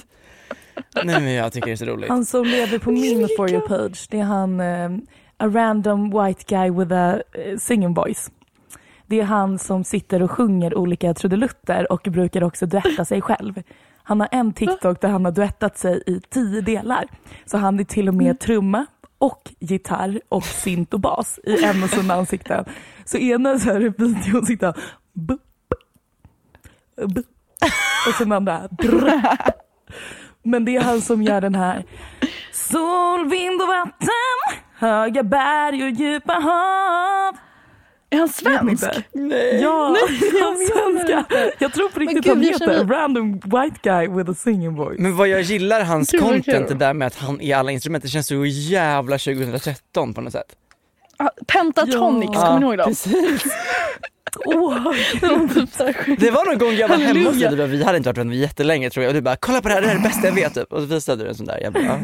Nej 1.04 1.20
men 1.20 1.32
jag 1.32 1.52
tycker 1.52 1.66
det 1.66 1.72
är 1.72 1.76
så 1.76 1.84
roligt. 1.84 2.08
Han 2.08 2.24
som 2.24 2.44
lever 2.46 2.78
på 2.78 2.90
min 2.90 3.28
for 3.36 3.50
you 3.50 3.60
page, 3.68 4.06
det 4.10 4.18
är 4.18 4.22
han 4.24 4.60
eh, 4.60 4.90
a 5.36 5.46
random 5.46 6.10
white 6.10 6.44
guy 6.48 6.70
with 6.70 6.92
a 6.92 7.20
eh, 7.32 7.56
singing 7.58 7.94
voice. 7.94 8.30
Det 9.08 9.20
är 9.20 9.24
han 9.24 9.58
som 9.58 9.84
sitter 9.84 10.22
och 10.22 10.30
sjunger 10.30 10.78
olika 10.78 11.14
trudelutter 11.14 11.92
och 11.92 12.00
brukar 12.02 12.44
också 12.44 12.66
duetta 12.66 13.04
sig 13.04 13.22
själv. 13.22 13.62
Han 14.02 14.20
har 14.20 14.28
en 14.32 14.52
TikTok 14.52 15.00
där 15.00 15.08
han 15.08 15.24
har 15.24 15.32
duettat 15.32 15.78
sig 15.78 16.02
i 16.06 16.20
tio 16.20 16.60
delar. 16.60 17.04
Så 17.44 17.58
han 17.58 17.80
är 17.80 17.84
till 17.84 18.08
och 18.08 18.14
med 18.14 18.40
trumma 18.40 18.86
och 19.18 19.52
gitarr 19.58 20.20
och 20.28 20.44
synt 20.44 20.94
och 20.94 21.00
bas 21.00 21.40
i 21.44 21.64
en 21.64 21.82
och 21.82 21.90
samma 21.90 22.14
ansikte. 22.14 22.64
Så 23.04 23.18
ena 23.18 23.58
så 23.58 23.72
här 23.72 23.80
videon 23.80 24.46
sitter 24.46 24.66
han 24.66 24.74
och 28.08 28.14
sen 28.18 28.32
andra. 28.32 28.68
Men 30.42 30.64
det 30.64 30.76
är 30.76 30.80
han 30.80 31.00
som 31.00 31.22
gör 31.22 31.40
den 31.40 31.54
här 31.54 31.84
Sol, 32.52 33.28
vind 33.28 33.62
och 33.62 33.68
vatten, 33.68 34.60
höga 34.74 35.22
berg 35.22 35.84
och 35.84 35.90
djupa 35.90 36.32
hav. 36.32 37.47
Är 38.10 38.18
han 38.18 38.28
svensk? 38.28 38.84
inte? 38.84 39.04
Ja, 39.62 39.96
han 40.42 40.56
svenska. 40.58 41.24
Jag 41.58 41.72
tror 41.72 41.88
på 41.88 42.00
riktigt 42.00 42.22
gud, 42.24 42.32
han 42.34 42.42
jag 42.42 42.52
heter 42.52 42.66
känner- 42.66 42.84
Random 42.94 43.32
White 43.32 43.76
Guy 43.82 44.08
with 44.08 44.30
a 44.30 44.34
singing 44.38 44.74
voice. 44.74 44.98
Men 44.98 45.16
vad 45.16 45.28
jag 45.28 45.40
gillar 45.42 45.84
hans 45.84 46.10
Kul, 46.10 46.20
vad 46.20 46.30
content 46.30 46.68
kul. 46.68 46.78
det 46.78 46.84
där 46.84 46.94
med 46.94 47.06
att 47.06 47.14
han 47.16 47.40
är 47.40 47.56
alla 47.56 47.70
instrument, 47.72 48.02
det 48.04 48.08
känns 48.10 48.26
så 48.26 48.44
jävla 48.46 49.18
2013 49.18 50.14
på 50.14 50.20
något 50.20 50.32
sätt. 50.32 50.56
Ah, 51.16 51.28
Pentatonix, 51.46 52.30
Ja. 52.34 52.46
kommer 52.46 52.58
ni 52.60 52.66
ihåg 52.66 52.78
dem? 52.78 52.86
Precis. 52.86 53.42
Typ 55.54 55.78
här- 55.78 56.16
Det 56.20 56.30
var 56.30 56.44
någon 56.46 56.58
gång 56.58 56.72
jag 56.74 56.88
var 56.88 56.96
hemma 56.96 57.28
hos 57.30 57.40
dig, 57.40 57.66
vi 57.66 57.84
hade 57.84 57.96
inte 57.98 58.08
varit 58.08 58.18
vänner 58.18 58.34
jättelänge 58.36 58.90
tror 58.90 59.04
jag 59.04 59.10
och 59.10 59.14
du 59.14 59.20
bara 59.20 59.36
kolla 59.36 59.60
på 59.60 59.68
det 59.68 59.74
här, 59.74 59.80
det 59.80 59.86
här 59.88 59.94
är 59.94 59.98
det 59.98 60.08
bästa 60.08 60.26
jag 60.28 60.34
vet 60.34 60.54
typ. 60.54 60.72
Och 60.72 60.80
så 60.80 60.86
visade 60.86 61.22
du 61.24 61.28
en 61.28 61.34
sån 61.34 61.46
där, 61.46 61.60
jag 61.62 61.72
bara, 61.72 61.84
ja. 61.84 61.98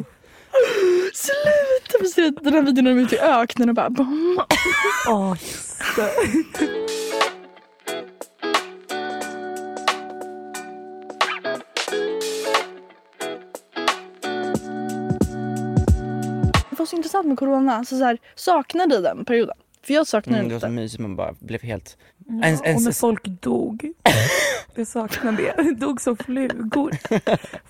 Sluta! 1.15 1.74
Vi 2.01 2.09
ser 2.09 2.45
den 2.45 2.55
här 2.55 2.63
videon 2.63 2.85
när 2.85 2.95
de 2.95 3.01
är 3.01 3.05
ute 3.05 3.17
i 3.17 3.19
öknen 3.19 3.69
och 3.69 3.75
bara 3.75 3.91
åh. 5.09 5.35
Det 16.71 16.79
var 16.79 16.87
så 16.87 16.97
intressant 16.97 17.27
med 17.27 17.39
corona. 17.39 17.85
Så 17.85 17.97
så 17.99 18.05
här, 18.05 18.19
saknade 18.35 19.01
den 19.01 19.25
perioden? 19.25 19.57
För 19.85 19.95
jag 19.95 20.07
saknade 20.07 20.39
mm, 20.39 20.49
den 20.49 20.59
det 20.59 20.65
var 20.65 20.69
så 20.69 20.75
mysigt, 20.75 21.01
man 21.01 21.17
bara 21.17 21.35
blev 21.41 21.63
helt 21.63 21.97
Ja, 22.27 22.33
En- 22.47 22.59
en- 22.65 22.77
och 22.77 22.83
när 22.83 22.93
folk 22.93 23.25
dog. 23.27 23.93
Jag 24.77 24.87
saknar 24.87 25.33
det. 25.33 25.75
Dog 25.81 26.01
som 26.01 26.17
flugor. 26.17 26.91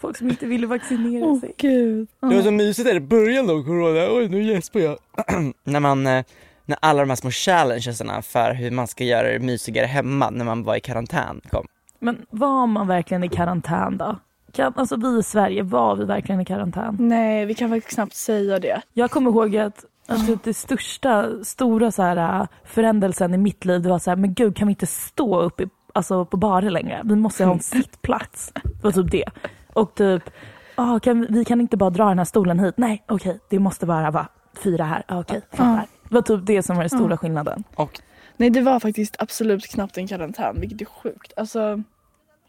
Folk 0.00 0.16
som 0.16 0.30
inte 0.30 0.46
ville 0.46 0.66
vaccinera 0.66 1.24
Åh 1.24 1.40
sig. 1.40 1.54
gud. 1.58 2.08
Det 2.20 2.26
var 2.36 2.42
så 2.42 2.50
mysigt 2.50 2.88
där 2.88 2.94
i 2.94 3.00
början 3.00 3.50
av 3.50 3.62
corona, 3.64 4.06
oj 4.10 4.28
nu 4.28 4.42
gäspar 4.42 4.80
jag. 4.80 4.98
när 5.64 5.80
man, 5.80 6.06
eh, 6.06 6.24
när 6.64 6.78
alla 6.82 7.00
de 7.02 7.08
här 7.08 7.16
små 7.16 7.30
challengesarna 7.30 8.22
för 8.22 8.54
hur 8.54 8.70
man 8.70 8.86
ska 8.86 9.04
göra 9.04 9.28
det 9.32 9.38
mysigare 9.38 9.86
hemma 9.86 10.30
när 10.30 10.44
man 10.44 10.62
var 10.64 10.76
i 10.76 10.80
karantän 10.80 11.40
kom. 11.50 11.66
Men 11.98 12.26
var 12.30 12.66
man 12.66 12.86
verkligen 12.86 13.24
i 13.24 13.28
karantän 13.28 13.96
då? 13.98 14.16
Kan, 14.52 14.72
alltså 14.76 14.96
vi 14.96 15.18
i 15.18 15.22
Sverige, 15.22 15.62
var 15.62 15.96
vi 15.96 16.04
verkligen 16.04 16.40
i 16.40 16.44
karantän? 16.44 16.96
Nej, 17.00 17.46
vi 17.46 17.54
kan 17.54 17.70
faktiskt 17.70 17.94
knappt 17.94 18.14
säga 18.14 18.58
det. 18.58 18.82
Jag 18.92 19.10
kommer 19.10 19.30
ihåg 19.30 19.56
att 19.56 19.84
Alltså 20.06 20.38
det 20.44 20.54
största, 20.54 21.44
stora 21.44 21.90
så 21.90 22.02
här, 22.02 22.40
äh, 22.40 22.46
förändringen 22.64 23.34
i 23.34 23.38
mitt 23.38 23.64
liv 23.64 23.82
det 23.82 23.88
var 23.88 23.98
så 23.98 24.10
här, 24.10 24.16
men 24.16 24.34
gud 24.34 24.56
kan 24.56 24.68
vi 24.68 24.72
inte 24.72 24.86
stå 24.86 25.40
upp 25.40 25.60
i, 25.60 25.68
alltså 25.92 26.24
på 26.24 26.36
barer 26.36 26.70
längre? 26.70 27.02
Vi 27.04 27.16
måste 27.16 27.44
ha 27.44 27.52
en 27.52 27.60
sittplats. 27.60 28.52
Det 28.54 28.84
var 28.84 28.92
typ 28.92 29.10
det. 29.10 29.24
Och 29.72 29.94
typ, 29.94 30.30
ah, 30.74 31.00
kan 31.00 31.20
vi, 31.20 31.26
vi 31.30 31.44
kan 31.44 31.60
inte 31.60 31.76
bara 31.76 31.90
dra 31.90 32.08
den 32.08 32.18
här 32.18 32.24
stolen 32.24 32.58
hit. 32.58 32.74
Nej, 32.76 33.04
okej, 33.08 33.40
det 33.50 33.58
måste 33.58 33.86
bara 33.86 34.10
vara 34.10 34.28
fyra 34.62 34.84
här. 34.84 35.04
Ah, 35.08 35.20
okej, 35.20 35.40
fattar. 35.50 35.86
Det 36.08 36.14
var 36.14 36.22
typ 36.22 36.46
det 36.46 36.62
som 36.62 36.76
var 36.76 36.82
den 36.82 36.90
stora 36.90 37.16
skillnaden. 37.16 37.64
Och 37.74 38.00
Nej, 38.36 38.50
det 38.50 38.60
var 38.60 38.80
faktiskt 38.80 39.16
absolut 39.18 39.66
knappt 39.66 39.98
en 39.98 40.08
karantän, 40.08 40.60
vilket 40.60 40.80
är 40.80 40.84
sjukt. 40.84 41.32
Alltså, 41.36 41.58
men 41.58 41.84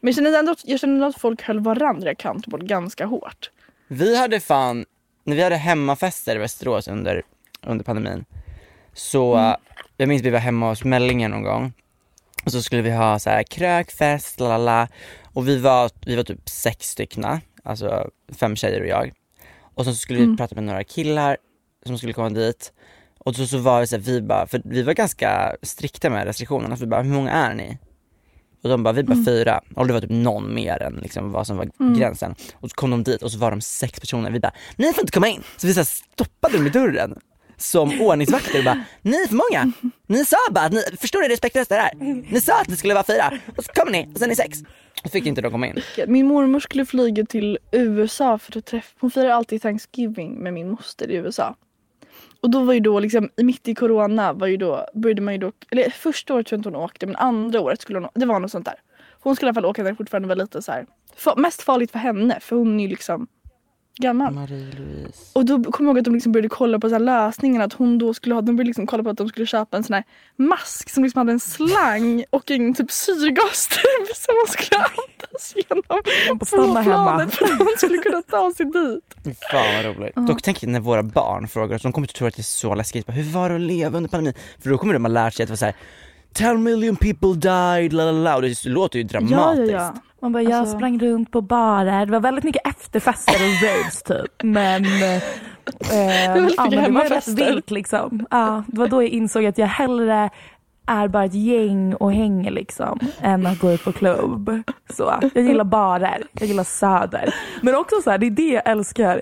jag 0.00 0.14
känner 0.14 0.38
ändå 0.38 0.52
att, 0.52 0.60
jag 0.64 0.80
känner 0.80 0.94
ändå 0.94 1.06
att 1.06 1.20
folk 1.20 1.42
höll 1.42 1.60
varandra 1.60 2.10
accountable 2.10 2.66
ganska 2.66 3.06
hårt. 3.06 3.50
vi 3.88 4.16
hade 4.16 4.40
fan, 4.40 4.84
när 5.24 5.36
vi 5.36 5.42
hade 5.42 5.56
hemmafester 5.56 6.36
i 6.36 6.38
Västerås 6.38 6.88
under, 6.88 7.22
under 7.66 7.84
pandemin, 7.84 8.24
så 8.92 9.36
eh, 9.38 9.56
jag 9.96 10.08
minns 10.08 10.22
vi 10.22 10.30
var 10.30 10.38
hemma 10.38 10.68
hos 10.68 10.84
Mellinger 10.84 11.28
någon 11.28 11.42
gång 11.42 11.72
och 12.44 12.52
så 12.52 12.62
skulle 12.62 12.82
vi 12.82 12.90
ha 12.90 13.18
så 13.18 13.30
här 13.30 13.42
krökfest, 13.42 14.40
lalala 14.40 14.88
och 15.24 15.48
vi 15.48 15.58
var, 15.58 15.90
vi 16.06 16.16
var 16.16 16.22
typ 16.22 16.48
sex 16.48 16.90
styckna, 16.90 17.40
alltså 17.62 18.10
fem 18.28 18.56
tjejer 18.56 18.80
och 18.80 18.86
jag. 18.86 19.12
Och 19.74 19.84
så 19.84 19.94
skulle 19.94 20.18
vi 20.18 20.36
prata 20.36 20.54
med 20.54 20.64
några 20.64 20.84
killar 20.84 21.36
som 21.86 21.98
skulle 21.98 22.12
komma 22.12 22.30
dit 22.30 22.72
Och 23.18 23.36
så, 23.36 23.46
så 23.46 23.58
var 23.58 23.80
det 23.80 23.86
så 23.86 23.96
här, 23.96 24.02
vi 24.02 24.22
bara, 24.22 24.46
för 24.46 24.62
vi 24.64 24.82
var 24.82 24.92
ganska 24.92 25.56
strikta 25.62 26.10
med 26.10 26.24
restriktionerna, 26.24 26.76
för 26.76 26.84
vi 26.84 26.90
bara, 26.90 27.02
hur 27.02 27.14
många 27.14 27.30
är 27.30 27.54
ni? 27.54 27.78
Och 28.62 28.68
de 28.68 28.82
bara, 28.82 28.92
vi 28.92 29.02
bara 29.02 29.24
fyra. 29.24 29.60
Och 29.74 29.86
det 29.86 29.92
var 29.92 30.00
typ 30.00 30.10
någon 30.10 30.54
mer 30.54 30.82
än 30.82 30.94
liksom 30.94 31.32
vad 31.32 31.46
som 31.46 31.56
var 31.56 31.94
gränsen. 31.98 32.34
Och 32.54 32.70
så 32.70 32.74
kom 32.74 32.90
de 32.90 33.02
dit 33.02 33.22
och 33.22 33.32
så 33.32 33.38
var 33.38 33.50
de 33.50 33.60
sex 33.60 34.00
personer. 34.00 34.30
Vi 34.30 34.40
bara, 34.40 34.52
ni 34.76 34.92
får 34.92 35.02
inte 35.02 35.12
komma 35.12 35.28
in. 35.28 35.42
Så 35.56 35.66
vi 35.66 35.74
så 35.74 35.84
stoppade 35.84 36.56
dem 36.56 36.66
i 36.66 36.70
dörren 36.70 37.18
som 37.56 38.00
ordningsvakter 38.00 38.58
och 38.58 38.64
bara, 38.64 38.84
ni 39.02 39.16
är 39.16 39.28
för 39.28 39.34
många. 39.34 39.72
Ni 40.06 40.24
sa 40.24 40.36
bara 40.50 40.64
att 40.64 40.72
ni, 40.72 40.82
förstår 41.00 41.18
ni 41.20 41.24
hur 41.24 41.30
respektlöst 41.30 41.68
det 41.68 41.74
här? 41.74 41.94
Ni 42.30 42.40
sa 42.40 42.60
att 42.60 42.68
ni 42.68 42.76
skulle 42.76 42.94
vara 42.94 43.04
fyra 43.04 43.32
och 43.56 43.64
så 43.64 43.72
kommer 43.72 43.92
ni 43.92 44.08
och 44.14 44.18
sen 44.18 44.24
är 44.24 44.28
ni 44.28 44.36
sex. 44.36 44.58
Och 45.04 45.10
fick 45.10 45.26
inte 45.26 45.40
de 45.40 45.50
komma 45.50 45.66
in. 45.66 45.80
Min 46.06 46.26
mormor 46.26 46.60
skulle 46.60 46.86
flyga 46.86 47.24
till 47.24 47.58
USA 47.72 48.38
för 48.38 48.58
att 48.58 48.66
träffa, 48.66 48.96
hon 49.00 49.10
firar 49.10 49.30
alltid 49.30 49.62
Thanksgiving 49.62 50.34
med 50.34 50.54
min 50.54 50.70
moster 50.70 51.10
i 51.10 51.14
USA. 51.14 51.54
Och 52.40 52.50
då 52.50 52.64
var 52.64 52.74
ju 52.74 52.80
då 52.80 53.00
liksom, 53.00 53.28
mitt 53.36 53.68
i 53.68 53.74
corona 53.74 54.32
var 54.32 54.46
ju 54.46 54.56
då, 54.56 54.86
började 54.94 55.22
man 55.22 55.34
ju 55.34 55.38
då, 55.38 55.52
eller 55.70 55.90
första 55.90 56.34
året 56.34 56.46
tror 56.46 56.56
jag 56.56 56.60
inte 56.60 56.78
hon 56.78 56.84
åkte 56.84 57.06
men 57.06 57.16
andra 57.16 57.60
året 57.60 57.80
skulle 57.80 57.98
hon, 57.98 58.08
det 58.14 58.26
var 58.26 58.40
något 58.40 58.50
sånt 58.50 58.64
där. 58.64 58.74
Hon 59.20 59.36
skulle 59.36 59.48
i 59.48 59.50
alla 59.50 59.54
fall 59.54 59.64
åka 59.64 59.82
när 59.82 59.90
det 59.90 59.96
fortfarande 59.96 60.28
var 60.28 60.36
lite 60.36 60.62
så 60.62 60.72
här, 60.72 60.86
mest 61.36 61.62
farligt 61.62 61.90
för 61.90 61.98
henne 61.98 62.40
för 62.40 62.56
hon 62.56 62.80
är 62.80 62.84
ju 62.84 62.90
liksom 62.90 63.26
gammal. 63.96 64.32
Marie-Louise. 64.34 65.30
Och 65.32 65.44
då 65.44 65.64
kommer 65.64 65.88
jag 65.90 65.94
ihåg 65.94 65.98
att 65.98 66.04
de 66.04 66.14
liksom 66.14 66.32
började 66.32 66.48
kolla 66.48 66.78
på 66.78 66.88
så 66.88 66.94
här 66.94 67.00
lösningen 67.00 67.62
att 67.62 67.72
hon 67.72 67.98
då 67.98 68.14
skulle 68.14 68.34
ha, 68.34 68.42
de 68.42 68.56
började 68.56 68.68
liksom 68.68 68.86
kolla 68.86 69.02
på 69.02 69.10
att 69.10 69.16
de 69.16 69.28
skulle 69.28 69.46
köpa 69.46 69.76
en 69.76 69.84
sån 69.84 69.94
här 69.94 70.04
mask 70.36 70.90
som 70.90 71.04
liksom 71.04 71.18
hade 71.18 71.32
en 71.32 71.40
slang 71.40 72.24
och 72.30 72.50
en 72.50 72.74
typ 72.74 72.90
syrgastrub 72.90 74.06
som 74.14 74.34
hon 74.44 74.52
skulle 74.52 74.80
andas 74.80 75.54
genom 75.56 76.38
får 76.38 76.46
stanna 76.46 76.80
hemma. 76.80 77.28
för 77.28 77.44
att 77.44 77.58
hon 77.58 77.74
skulle 77.76 77.98
kunna 77.98 78.22
ta 78.22 78.52
sig 78.56 78.66
dit. 78.66 79.36
Fan 79.52 79.84
vad 79.84 79.96
roligt. 79.96 80.14
Dock 80.16 80.42
tänk 80.42 80.62
när 80.62 80.80
våra 80.80 81.02
barn 81.02 81.48
frågar 81.48 81.76
oss, 81.76 81.82
de 81.82 81.92
kommer 81.92 82.04
inte 82.06 82.14
tro 82.18 82.26
att 82.26 82.36
det 82.36 82.40
är 82.40 82.44
så 82.44 82.74
läskigt. 82.74 83.06
Hur 83.08 83.22
var 83.32 83.48
det 83.48 83.54
att 83.54 83.60
leva 83.60 83.96
under 83.96 84.10
pandemin? 84.10 84.34
För 84.62 84.70
då 84.70 84.78
kommer 84.78 84.94
de 84.94 85.04
ha 85.04 85.12
lärt 85.12 85.34
sig 85.34 85.44
att 85.44 85.48
det 85.48 85.52
var 85.52 85.56
såhär 85.56 85.74
10 86.32 86.54
million 86.54 86.96
people 86.96 87.34
died, 87.34 87.92
la 87.92 88.04
la 88.04 88.12
la. 88.12 88.40
Det 88.40 88.64
låter 88.64 88.98
ju 88.98 89.02
Ja, 89.02 89.08
dramatiskt. 89.20 89.72
ja, 89.72 89.78
ja. 89.78 89.94
Man 90.20 90.32
bara, 90.32 90.42
jag 90.42 90.52
Alltså- 90.52 90.76
sprang 90.76 90.98
runt 90.98 91.30
på 91.30 91.40
barer. 91.40 92.06
Det 92.06 92.12
var 92.12 92.20
väldigt 92.20 92.44
mycket 92.44 92.66
efterfester 92.68 93.34
och 93.34 93.62
raves 93.68 94.02
typ. 94.02 94.42
Men, 94.42 94.84
eh, 95.02 95.14
eh, 96.26 96.34
väldigt 96.34 96.54
ja, 96.56 96.66
men 96.70 96.84
det 96.84 96.90
var 96.90 97.04
rätt 97.08 97.28
vilt 97.28 97.70
liksom. 97.70 98.26
Ja, 98.30 98.64
det 98.66 98.78
var 98.78 98.88
då 98.88 99.02
jag 99.02 99.10
insåg 99.10 99.44
att 99.46 99.58
jag 99.58 99.66
hellre 99.66 100.30
är 100.86 101.08
bara 101.08 101.24
ett 101.24 101.34
gäng 101.34 101.94
och 101.94 102.12
hänger 102.12 102.50
liksom 102.50 102.98
än 103.20 103.46
att 103.46 103.58
gå 103.58 103.72
ut 103.72 103.84
på 103.84 103.92
klubb. 103.92 104.62
Så, 104.90 105.14
jag 105.34 105.44
gillar 105.44 105.64
barer, 105.64 106.22
jag 106.32 106.48
gillar 106.48 106.64
söder. 106.64 107.34
Men 107.62 107.74
också 107.74 107.96
så 108.04 108.10
här, 108.10 108.18
det 108.18 108.26
är 108.26 108.30
det 108.30 108.48
jag 108.52 108.62
älskar. 108.68 109.20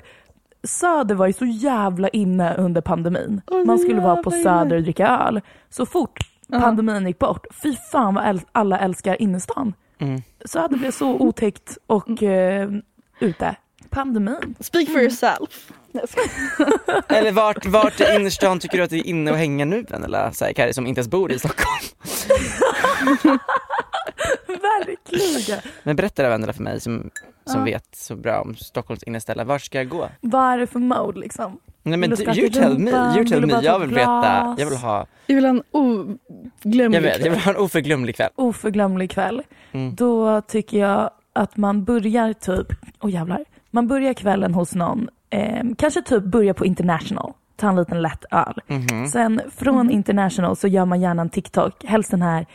Söder 0.65 1.15
var 1.15 1.27
ju 1.27 1.33
så 1.33 1.45
jävla 1.45 2.09
inne 2.09 2.55
under 2.55 2.81
pandemin. 2.81 3.41
Åh, 3.51 3.65
Man 3.65 3.79
skulle 3.79 4.01
vara 4.01 4.23
på 4.23 4.31
Söder 4.31 4.77
och 4.77 4.83
dricka 4.83 5.09
öl. 5.09 5.41
Så 5.71 5.87
fort 5.87 6.19
pandemin 6.51 7.07
gick 7.07 7.19
bort, 7.19 7.47
fy 7.63 7.77
fan 7.93 8.15
vad 8.15 8.25
äl- 8.25 8.45
alla 8.53 8.79
älskar 8.79 9.23
innerstan. 9.23 9.75
Mm. 9.99 10.23
Söder 10.45 10.77
blev 10.77 10.91
så 10.91 11.07
otäckt 11.11 11.79
och 11.87 12.23
eh, 12.23 12.71
ute. 13.21 13.57
Pandemin. 13.91 14.55
Speak 14.61 14.89
for 14.89 15.01
yourself. 15.01 15.73
Jag 15.93 16.09
skojar. 16.09 17.03
Eller 17.09 17.33
vart, 17.33 17.67
vart 17.67 18.01
i 18.01 18.05
innerstan 18.17 18.61
tycker 18.61 18.79
du 18.79 18.85
att 18.85 18.91
det 18.91 18.97
är 18.97 19.07
inne 19.07 19.31
och 19.31 19.37
hänga 19.37 19.65
nu 19.65 19.83
Vendela? 19.83 20.33
Så 20.33 20.45
här, 20.45 20.53
Kari 20.53 20.75
som 20.75 20.87
inte 20.87 20.99
ens 20.99 21.09
bor 21.09 21.33
i 21.33 21.39
Stockholm. 21.39 21.85
Verkligen. 24.47 25.61
Men 25.83 25.97
berätta 25.97 26.23
det 26.23 26.29
Vendela 26.29 26.53
för 26.53 26.63
mig 26.63 26.81
som, 26.81 27.11
som 27.47 27.59
Ja. 27.61 27.65
vet 27.65 27.97
så 27.97 28.17
bra 28.17 28.41
om 28.41 28.55
Stockholms 28.57 29.03
innerställe. 29.03 29.45
Vart 29.45 29.63
ska 29.63 29.79
jag 29.79 29.89
gå? 29.89 30.09
Vad 30.21 30.53
är 30.53 30.59
det 30.59 30.67
för 30.67 30.79
mode 30.79 31.21
liksom? 31.21 31.59
Nej 31.83 31.99
men 31.99 32.11
Vill 32.11 32.19
du 32.27 32.41
you 32.41 32.51
tell 32.51 32.79
me, 32.79 32.91
you 32.91 33.25
tell 33.29 33.41
Vill 33.41 33.55
me. 33.57 33.61
Jag 33.63 33.79
vill 33.79 33.89
veta, 33.95 34.57
jag 34.59 34.67
vill 34.67 34.79
ha, 34.79 35.07
Jag 35.27 35.35
vill 35.35 35.45
ha 35.45 35.51
en 35.51 35.63
oglömlig 35.71 37.03
vet, 37.03 37.11
jag 37.13 37.21
kväll. 37.21 37.31
vill 37.31 37.41
ha 37.41 37.51
en 37.51 37.57
oförglömlig 37.57 38.17
kväll. 38.17 38.31
Oförglömlig 38.35 39.11
kväll. 39.11 39.43
Mm. 39.73 39.95
Då 39.95 40.41
tycker 40.41 40.79
jag 40.79 41.11
att 41.33 41.57
man 41.57 41.85
börjar 41.85 42.33
typ, 42.33 42.67
åh 43.01 43.11
jävlar. 43.11 43.45
Man 43.71 43.89
börjar 43.89 44.15
kvällen 44.15 44.55
hos 44.55 44.75
någon, 44.75 45.09
eh, 45.31 45.63
kanske 45.79 46.03
typ 46.03 46.25
börja 46.25 46.55
på 46.55 46.67
international. 46.67 47.33
Ta 47.57 47.69
en 47.69 47.77
liten 47.77 48.03
lätt 48.03 48.25
öl. 48.31 48.61
Mhm. 48.67 49.07
Sen 49.07 49.41
från 49.57 49.91
international 49.91 50.57
så 50.57 50.69
gör 50.69 50.85
man 50.85 51.01
gärna 51.01 51.23
en 51.23 51.31
TikTok. 51.31 51.85
Helst 51.85 52.11
den 52.11 52.23
här. 52.23 52.47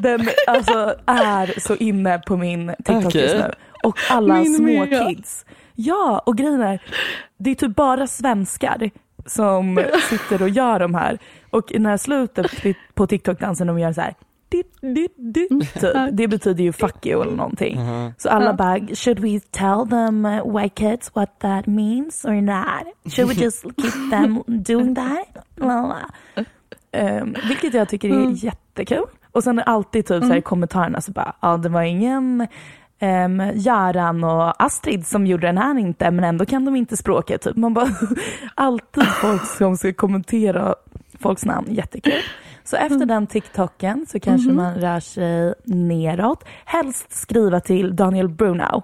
Den 0.00 0.28
alltså 0.46 0.94
är 1.06 1.60
så 1.60 1.76
inne 1.76 2.18
på 2.18 2.36
min 2.36 2.74
TikTok 2.84 3.04
Okej. 3.06 3.22
just 3.22 3.34
nu. 3.34 3.52
Och 3.82 3.96
alla 4.10 4.34
Min 4.34 4.54
små 4.56 4.66
med. 4.86 5.08
kids. 5.08 5.44
Ja, 5.74 6.22
och 6.26 6.36
grejen 6.36 6.62
är, 6.62 6.82
det 7.38 7.50
är 7.50 7.54
typ 7.54 7.76
bara 7.76 8.06
svenskar 8.06 8.90
som 9.26 9.84
sitter 10.10 10.42
och 10.42 10.48
gör 10.48 10.78
de 10.78 10.94
här. 10.94 11.18
Och 11.50 11.72
här 11.86 11.96
slutet 11.96 12.50
på 12.94 13.06
TikTok-dansen 13.06 13.66
de 13.66 13.78
gör 13.78 13.92
så 13.92 14.00
här. 14.00 14.14
Dit, 14.54 14.66
dit, 14.94 15.12
dit, 15.16 15.74
Typ. 15.80 15.96
Det 16.12 16.28
betyder 16.28 16.64
ju 16.64 16.72
fuck 16.72 17.06
you 17.06 17.22
eller 17.22 17.36
någonting. 17.36 17.80
Så 18.18 18.28
alla 18.28 18.54
bara, 18.54 18.78
should 18.94 19.18
we 19.18 19.40
tell 19.40 19.88
them 19.90 20.24
uh, 20.24 20.58
white 20.58 20.74
kids 20.74 21.10
what 21.14 21.38
that 21.38 21.66
means 21.66 22.24
or 22.24 22.40
not? 22.40 23.12
Should 23.12 23.28
we 23.28 23.44
just 23.44 23.62
keep 23.62 24.10
them 24.10 24.42
doing 24.46 24.94
that? 24.94 25.46
Um, 26.96 27.36
vilket 27.48 27.74
jag 27.74 27.88
tycker 27.88 28.08
är 28.08 28.44
jättekul. 28.44 29.06
Och 29.32 29.44
sen 29.44 29.58
är 29.58 29.62
alltid 29.62 30.06
typ 30.06 30.22
så 30.22 30.28
här 30.28 30.36
i 30.36 30.42
kommentarerna 30.42 31.00
så 31.00 31.12
bara, 31.12 31.36
ja 31.40 31.56
det 31.56 31.68
var 31.68 31.82
ingen 31.82 32.46
um, 33.00 33.50
Göran 33.54 34.24
och 34.24 34.62
Astrid 34.64 35.06
som 35.06 35.26
gjorde 35.26 35.46
den 35.46 35.58
här 35.58 35.78
inte, 35.78 36.10
men 36.10 36.24
ändå 36.24 36.46
kan 36.46 36.64
de 36.64 36.76
inte 36.76 36.96
språket. 36.96 37.42
Typ. 37.42 37.56
Man 37.56 37.74
bara, 37.74 37.88
alltid 38.54 39.04
folk 39.06 39.46
som 39.46 39.76
ska 39.76 39.92
kommentera 39.92 40.74
folks 41.20 41.44
namn, 41.44 41.66
jättekul. 41.74 42.22
Så 42.64 42.76
efter 42.76 43.06
den 43.06 43.26
TikToken 43.26 44.06
så 44.08 44.20
kanske 44.20 44.50
man 44.52 44.74
rör 44.74 45.00
sig 45.00 45.54
neråt. 45.64 46.44
Helst 46.64 47.12
skriva 47.12 47.60
till 47.60 47.96
Daniel 47.96 48.28
Brunau 48.28 48.82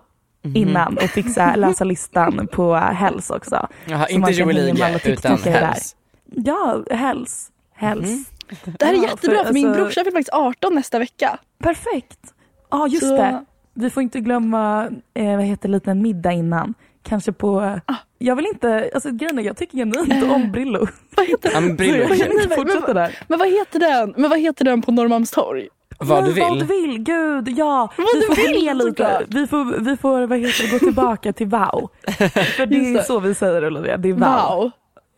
innan 0.55 0.97
och 0.97 1.03
fixa 1.03 1.55
läsa 1.57 1.85
listan 1.85 2.49
på 2.53 2.75
Hells 2.77 3.31
också. 3.31 3.67
Jaha, 3.87 4.07
Så 4.07 4.13
inte 4.13 4.33
kan 4.33 4.39
Joel 4.39 4.57
hänga 4.57 4.73
med 4.75 4.83
alla 4.83 4.97
Ige 4.97 5.13
utan. 5.13 5.39
Hells. 5.39 5.97
Ja, 6.25 6.83
Hells. 6.91 7.51
Hells. 7.75 8.31
Det 8.65 8.85
här 8.85 8.93
är 8.93 8.97
Ja, 8.97 9.03
jättebra 9.03 9.39
för, 9.39 9.45
för 9.45 9.53
min 9.55 9.67
alltså- 9.69 9.83
brorsa 9.83 10.01
fyller 10.01 10.11
faktiskt 10.13 10.33
18 10.33 10.75
nästa 10.75 10.99
vecka. 10.99 11.39
Perfekt. 11.59 12.35
Ja, 12.71 12.87
just 12.89 13.07
Så- 13.07 13.17
det. 13.17 13.45
Vi 13.75 13.91
får 13.91 14.03
inte 14.03 14.21
glömma, 14.21 14.91
eh, 15.15 15.37
vad 15.37 15.45
heter 15.45 15.69
liten 15.69 16.03
middag 16.03 16.33
innan. 16.33 16.75
Kanske 17.03 17.33
på, 17.33 17.61
Ah. 17.87 17.95
jag 18.19 18.37
vill 18.37 18.47
inte, 18.47 18.91
alltså 18.95 19.11
grejen 19.11 19.39
är, 19.39 19.43
jag 19.43 19.57
tycker 19.57 19.79
genuint 19.79 20.33
om 20.33 20.53
Brillo. 20.53 20.87
Vad 21.17 21.27
heter 21.27 21.51
Så 21.51 21.75
Brillo 21.75 21.97
jag 21.99 22.11
är 22.11 22.17
kan 22.19 22.27
kul. 22.29 22.43
inte 22.43 22.55
fortsätta 22.57 22.95
där. 22.95 23.19
Men 23.29 23.39
vad 23.39 23.49
heter 23.49 23.79
den? 23.79 24.15
Men 24.17 24.31
vad 24.31 24.41
heter 24.41 24.65
den 24.65 24.83
på 24.83 24.93
Norrmalmstorg? 24.93 25.69
Vad 25.99 26.25
du 26.25 26.35
Men 26.35 26.49
Vad 26.49 26.59
du 26.59 26.65
vill. 26.65 26.89
vill, 26.89 26.99
gud 26.99 27.49
ja. 27.49 27.93
Vad 27.97 28.07
vi 28.15 28.21
du 28.21 28.27
får 28.27 28.35
vill, 28.37 28.65
ner 28.65 28.75
lite. 28.75 28.89
såklart. 28.91 29.23
Vi 29.29 29.47
får, 29.47 29.65
vi 29.81 29.97
får 29.97 30.27
vad 30.27 30.39
heter 30.39 30.63
det, 30.65 30.71
gå 30.73 30.79
tillbaka 30.79 31.33
till 31.33 31.47
wow. 31.47 31.91
För 32.57 32.67
det 32.67 32.77
är 32.77 33.03
så 33.03 33.21
vi 33.21 33.35
säger 33.35 33.67
Olivia, 33.67 33.97
det 33.97 34.09
är 34.09 34.13
wow. 34.13 34.21
Wow. 34.21 34.71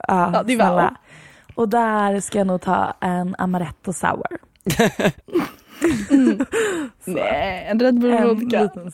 Ja, 0.09 0.31
Ja, 0.35 0.43
det 0.43 0.53
är 0.53 0.71
wow. 0.71 0.89
Och 1.55 1.69
där 1.69 2.21
ska 2.21 2.39
jag 2.39 2.47
nog 2.47 2.61
ta 2.61 2.95
en 3.01 3.35
amaretto 3.39 3.93
sour. 3.93 4.27
Nej, 7.05 7.67
en 7.71 7.81
Red 7.81 8.01
Bull 8.01 8.13
En 8.13 8.29
vodka. 8.29 8.63
liten 8.63 8.93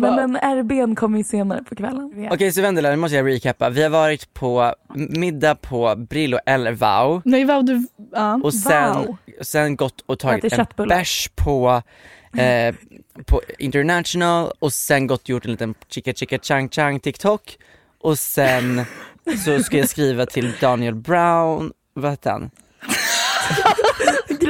Men 0.00 0.18
en 0.18 0.36
RBn 0.58 0.94
kommer 0.94 1.18
ju 1.18 1.24
senare 1.24 1.62
på 1.64 1.74
kvällen. 1.74 2.28
Okej 2.30 2.52
så 2.52 2.62
Vendela, 2.62 2.90
nu 2.90 2.96
måste 2.96 3.16
jag 3.16 3.26
recappa. 3.28 3.70
Vi 3.70 3.82
har 3.82 3.90
varit 3.90 4.34
på 4.34 4.74
middag 4.94 5.54
på 5.54 5.94
Brillo 5.96 6.38
eller 6.46 6.72
Wow 6.72 7.22
Nej, 7.24 7.44
wow, 7.44 7.64
du... 7.64 7.86
Ja. 8.12 8.40
och 8.42 8.54
sen, 8.54 8.94
Wow. 9.06 9.16
sen 9.40 9.76
gått 9.76 10.00
och 10.06 10.18
tagit 10.18 10.52
en 10.52 10.66
bärs 10.88 11.30
på, 11.34 11.82
eh, 12.38 12.74
på 13.26 13.40
international 13.58 14.52
och 14.58 14.72
sen 14.72 15.06
gått 15.06 15.22
och 15.22 15.28
gjort 15.30 15.44
en 15.44 15.50
liten 15.50 15.74
chicka 15.88 16.12
chicka 16.12 16.38
chang 16.42 16.68
chang 16.68 17.00
TikTok 17.00 17.58
och 18.00 18.18
sen 18.18 18.82
så 19.44 19.58
ska 19.62 19.78
jag 19.78 19.88
skriva 19.88 20.26
till 20.26 20.52
Daniel 20.60 20.94
Brown, 20.94 21.72
vad 21.94 22.10
heter 22.10 22.30
han? 22.30 22.50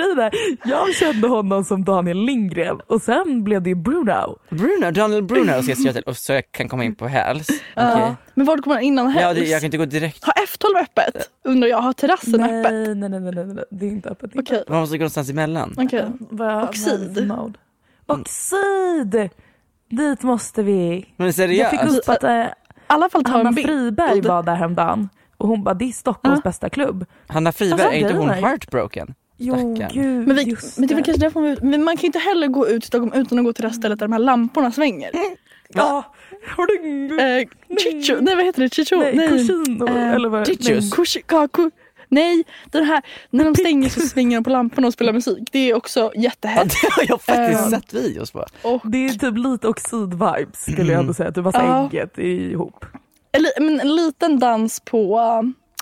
Grejen 0.00 0.18
är, 0.18 0.32
jag 0.64 0.94
kände 0.94 1.28
honom 1.28 1.64
som 1.64 1.84
Daniel 1.84 2.16
Lindgren 2.24 2.80
och 2.86 3.02
sen 3.02 3.44
blev 3.44 3.62
det 3.62 3.74
Bruno. 3.74 4.38
Bruno, 4.50 4.90
Daniel 4.90 5.22
Bruno 5.22 5.44
ska 5.62 5.70
jag 5.70 5.78
skriva 5.78 5.92
till 5.92 6.02
och 6.02 6.16
så 6.16 6.32
jag 6.32 6.52
kan 6.52 6.68
komma 6.68 6.84
in 6.84 6.94
på 6.94 7.06
Hells. 7.06 7.48
Okej. 7.48 7.60
Ja. 7.74 8.16
Men 8.34 8.46
vart 8.46 8.62
kommer 8.62 8.76
man 8.76 8.82
innan 8.82 9.04
Ja, 9.04 9.10
helst? 9.20 9.40
det, 9.42 9.48
jag 9.48 9.60
kan 9.60 9.64
inte 9.64 9.76
gå 9.78 9.84
direkt. 9.84 10.24
Har 10.24 10.32
F12 10.32 10.82
öppet? 10.82 11.30
Undrar 11.44 11.68
jag, 11.68 11.78
har 11.78 11.92
terrassen 11.92 12.42
öppet? 12.42 12.72
Nej, 12.72 12.94
nej, 12.94 13.08
nej, 13.08 13.20
nej, 13.20 13.32
nej, 13.34 13.46
nej, 13.46 13.64
det 13.70 13.86
är 13.86 13.90
inte 13.90 14.08
öppet. 14.08 14.30
Okej, 14.38 14.64
Man 14.68 14.80
måste 14.80 14.98
gå 14.98 15.02
någonstans 15.02 15.30
emellan. 15.30 15.74
okej. 15.78 16.04
Vad- 16.18 16.64
Oxid. 16.64 17.32
Oxid! 18.06 19.28
Dit 19.90 20.22
måste 20.22 20.62
vi. 20.62 21.06
Men 21.16 21.26
Jag 21.26 21.34
seriöst? 21.34 21.70
fick 21.70 21.82
upp 21.82 22.08
att 22.08 22.24
I 22.24 22.46
alla 22.86 23.08
fall 23.10 23.24
ta 23.24 23.30
Hanna. 23.30 23.52
Friberg 23.52 24.20
var 24.20 24.42
där 24.42 24.54
häromdagen 24.54 25.08
och 25.36 25.48
hon 25.48 25.64
bara, 25.64 25.74
det 25.74 25.84
är 25.84 25.92
Stockholms 25.92 26.40
Ja. 26.44 26.48
bästa 26.50 26.70
klubb. 26.70 27.04
Hanna 27.26 27.52
Friberg, 27.52 27.80
Alltså, 27.82 27.96
är 27.96 28.00
inte 28.00 28.14
hon 28.16 28.30
heartbroken? 28.30 29.14
Jo, 29.42 29.74
gud, 29.92 30.26
Men, 30.28 30.36
vi, 30.36 30.56
men 30.76 30.86
det 30.88 30.92
är 30.92 30.94
väl 30.94 31.04
kanske 31.04 31.20
därför 31.20 31.40
man, 31.40 31.56
men 31.70 31.84
man 31.84 31.96
kan 31.96 32.00
ju 32.02 32.06
inte 32.06 32.18
heller 32.18 32.46
gå 32.48 32.68
ut 32.68 32.84
i 32.84 32.86
Stockholm 32.86 33.12
utan 33.14 33.38
att 33.38 33.44
gå 33.44 33.52
till 33.52 33.64
raststället 33.64 33.98
där 33.98 34.06
de 34.06 34.12
här 34.12 34.18
lamporna 34.20 34.72
svänger. 34.72 35.10
Ja. 35.68 36.12
Har 36.56 36.66
du... 36.66 37.20
Eh, 37.20 37.46
chicho, 37.78 38.16
nej 38.20 38.36
vad 38.36 38.44
heter 38.44 38.62
det? 38.62 38.74
Chicho? 38.74 38.96
Nej, 38.96 39.28
Cucino, 39.28 39.88
Eh, 39.88 40.10
eller 40.12 40.28
vad? 40.28 40.46
Chichos. 40.46 41.16
Kaku. 41.26 41.70
Nej, 42.08 42.44
den 42.70 42.84
här 42.84 43.02
när 43.30 43.44
de 43.44 43.54
stänger 43.54 43.88
så 43.88 44.00
svänger 44.00 44.36
de 44.36 44.44
på 44.44 44.50
lamporna 44.50 44.86
och 44.86 44.92
spelar 44.92 45.12
musik. 45.12 45.48
Det 45.52 45.70
är 45.70 45.74
också 45.74 46.00
Ja, 46.14 46.20
jättehett. 46.22 46.70
det 46.82 46.88
har 46.90 47.04
jag 47.08 47.22
faktiskt 47.22 47.60
Eh, 47.60 47.68
sett 47.68 47.94
videos 47.94 48.30
på. 48.30 48.46
Och, 48.62 48.80
Det 48.90 49.06
är 49.06 49.08
typ 49.08 49.36
lite 49.38 49.68
oxid-vibes 49.68 50.70
skulle 50.72 50.92
jag 50.92 51.00
ändå 51.00 51.14
säga. 51.14 51.32
Typ 51.32 51.44
massa 51.44 51.58
Ja. 51.64 51.88
ägget 51.92 52.18
ihop. 52.18 52.84
eller, 53.32 53.60
men 53.60 53.80
en 53.80 53.94
liten 53.96 54.38
dans 54.38 54.80
på... 54.80 55.20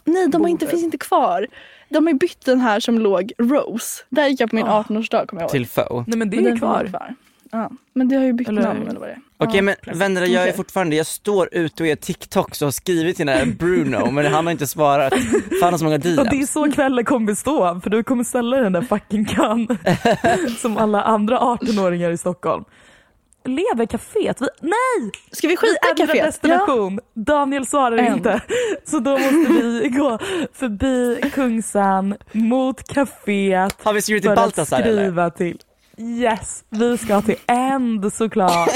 Nej, 0.08 0.28
de 0.28 0.40
har 0.42 0.48
inte, 0.48 0.66
finns 0.66 0.82
inte 0.84 0.98
kvar. 0.98 1.46
De 1.88 2.06
har 2.06 2.12
ju 2.12 2.18
bytt 2.18 2.44
den 2.44 2.60
här 2.60 2.80
som 2.80 2.98
låg 2.98 3.32
Rose. 3.38 4.02
Där 4.08 4.26
gick 4.28 4.40
jag 4.40 4.50
på 4.50 4.56
min 4.56 4.66
Ah. 4.66 4.82
18-årsdag 4.82 5.26
kommer 5.26 5.42
jag 5.42 5.46
ihåg. 5.46 5.50
Till 5.52 5.66
Fo. 5.66 6.04
Nej 6.06 6.18
men 6.18 6.30
det 6.30 6.36
Men 6.36 6.46
är 6.46 6.50
den 6.50 6.58
kvar. 6.58 6.84
kvar. 6.84 7.14
Ja, 7.52 7.70
men 7.92 8.08
det 8.08 8.16
har 8.16 8.24
ju 8.24 8.32
bytt 8.32 8.48
Eller- 8.48 8.62
namn 8.62 8.88
eller 8.88 9.00
vad 9.00 9.08
det 9.08 9.12
är. 9.12 9.20
Okej 9.40 9.56
ja. 9.56 9.62
men 9.62 9.74
vänner, 9.98 10.22
jag 10.26 10.48
är 10.48 10.52
fortfarande, 10.52 10.96
jag 10.96 11.06
står 11.06 11.48
ute 11.52 11.82
och 11.82 11.86
är 11.88 11.96
TikToks 11.96 12.62
och 12.62 12.66
har 12.66 12.72
skrivit 12.72 13.16
till 13.16 13.26
den 13.26 13.38
här 13.38 13.46
Bruno 13.46 14.10
men 14.10 14.26
han 14.26 14.46
har 14.46 14.52
inte 14.52 14.66
svarat. 14.66 15.12
Fan 15.14 15.22
han 15.62 15.72
har 15.72 15.78
så 15.78 15.84
många 15.84 15.96
Och 15.96 16.00
det 16.02 16.08
är 16.10 16.30
DMs. 16.30 16.52
så 16.52 16.72
kvällen 16.72 17.04
kommer 17.04 17.26
bestå, 17.26 17.80
för 17.82 17.90
du 17.90 18.02
kommer 18.02 18.24
ställa 18.24 18.56
den 18.56 18.72
där 18.72 18.82
fucking 18.82 19.24
kan 19.24 19.78
som 20.58 20.76
alla 20.76 21.02
andra 21.02 21.38
18-åringar 21.38 22.10
i 22.10 22.16
Stockholm. 22.16 22.64
Lever 23.48 23.86
kaféet? 23.86 24.40
Vi, 24.42 24.46
nej! 24.60 25.10
Ska 25.32 25.48
vi 25.48 25.56
skita 25.56 25.90
i 25.96 26.00
kaféet? 26.06 26.24
destination. 26.26 27.00
Daniel 27.14 27.66
svarar 27.66 28.12
inte. 28.14 28.40
Så 28.84 28.98
då 28.98 29.10
måste 29.10 29.52
vi 29.52 29.88
gå 29.98 30.18
förbi 30.52 31.20
Kungsan 31.34 32.14
mot 32.32 32.88
kaféet 32.88 33.76
Har 33.82 33.92
vi 33.92 34.02
skrivit 34.02 34.22
till 34.22 34.34
Baltasar 34.34 34.80
eller? 34.82 34.96
skriva 35.02 35.30
till. 35.30 35.58
Yes, 35.98 36.64
vi 36.70 36.98
ska 36.98 37.22
till 37.22 37.36
End 37.46 38.12
såklart. 38.12 38.70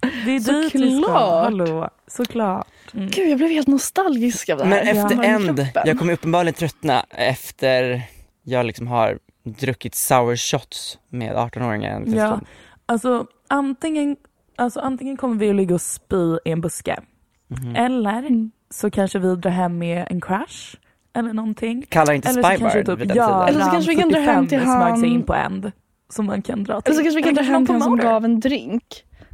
Det 0.00 0.30
är 0.36 0.38
dit 0.62 0.74
vi 0.74 0.78
ska. 1.02 1.06
Såklart. 1.06 1.44
Hallå, 1.44 1.88
såklart. 2.06 2.66
Mm. 2.94 3.08
Gud, 3.08 3.28
jag 3.30 3.38
blev 3.38 3.50
helt 3.50 3.66
nostalgisk 3.68 4.48
av 4.48 4.58
det 4.58 4.64
här. 4.64 4.70
Men 4.84 4.88
efter 4.96 5.16
den 5.16 5.24
End, 5.24 5.46
kroppen. 5.56 5.82
jag 5.84 5.98
kommer 5.98 6.12
uppenbarligen 6.12 6.54
tröttna 6.54 7.06
efter 7.10 8.02
jag 8.42 8.66
liksom 8.66 8.86
har 8.86 9.18
druckit 9.44 9.94
sour 9.94 10.36
shots 10.36 10.98
med 11.10 11.32
18-åringar 11.36 11.90
en 11.96 12.02
liten 12.02 12.18
Ja. 12.18 12.40
Alltså 12.86 13.26
antingen, 13.48 14.16
alltså 14.56 14.80
antingen 14.80 15.16
kommer 15.16 15.36
vi 15.36 15.50
att 15.50 15.56
ligga 15.56 15.74
och 15.74 15.80
spy 15.80 16.38
i 16.44 16.50
en 16.50 16.60
buske. 16.60 17.00
Mhm. 17.48 17.76
Eller 17.76 18.18
Mm. 18.18 18.50
så 18.70 18.90
kanske 18.90 19.18
vi 19.18 19.36
drar 19.36 19.50
hem 19.50 19.78
med 19.78 20.06
en 20.10 20.20
crash. 20.20 20.76
Eller 21.14 21.32
någonting. 21.32 21.86
Kallar 21.88 22.12
inte 22.12 22.28
Eller 22.28 22.42
så 22.42 22.48
Spybar 22.48 22.58
kanske 22.60 22.78
vid 22.78 22.86
typ 22.86 22.98
den 22.98 23.08
tiden. 23.08 23.30
Eller 23.48 23.60
så 23.64 23.70
kanske 23.70 23.90
vi 23.90 23.96
kan 23.96 24.08
dra 24.08 24.18
hem 24.20 24.44
75 24.44 24.48
till 24.48 24.58
han- 24.68 25.04
in 25.04 25.22
på 25.22 25.34
End. 25.34 25.72
Som 26.08 26.26
man 26.26 26.42
kan 26.42 26.64
dra 26.64 26.80
till. 26.80 26.90
Eller 26.92 26.96
så 26.98 27.02
kanske 27.04 27.18
vi 27.18 27.22
kan 27.22 27.34
dra 27.34 27.40
Eller 27.40 27.52
hem 27.52 27.66
till 27.66 27.74
han 27.74 27.82
som 27.82 27.96
gav 27.96 28.24
en 28.24 28.40
drink. 28.40 28.84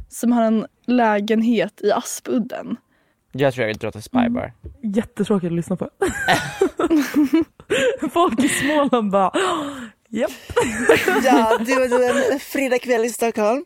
Som 0.09 0.31
har 0.31 0.43
en 0.43 0.65
lägenhet 0.85 1.81
i 1.83 1.91
Aspudden. 1.91 2.77
Jag 3.31 3.53
tror 3.53 3.61
jag 3.63 3.67
vill 3.67 3.77
dra 3.77 3.91
till 3.91 4.03
Spybar. 4.03 4.53
Jättetråkigt 4.83 5.51
att 5.51 5.55
lyssna 5.55 5.75
på. 5.75 5.89
Folk 8.13 8.39
i 8.43 8.49
Småland 8.49 9.11
bara 9.11 9.31
Japp. 10.13 10.31
Ja, 11.23 11.57
det 11.65 11.75
var 11.75 12.31
en 12.33 12.39
fredagkväll 12.39 13.05
i 13.05 13.09
Stockholm. 13.09 13.65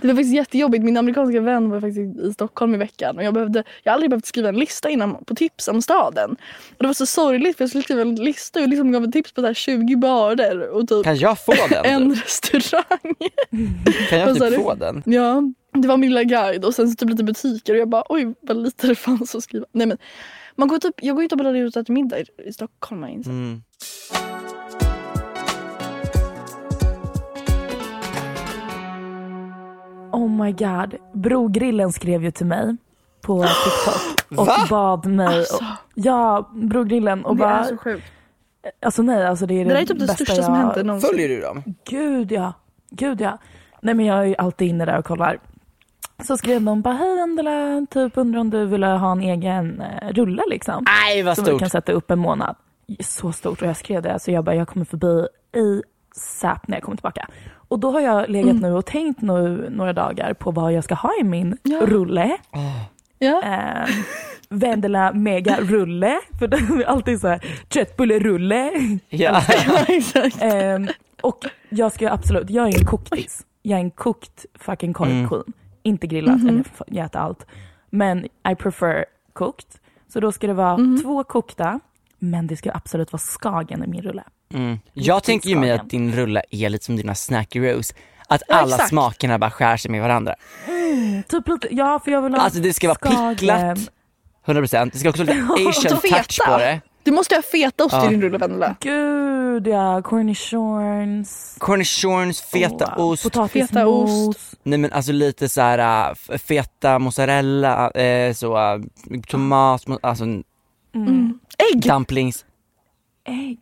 Det 0.00 0.06
var 0.06 0.14
faktiskt 0.14 0.34
jättejobbigt. 0.34 0.84
Min 0.84 0.96
amerikanska 0.96 1.40
vän 1.40 1.70
var 1.70 1.80
faktiskt 1.80 2.20
i 2.20 2.32
Stockholm 2.32 2.74
i 2.74 2.78
veckan. 2.78 3.16
Och 3.16 3.24
jag, 3.24 3.34
behövde, 3.34 3.64
jag 3.82 3.92
har 3.92 3.94
aldrig 3.94 4.10
behövt 4.10 4.26
skriva 4.26 4.48
en 4.48 4.58
lista 4.58 4.90
innan 4.90 5.24
på 5.24 5.34
tips 5.34 5.68
om 5.68 5.82
staden. 5.82 6.30
Och 6.70 6.76
det 6.78 6.86
var 6.86 6.94
så 6.94 7.06
sorgligt 7.06 7.56
för 7.56 7.64
jag 7.64 7.68
skulle 7.68 7.84
skriva 7.84 8.00
en 8.00 8.14
lista 8.14 8.60
och 8.60 8.68
liksom 8.68 8.92
gav 8.92 9.04
en 9.04 9.12
tips 9.12 9.32
på 9.32 9.40
så 9.40 9.46
här 9.46 9.54
20 9.54 9.96
barer 9.96 10.68
och 10.68 10.88
typ 10.88 11.04
Kan 11.04 11.16
jag 11.16 11.44
få 11.44 11.54
den? 11.70 11.84
en 11.84 12.14
restaurang. 12.14 13.14
Kan 14.08 14.18
jag 14.18 14.38
typ 14.38 14.54
få 14.54 14.74
den? 14.74 15.02
Ja, 15.06 15.42
det 15.74 15.88
var 15.88 15.96
min 15.96 16.10
lilla 16.10 16.24
guide 16.24 16.64
och 16.64 16.74
sen 16.74 16.90
så 16.90 16.96
typ 16.96 17.10
lite 17.10 17.24
butiker 17.24 17.74
och 17.74 17.80
jag 17.80 17.88
bara 17.88 18.04
oj 18.08 18.34
vad 18.40 18.56
lite 18.56 18.86
det 18.86 18.94
fanns 18.94 19.34
att 19.34 19.44
skriva. 19.44 19.66
Nej 19.72 19.86
men 19.86 19.98
man 20.56 20.68
går 20.68 20.78
typ, 20.78 20.94
jag 21.02 21.16
går 21.16 21.22
inte 21.22 21.34
och 21.34 21.38
bara 21.38 21.58
ut 21.58 21.76
och 21.76 21.82
äter 21.82 21.94
middag 21.94 22.18
i, 22.18 22.24
i 22.46 22.52
Stockholm. 22.52 23.02
har 23.02 23.08
jag 23.08 24.31
Oh 30.12 30.28
my 30.30 30.52
god. 30.52 30.94
Brogrillen 31.12 31.92
skrev 31.92 32.24
ju 32.24 32.30
till 32.30 32.46
mig 32.46 32.76
på 33.20 33.42
TikTok 33.42 34.30
och 34.40 34.46
Va? 34.46 34.66
bad 34.70 35.06
mig. 35.06 35.26
Alltså, 35.38 35.64
ja, 35.94 36.50
Brogrillen 36.54 37.24
och 37.24 37.36
det 37.36 37.44
är 37.44 37.48
bara. 37.48 37.64
så 37.64 37.76
sjukt. 37.76 38.04
Alltså 38.82 39.02
nej, 39.02 39.26
alltså 39.26 39.46
det 39.46 39.54
är 39.54 39.58
Det 39.58 39.64
det, 39.64 39.74
där 39.74 39.80
är 39.82 39.86
typ 39.86 39.98
det 39.98 40.06
bästa 40.06 40.24
största 40.24 40.42
som 40.42 40.54
jag... 40.54 40.60
hänt 40.62 40.86
någonsin. 40.86 41.10
Följer 41.10 41.28
du 41.28 41.40
dem? 41.40 41.62
Gud 41.90 42.32
ja, 42.32 42.52
gud 42.90 43.20
ja. 43.20 43.38
Nej 43.82 43.94
men 43.94 44.06
jag 44.06 44.18
är 44.18 44.24
ju 44.24 44.34
alltid 44.38 44.68
inne 44.68 44.84
där 44.84 44.98
och 44.98 45.04
kollar. 45.04 45.38
Så 46.24 46.36
skrev 46.36 46.62
de 46.62 46.82
bara, 46.82 46.94
hej 46.94 47.20
Angela, 47.20 47.86
typ 47.90 48.16
undrar 48.16 48.40
om 48.40 48.50
du 48.50 48.64
vill 48.66 48.82
ha 48.84 49.12
en 49.12 49.20
egen 49.20 49.80
eh, 49.80 50.08
rulle 50.12 50.42
liksom. 50.50 50.84
Nej 50.86 51.22
vad 51.22 51.36
Som 51.36 51.44
vi 51.44 51.50
stort. 51.50 51.60
kan 51.60 51.70
sätta 51.70 51.92
upp 51.92 52.10
en 52.10 52.18
månad. 52.18 52.56
Så 53.00 53.32
stort 53.32 53.62
och 53.62 53.68
jag 53.68 53.76
skrev 53.76 54.02
det, 54.02 54.18
så 54.20 54.30
jag 54.30 54.44
bara, 54.44 54.54
jag 54.56 54.68
kommer 54.68 54.84
förbi 54.86 55.26
i 55.56 55.82
SAP 56.14 56.68
när 56.68 56.76
jag 56.76 56.82
kommer 56.82 56.96
tillbaka. 56.96 57.28
Och 57.72 57.78
då 57.78 57.90
har 57.90 58.00
jag 58.00 58.28
legat 58.30 58.50
Mm. 58.50 58.62
nu 58.62 58.72
och 58.72 58.86
tänkt 58.86 59.20
nu 59.22 59.68
några 59.70 59.92
dagar 59.92 60.34
på 60.34 60.50
vad 60.50 60.72
jag 60.72 60.84
ska 60.84 60.94
ha 60.94 61.10
i 61.20 61.24
min 61.24 61.56
Ja. 61.62 61.80
rulle. 61.86 62.36
Ja. 63.18 63.42
Eh, 63.42 63.88
Vendela 64.48 65.12
mega 65.12 65.56
rulle, 65.60 66.20
för 66.38 66.48
det 66.48 66.56
är 66.56 66.84
alltid 66.86 67.20
så 67.20 67.28
här 67.28 67.44
köttbullerulle. 67.70 68.70
Ja. 69.08 69.42
ja 69.66 69.84
exakt. 69.88 70.42
Ehm, 70.42 70.88
och 71.22 71.44
jag 71.68 71.92
ska 71.92 72.10
absolut, 72.10 72.50
jag 72.50 72.68
är 72.68 72.78
en 72.80 72.86
koktis. 72.86 73.46
Jag 73.62 73.76
är 73.76 73.80
en 73.82 73.90
kokt 73.90 74.46
fucking 74.54 74.92
korvqueen. 74.92 75.44
Inte 75.82 76.06
grillat, 76.06 76.40
eller 76.40 76.60
f- 76.60 76.82
jag 76.86 77.06
äter 77.06 77.20
allt. 77.20 77.46
Men 77.90 78.24
I 78.24 78.54
prefer 78.58 79.04
kokt. 79.32 79.80
Så 80.08 80.20
då 80.20 80.32
ska 80.32 80.46
det 80.46 80.54
vara 80.54 80.76
Mhm. 80.76 81.02
två 81.02 81.24
kokta, 81.24 81.80
men 82.18 82.46
det 82.46 82.56
ska 82.56 82.70
absolut 82.74 83.12
vara 83.12 83.20
skagen 83.20 83.84
i 83.84 83.86
min 83.86 84.02
rulle. 84.02 84.22
Mm. 84.54 84.78
Jag 84.92 85.22
tänker 85.24 85.48
ju 85.48 85.56
mig 85.56 85.70
att 85.72 85.90
din 85.90 86.12
rulle 86.12 86.42
är 86.50 86.68
lite 86.68 86.84
som 86.84 86.96
dina 86.96 87.14
snacky 87.14 87.60
rose. 87.60 87.94
Att 88.28 88.42
Ja, 88.48 88.54
alla 88.54 88.74
exakt. 88.74 88.88
smakerna 88.88 89.38
bara 89.38 89.50
skär 89.50 89.76
sig 89.76 89.90
med 89.90 90.02
varandra. 90.02 90.34
Typ 91.28 91.48
lite, 91.48 91.68
ja 91.70 92.00
för 92.04 92.10
jag 92.10 92.22
vill 92.22 92.34
ha 92.34 92.40
Alltså 92.40 92.60
det 92.60 92.72
ska 92.72 92.88
vara 92.88 92.98
skagen. 92.98 93.34
picklat, 93.36 93.78
100%. 94.46 94.90
Det 94.92 94.98
ska 94.98 95.08
också 95.08 95.24
vara 95.24 95.34
lite 95.36 95.68
asian 95.68 96.00
feta. 96.00 96.16
touch 96.16 96.38
på 96.46 96.58
det. 96.58 96.80
Du 97.04 97.10
måste 97.10 97.34
ha 97.34 97.42
fetaost 97.42 97.92
Ja. 97.94 98.06
i 98.06 98.08
din 98.08 98.22
rulle 98.22 98.38
Vendela. 98.38 98.76
Gud 98.80 99.66
ja, 99.66 100.02
cornichons. 100.02 101.56
Cornichons, 101.58 102.40
feta 102.40 102.94
Oh, 102.96 103.10
ost. 103.12 103.22
Potatismos. 103.22 103.68
Feta 103.70 103.86
ost. 103.86 104.54
Nej 104.62 104.78
men 104.78 104.92
alltså 104.92 105.12
lite 105.12 105.48
så 105.48 105.60
här 105.60 106.10
äh, 106.30 106.38
feta 106.38 106.98
mozzarella, 106.98 107.90
eh, 107.90 108.32
så 108.34 108.56
äh, 108.74 108.80
tomat, 109.28 109.82
alltså 110.02 110.24
Mm. 110.94 111.38
Ägg! 111.72 111.82
dumplings. 111.82 112.44
Ägg. 113.28 113.58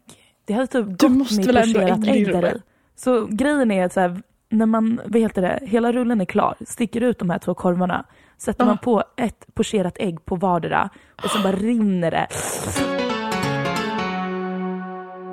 Det 0.51 0.55
hade 0.55 0.67
typ 0.67 0.87
Du 0.87 1.09
gått 1.09 1.17
måste 1.17 1.53
med 1.53 1.65
pocherat 1.65 2.07
ägg 2.07 2.27
där 2.33 2.57
i. 2.57 2.61
Så 2.97 3.27
grejen 3.27 3.71
är 3.71 3.85
att 3.85 3.93
så 3.93 4.01
här, 4.01 4.23
när 4.49 4.67
man, 4.67 5.01
vad 5.05 5.21
heter 5.21 5.43
det, 5.43 5.59
hela 5.63 5.93
rullen 5.93 6.21
är 6.21 6.25
klar, 6.25 6.57
sticker 6.67 7.01
ut 7.01 7.19
de 7.19 7.31
här 7.31 7.39
två 7.39 7.55
korvarna, 7.55 8.05
sätter 8.39 8.65
Ja. 8.65 8.67
man 8.67 8.79
på 8.79 9.05
ett 9.17 9.47
pocherat 9.55 9.97
ägg 9.99 10.25
på 10.25 10.37
vardera 10.37 10.91
och 11.25 11.31
så 11.31 11.43
bara 11.43 11.53
rinner 11.53 12.11
det. 12.11 12.27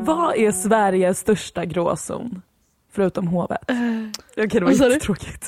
Vad 0.05 0.35
är 0.35 0.51
Sveriges 0.51 1.19
största 1.19 1.65
gråzon? 1.65 2.41
Förutom 2.91 3.27
hovet. 3.27 3.71
Jag 4.35 4.51
kan 4.51 4.65
det 4.65 4.71
du? 4.71 4.83
jättetråkigt. 4.85 5.47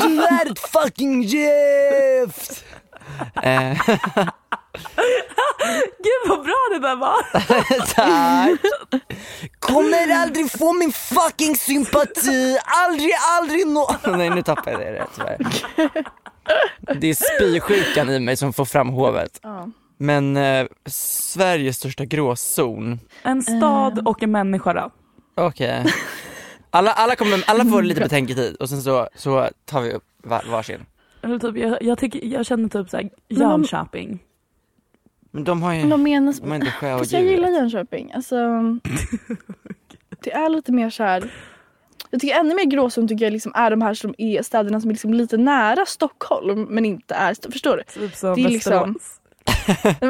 Du 0.00 0.22
är 0.22 0.50
ett 0.50 0.58
fucking 0.58 1.22
gift! 1.22 2.64
Eh, 3.42 3.78
Gud 5.98 6.28
vad 6.28 6.42
bra 6.44 6.68
det 6.72 6.78
där 6.78 6.96
var! 6.96 7.16
tack! 7.94 8.60
Kommer 9.58 10.14
aldrig 10.14 10.50
få 10.50 10.72
min 10.72 10.92
fucking 10.92 11.56
sympati, 11.56 12.58
aldrig, 12.66 13.10
aldrig 13.38 13.66
nå... 13.66 13.96
Nej 14.16 14.30
nu 14.30 14.42
tappade 14.42 14.84
jag 14.84 14.94
det 14.94 15.06
tyvärr. 15.16 15.38
Det 17.00 17.06
är 17.06 17.14
spysjukan 17.14 18.10
i 18.10 18.20
mig 18.20 18.36
som 18.36 18.52
får 18.52 18.64
fram 18.64 18.88
hovet. 18.88 19.40
Ja. 19.42 19.68
Men 19.96 20.36
eh, 20.36 20.66
Sveriges 20.86 21.76
största 21.76 22.04
gråzon, 22.04 23.00
En 23.22 23.42
stad 23.42 24.08
och 24.08 24.22
en 24.22 24.30
människa 24.30 24.72
då. 24.72 24.90
okej. 25.34 25.84
Alla, 26.70 26.92
alla, 26.92 27.16
kommer, 27.16 27.44
alla 27.46 27.64
får 27.64 27.82
lite 27.82 28.00
betänketid 28.00 28.56
och 28.56 28.68
sen 28.68 28.82
så, 28.82 29.08
så 29.14 29.48
tar 29.64 29.80
vi 29.80 29.92
upp 29.92 30.04
var, 30.22 30.42
varsin. 30.50 30.86
Eller 31.22 31.38
typ, 31.38 31.56
jag, 31.56 31.82
jag, 31.82 31.98
tycker, 31.98 32.24
jag 32.24 32.46
känner 32.46 32.68
typ 32.68 32.90
såhär, 32.90 33.10
Jönköping. 33.28 34.18
Men 35.30 35.44
de 35.44 35.62
har 35.62 35.74
ju, 35.74 35.80
Men 35.80 35.90
de 35.90 36.02
menar... 36.02 36.34
de 36.40 36.48
har 36.48 36.56
inte 36.56 36.70
Fast 36.80 37.12
jag 37.12 37.22
gillar. 37.24 37.48
Jönköping. 37.48 38.12
Alltså, 38.14 38.36
det 40.22 40.32
är 40.32 40.48
lite 40.48 40.72
mer 40.72 40.90
så 40.90 41.02
här. 41.02 41.30
Jag 42.10 42.20
tycker 42.20 42.36
ännu 42.36 42.54
mer 42.54 42.64
gråzon 42.64 43.08
tycker 43.08 43.24
jag 43.24 43.32
liksom 43.32 43.52
är 43.54 43.70
de 43.70 43.82
här 43.82 43.94
som 43.94 44.14
är 44.18 44.42
städerna 44.42 44.80
som 44.80 44.90
är 44.90 44.94
liksom 44.94 45.14
lite 45.14 45.36
nära 45.36 45.86
Stockholm 45.86 46.62
men 46.70 46.84
inte 46.84 47.14
är 47.14 47.30
st- 47.32 47.52
Förstår 47.52 47.76
du? 47.76 48.00
Typ 48.00 48.16
som 48.16 48.34
Det 48.34 48.40
är 48.40 48.48
liksom-. 48.48 48.98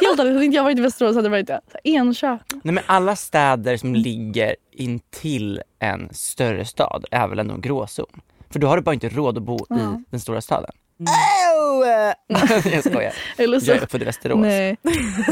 Helt 0.00 0.20
ärligt, 0.20 0.34
hade 0.34 0.44
inte 0.44 0.56
jag 0.56 0.62
varit 0.62 0.78
i 0.78 0.82
Västerås 0.82 1.16
hade 1.16 1.26
jag 1.26 1.30
varit 1.30 1.46
det. 1.46 1.60
Enköping. 1.84 2.60
Nej 2.64 2.74
men 2.74 2.84
alla 2.86 3.16
städer 3.16 3.76
som 3.76 3.94
ligger 3.94 4.56
intill 4.72 5.62
en 5.78 6.08
större 6.14 6.64
stad 6.64 7.04
är 7.10 7.28
väl 7.28 7.38
ändå 7.38 7.54
en 7.54 7.60
gråzon? 7.60 8.20
För 8.50 8.58
då 8.58 8.66
har 8.66 8.76
du 8.76 8.82
bara 8.82 8.94
inte 8.94 9.08
råd 9.08 9.36
att 9.36 9.42
bo 9.42 9.58
Ja. 9.68 9.76
i 9.76 10.04
den 10.10 10.20
stora 10.20 10.40
staden. 10.40 10.70
Oh! 11.00 11.86
jag 12.72 12.84
skojar. 12.84 13.12
Eller 13.36 13.60
så, 13.60 13.70
Jag 13.70 13.78
är 13.78 13.82
uppfödd 13.82 14.02
i 14.02 14.04
Västerås. 14.04 14.38
nej. 14.40 14.76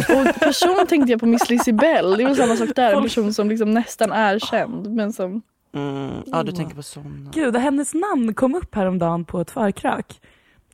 Och 0.09 0.41
person 0.41 0.87
tänkte 0.89 1.11
jag 1.13 1.21
på 1.21 1.27
Miss 1.27 1.51
Lisibell. 1.51 2.17
Det 2.17 2.23
är 2.23 2.27
väl 2.27 2.37
samma 2.37 2.57
sak 2.57 2.69
där. 2.77 2.93
En 2.95 3.03
person 3.03 3.35
som 3.35 3.49
liksom 3.49 3.71
nästan 3.75 4.13
är 4.13 4.39
känd 4.39 4.95
men 4.95 5.13
som... 5.13 5.43
Mm, 5.75 6.11
ja 6.27 6.43
du 6.43 6.53
tänker 6.53 6.77
på 6.77 6.83
sådana. 6.83 7.31
Gud, 7.35 7.57
hennes 7.57 7.95
namn 7.95 8.35
kom 8.35 8.55
upp 8.55 8.75
häromdagen 8.75 9.25
på 9.25 9.41
ett 9.41 9.51
förkrök. 9.51 10.21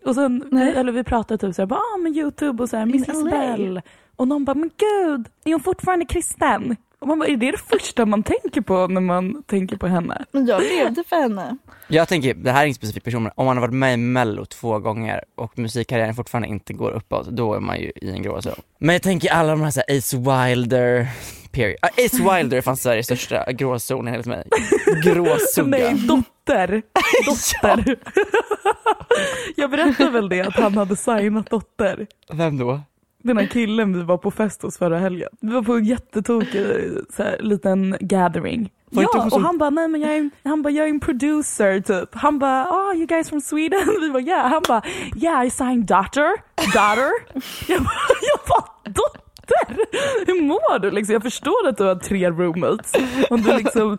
Och 0.04 0.14
sen, 0.14 0.44
Nej. 0.50 0.74
eller 0.76 0.92
vi 0.92 1.04
pratade 1.04 1.38
typ 1.38 1.54
såhär, 1.54 1.66
bara, 1.66 1.80
ah, 1.94 1.98
med 1.98 2.16
Youtube 2.16 2.62
och 2.62 2.68
såhär, 2.68 2.86
Miss. 2.86 3.08
Isabel. 3.08 3.80
Och 4.16 4.28
någon 4.28 4.44
bara, 4.44 4.54
men 4.54 4.70
gud, 4.76 5.28
är 5.44 5.52
hon 5.52 5.60
fortfarande 5.60 6.04
kristen? 6.04 6.76
Och 7.02 7.08
man 7.08 7.18
bara, 7.18 7.28
är 7.28 7.36
det 7.36 7.50
det 7.50 7.58
första 7.58 8.06
man 8.06 8.22
tänker 8.22 8.60
på 8.60 8.86
när 8.86 9.00
man 9.00 9.42
tänker 9.42 9.76
på 9.76 9.86
henne? 9.86 10.24
Men 10.32 10.46
jag 10.46 10.62
levde 10.62 11.04
för 11.08 11.16
henne. 11.16 11.56
Jag 11.88 12.08
tänker, 12.08 12.34
det 12.34 12.50
här 12.50 12.60
är 12.60 12.64
ingen 12.64 12.74
specifik 12.74 13.04
person, 13.04 13.22
men 13.22 13.32
om 13.34 13.46
man 13.46 13.56
har 13.56 13.60
varit 13.60 13.74
med 13.74 13.94
i 13.94 13.96
mello 13.96 14.44
två 14.44 14.78
gånger 14.78 15.24
och 15.36 15.58
musikkarriären 15.58 16.14
fortfarande 16.14 16.48
inte 16.48 16.72
går 16.72 16.90
uppåt, 16.90 17.26
då 17.26 17.54
är 17.54 17.60
man 17.60 17.80
ju 17.80 17.92
i 17.96 18.10
en 18.10 18.22
gråzon. 18.22 18.52
Men 18.78 18.92
jag 18.92 19.02
tänker 19.02 19.32
alla 19.32 19.50
de 19.50 19.62
här, 19.62 19.70
så 19.70 19.82
här 19.88 19.98
Ace 19.98 20.16
Wilder, 20.16 21.08
period. 21.52 21.76
Ah, 21.82 21.88
Ace 21.88 22.36
Wilder 22.36 22.56
är 22.56 22.60
fan 22.60 22.76
Sveriges 22.76 23.06
största 23.06 23.52
gråzon 23.52 24.08
enligt 24.08 24.26
mig. 24.26 24.48
Gråsugga. 25.04 25.66
Nej, 25.68 25.94
dotter. 25.94 26.82
Dotter. 27.26 27.96
Jag 29.56 29.70
berättade 29.70 30.10
väl 30.10 30.28
det, 30.28 30.40
att 30.40 30.54
han 30.54 30.76
hade 30.76 30.96
signat 30.96 31.50
dotter. 31.50 32.06
Vem 32.32 32.58
då? 32.58 32.80
Den 33.22 33.36
här 33.36 33.46
killen 33.46 33.94
vi 33.98 34.02
var 34.02 34.18
på 34.18 34.30
fest 34.30 34.62
hos 34.62 34.78
förra 34.78 34.98
helgen. 34.98 35.28
Vi 35.40 35.52
var 35.52 35.62
på 35.62 35.74
en 35.74 35.84
jättetokig 35.84 36.66
så 37.16 37.22
här, 37.22 37.36
liten 37.40 37.96
gathering. 38.00 38.70
Var 38.90 39.02
ja, 39.02 39.28
och 39.32 39.40
han 39.40 39.58
bara, 39.58 39.70
nej 39.70 39.88
men 39.88 40.00
jag 40.00 40.16
är, 40.16 40.30
han 40.44 40.62
bara, 40.62 40.70
jag 40.70 40.86
är 40.86 40.90
en 40.90 41.00
producer 41.00 41.80
typ. 41.80 42.14
Han 42.14 42.38
bara, 42.38 42.66
oh 42.70 42.96
you 42.96 43.06
guys 43.06 43.28
from 43.28 43.40
Sweden? 43.40 43.80
Vi 44.00 44.10
bara, 44.10 44.22
yeah. 44.22 44.50
Han 44.50 44.62
bara, 44.68 44.82
yeah 45.16 45.46
I 45.46 45.50
signed 45.50 45.84
daughter, 45.86 46.30
daughter. 46.74 47.10
jag 47.68 47.82
bara, 47.82 47.94
jag 48.22 48.40
bara, 48.48 48.92
dotter? 48.92 49.76
Hur 50.26 50.42
mår 50.42 50.78
du 50.78 50.90
liksom? 50.90 51.12
Jag 51.12 51.22
förstår 51.22 51.68
att 51.68 51.76
du 51.76 51.84
har 51.84 51.94
tre 51.94 52.30
roommates. 52.30 52.92
Om 53.30 53.42
du 53.42 53.56
liksom 53.56 53.98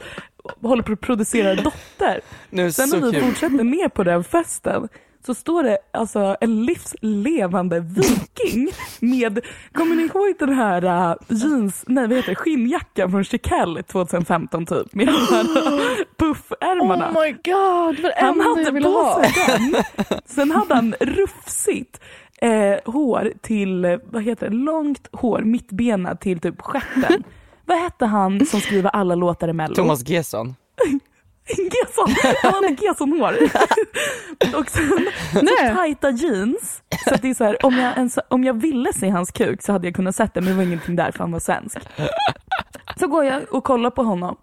håller 0.62 0.84
på 0.84 0.94
att 0.94 1.02
producera 1.02 1.56
dotter. 1.56 2.22
Nu, 2.50 2.72
Sen 2.72 2.90
när 2.90 3.02
vi 3.02 3.12
kul. 3.12 3.24
fortsätter 3.24 3.64
ner 3.64 3.90
på 3.90 4.04
den 4.04 4.24
festen 4.24 4.88
så 5.26 5.34
står 5.34 5.64
det 5.64 5.78
alltså 5.92 6.36
en 6.42 6.66
livslevande 6.66 7.80
viking 7.80 8.70
med, 9.00 9.40
kommer 9.72 9.96
ni 9.96 10.04
ihåg 10.04 10.36
den 10.40 10.54
här 10.54 10.86
uh, 10.86 11.16
jeans, 11.28 11.84
nej 11.88 12.08
vad 12.08 12.18
heter 12.18 12.30
det, 12.30 12.36
skinnjackan 12.36 13.12
från 13.12 13.24
Chiquelle 13.24 13.84
2015 13.84 14.66
typ 14.66 14.94
med 14.94 15.08
de 15.08 15.12
här 15.12 16.06
puffärmarna. 16.18 17.10
Oh 17.10 17.22
my 17.22 17.32
god, 17.32 18.04
vad 18.04 18.14
han 18.16 18.40
hade 18.40 18.82
på 18.82 18.90
ha. 18.90 19.24
sig 19.24 19.34
den. 19.48 19.84
Sen 20.26 20.52
hade 20.52 20.76
han 20.76 20.96
rufsigt 21.00 22.00
eh, 22.42 22.92
hår 22.94 23.34
till, 23.42 24.00
vad 24.06 24.24
heter 24.24 24.50
det, 24.50 24.56
långt 24.56 25.08
hår, 25.12 25.42
mittbena 25.42 26.16
till 26.16 26.40
typ 26.40 26.62
stjärten. 26.62 27.24
vad 27.66 27.78
hette 27.78 28.06
han 28.06 28.46
som 28.46 28.62
skriver 28.62 28.90
alla 28.90 29.16
låtar 29.16 29.48
i 29.48 29.54
Mello? 29.54 29.76
Thomas 29.76 30.10
Gesson. 30.10 30.56
Gesson, 31.48 32.16
han 32.42 32.54
hade 32.54 32.76
Gesson-hår. 32.82 33.38
och 34.60 34.70
sen 34.70 35.10
så 35.34 35.76
tajta 35.76 36.10
jeans. 36.10 36.82
Så 37.10 37.16
det 37.22 37.30
är 37.30 37.34
så 37.34 37.44
här, 37.44 37.66
om, 37.66 37.74
jag 37.76 37.98
ens, 37.98 38.20
om 38.30 38.44
jag 38.44 38.54
ville 38.54 38.94
se 38.94 39.10
hans 39.10 39.32
kuk 39.32 39.62
så 39.62 39.72
hade 39.72 39.88
jag 39.88 39.96
kunnat 39.96 40.16
sett 40.16 40.34
det 40.34 40.42
men 40.42 40.50
det 40.50 40.56
var 40.56 40.64
ingenting 40.64 40.96
där 40.96 41.12
för 41.12 41.20
han 41.20 41.32
var 41.32 41.40
svensk. 41.40 41.78
Så 43.00 43.08
går 43.08 43.26
jag 43.26 43.54
och 43.54 43.64
kollar 43.64 43.90
på 43.90 44.04
honom 44.04 44.38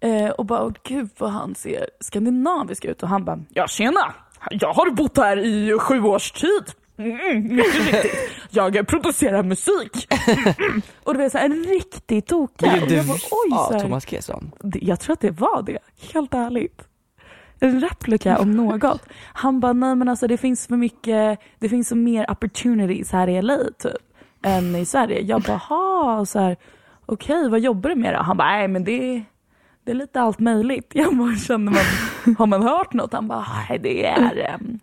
eh, 0.00 0.28
och 0.28 0.46
bara, 0.46 0.72
gud 0.82 1.10
vad 1.18 1.30
han 1.30 1.54
ser 1.54 1.86
skandinavisk 2.00 2.84
ut. 2.84 3.02
Och 3.02 3.08
han 3.08 3.24
bara, 3.24 3.38
ja 3.48 3.66
tjena, 3.66 4.14
jag 4.50 4.72
har 4.72 4.90
bott 4.90 5.16
här 5.16 5.36
i 5.36 5.78
sju 5.78 6.02
års 6.02 6.32
tid. 6.32 6.64
Mm, 6.98 7.56
mycket 7.56 7.86
riktigt. 7.86 8.30
Jag 8.50 8.86
producerar 8.86 9.42
musik. 9.42 10.06
Mm. 10.58 10.82
Och 11.04 11.14
det 11.14 11.18
var 11.22 11.28
så 11.28 11.38
här, 11.38 11.44
en 11.44 11.64
riktig 11.64 12.26
tokig. 12.26 12.72
Vill 12.72 12.82
Och 12.82 12.88
du 12.88 12.96
här, 12.96 13.80
Thomas 13.80 14.12
Gesson? 14.12 14.52
Jag 14.74 15.00
tror 15.00 15.12
att 15.12 15.20
det 15.20 15.30
var 15.30 15.62
det, 15.62 15.78
helt 16.12 16.34
ärligt. 16.34 16.82
En 17.60 17.80
replika 17.80 18.38
om 18.38 18.50
något. 18.50 19.02
Han 19.32 19.60
bara, 19.60 19.72
nej 19.72 19.94
men 19.94 20.08
alltså 20.08 20.26
det 20.26 20.36
finns 20.36 20.66
för 20.66 20.76
mycket, 20.76 21.38
det 21.58 21.68
finns 21.68 21.88
så 21.88 21.96
mer 21.96 22.30
opportunities 22.30 23.12
här 23.12 23.28
i 23.28 23.42
LA 23.42 23.58
typ, 23.78 23.92
än 24.42 24.76
i 24.76 24.84
Sverige. 24.86 25.20
Jag 25.20 25.42
bara, 25.42 25.56
ha, 25.56 26.26
så 26.26 26.38
här, 26.38 26.56
okej 27.06 27.48
vad 27.48 27.60
jobbar 27.60 27.90
du 27.90 27.96
med 27.96 28.14
då? 28.14 28.22
Han 28.22 28.36
bara, 28.36 28.48
nej 28.48 28.68
men 28.68 28.84
det, 28.84 29.22
det 29.84 29.90
är 29.90 29.94
lite 29.94 30.20
allt 30.20 30.38
möjligt. 30.38 30.90
Jag 30.94 31.16
bara, 31.16 31.36
känner 31.36 31.72
man, 31.72 32.36
har 32.38 32.46
man 32.46 32.62
hört 32.62 32.92
något? 32.92 33.12
Han 33.12 33.28
bara, 33.28 33.46
nej 33.68 33.78
det 33.78 34.06
är 34.06 34.54
um, 34.60 34.80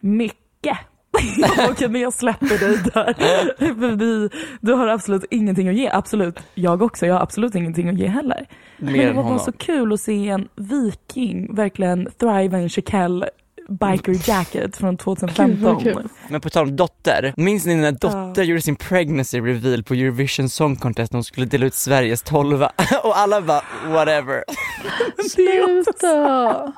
mycket. 0.00 0.78
Okej 1.70 1.88
men 1.88 2.00
jag 2.00 2.12
släpper 2.12 2.58
dig 2.58 2.78
där. 2.94 3.14
För 3.58 3.96
vi, 3.96 4.30
du 4.60 4.72
har 4.72 4.86
absolut 4.86 5.24
ingenting 5.30 5.68
att 5.68 5.74
ge. 5.74 5.90
Absolut, 5.92 6.38
jag 6.54 6.82
också. 6.82 7.06
Jag 7.06 7.14
har 7.14 7.22
absolut 7.22 7.54
ingenting 7.54 7.88
att 7.88 7.98
ge 7.98 8.06
heller. 8.06 8.46
Men 8.76 8.92
Mer 8.92 9.02
det 9.02 9.08
än 9.08 9.16
var 9.16 9.22
bara 9.22 9.38
så 9.38 9.52
kul 9.52 9.92
att 9.92 10.00
se 10.00 10.28
en 10.28 10.48
viking 10.56 11.54
verkligen 11.54 12.08
thrive 12.18 12.62
in 12.62 12.68
Chiquelle 12.68 13.30
biker 13.68 14.28
jacket 14.28 14.76
från 14.76 14.90
Gud, 14.90 15.00
2015. 15.00 15.62
vad 15.62 15.82
kul. 15.82 16.08
Men 16.28 16.40
på 16.40 16.50
tal 16.50 16.68
om 16.68 16.76
dotter, 16.76 17.34
minns 17.36 17.66
ni 17.66 17.74
när 17.74 17.92
dotter 17.92 18.42
gjorde 18.42 18.62
sin 18.62 18.76
pregnancy 18.76 19.40
reveal 19.40 19.82
på 19.82 19.94
Eurovision 19.94 20.48
Song 20.48 20.76
Contest 20.76 21.12
när 21.12 21.16
hon 21.16 21.24
skulle 21.24 21.46
dela 21.46 21.66
ut 21.66 21.74
Sveriges 21.74 22.22
tolva 22.22 22.72
och 23.02 23.18
alla 23.18 23.40
bara 23.40 23.62
whatever. 23.86 24.44
Sluta! 25.30 26.72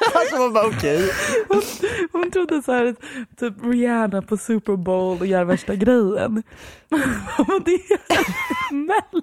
Alltså 0.14 0.36
man 0.36 0.52
bara 0.52 0.66
okej. 0.66 1.10
Hon 2.12 2.30
trodde 2.30 2.62
så 2.62 2.72
här, 2.72 2.96
typ 3.36 3.54
Rihanna 3.64 4.22
på 4.22 4.36
Super 4.36 4.76
Bowl 4.76 5.18
och 5.20 5.26
gör 5.26 5.44
värsta 5.44 5.74
grejen. 5.74 6.42
Men 7.48 7.62
det 7.64 7.72
är 7.74 8.72
Mello. 8.74 9.22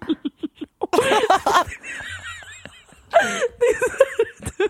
Du, 4.58 4.68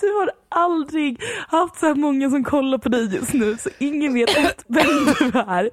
du 0.00 0.06
har 0.12 0.30
aldrig 0.48 1.22
haft 1.48 1.78
så 1.80 1.86
här 1.86 1.94
många 1.94 2.30
som 2.30 2.44
kollar 2.44 2.78
på 2.78 2.88
dig 2.88 3.14
just 3.14 3.32
nu 3.32 3.56
så 3.56 3.70
ingen 3.78 4.14
vet 4.14 4.36
ett, 4.36 4.64
vem 4.68 4.86
du 5.18 5.38
är. 5.38 5.70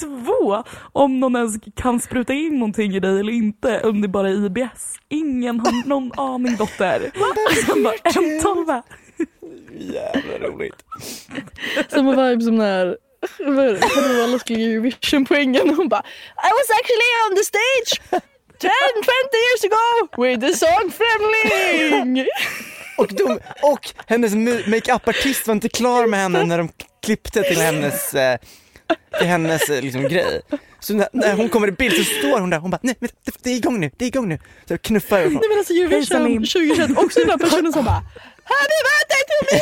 Två, 0.00 0.64
om 0.92 1.20
någon 1.20 1.36
ens 1.36 1.54
kan 1.76 2.00
spruta 2.00 2.32
in 2.32 2.58
någonting 2.58 2.94
i 2.94 3.00
dig 3.00 3.20
eller 3.20 3.32
inte, 3.32 3.80
om 3.82 4.00
det 4.00 4.08
bara 4.08 4.28
är 4.28 4.46
IBS. 4.46 4.94
Ingen 5.08 5.60
har 5.60 5.88
någon 5.88 6.12
aning 6.16 6.56
dotter. 6.56 7.10
Sen 7.66 7.82
bara 7.82 7.94
en 8.04 8.42
tolva. 8.42 8.82
Jävla 9.78 10.48
roligt. 10.48 10.74
Samma 11.88 12.28
vibe 12.28 12.42
som 12.42 12.56
när 12.56 12.96
Carola 13.94 14.38
skulle 14.38 14.58
ge 14.58 14.72
Eurovision-poängen 14.74 15.70
och 15.70 15.76
hon 15.76 15.88
bara 15.88 16.02
I 16.36 16.50
was 16.58 16.68
actually 16.78 17.10
on 17.28 17.36
the 17.36 17.44
stage 17.44 18.22
10, 18.58 18.70
20 18.94 19.36
years 19.46 19.64
ago 19.64 20.22
with 20.22 20.40
the 20.40 20.52
song 20.54 20.90
Främling! 20.90 22.26
Och, 22.98 23.08
de, 23.08 23.38
och 23.62 23.90
hennes 24.06 24.34
makeup-artist 24.66 25.46
var 25.46 25.54
inte 25.54 25.68
klar 25.68 26.06
med 26.06 26.20
henne 26.20 26.44
när 26.44 26.58
de 26.58 26.68
klippte 27.02 27.42
till 27.42 27.60
hennes, 27.60 28.14
eh, 28.14 28.38
till 29.18 29.26
hennes 29.26 29.68
eh, 29.68 29.82
liksom, 29.82 30.02
grej. 30.02 30.40
Så 30.80 30.94
när, 30.94 31.08
när 31.12 31.34
hon 31.34 31.48
kommer 31.48 31.68
i 31.68 31.72
bild 31.72 31.94
så 31.94 32.04
står 32.04 32.40
hon 32.40 32.50
där, 32.50 32.58
hon 32.58 32.70
bara 32.70 32.78
nej 32.82 32.94
men 32.98 33.10
det, 33.24 33.32
det 33.42 33.50
är 33.50 33.56
igång 33.56 33.80
nu, 33.80 33.90
det 33.96 34.04
är 34.04 34.06
igång 34.06 34.28
nu. 34.28 34.38
Så 34.68 34.78
knuffar 34.78 35.18
jag 35.18 35.32
Nej 35.32 35.42
men 35.48 35.58
alltså 35.58 35.72
Eurovision 35.74 36.06
Salim. 36.06 36.42
2021 36.44 36.90
också 36.98 37.18
den 37.18 37.28
där 37.28 37.38
personen 37.38 37.72
som 37.72 37.84
bara 37.84 38.02
Happy 38.44 38.78
birthday 38.88 39.22
to 39.30 39.36
me! 39.50 39.58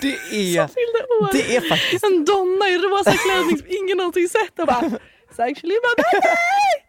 Det 0.00 0.56
är, 0.56 0.68
det 1.32 1.56
är 1.56 1.68
faktiskt, 1.68 2.04
En 2.04 2.24
donna 2.24 2.68
i 2.68 2.78
rosa 2.78 3.12
klänning 3.12 3.58
som 3.58 3.66
ingen 3.68 3.96
någonsin 3.96 4.28
sett 4.28 4.58
och 4.58 4.66
bara 4.66 4.80
It's 4.80 5.50
actually 5.50 5.74
my 5.74 5.94
birthday! 5.96 6.84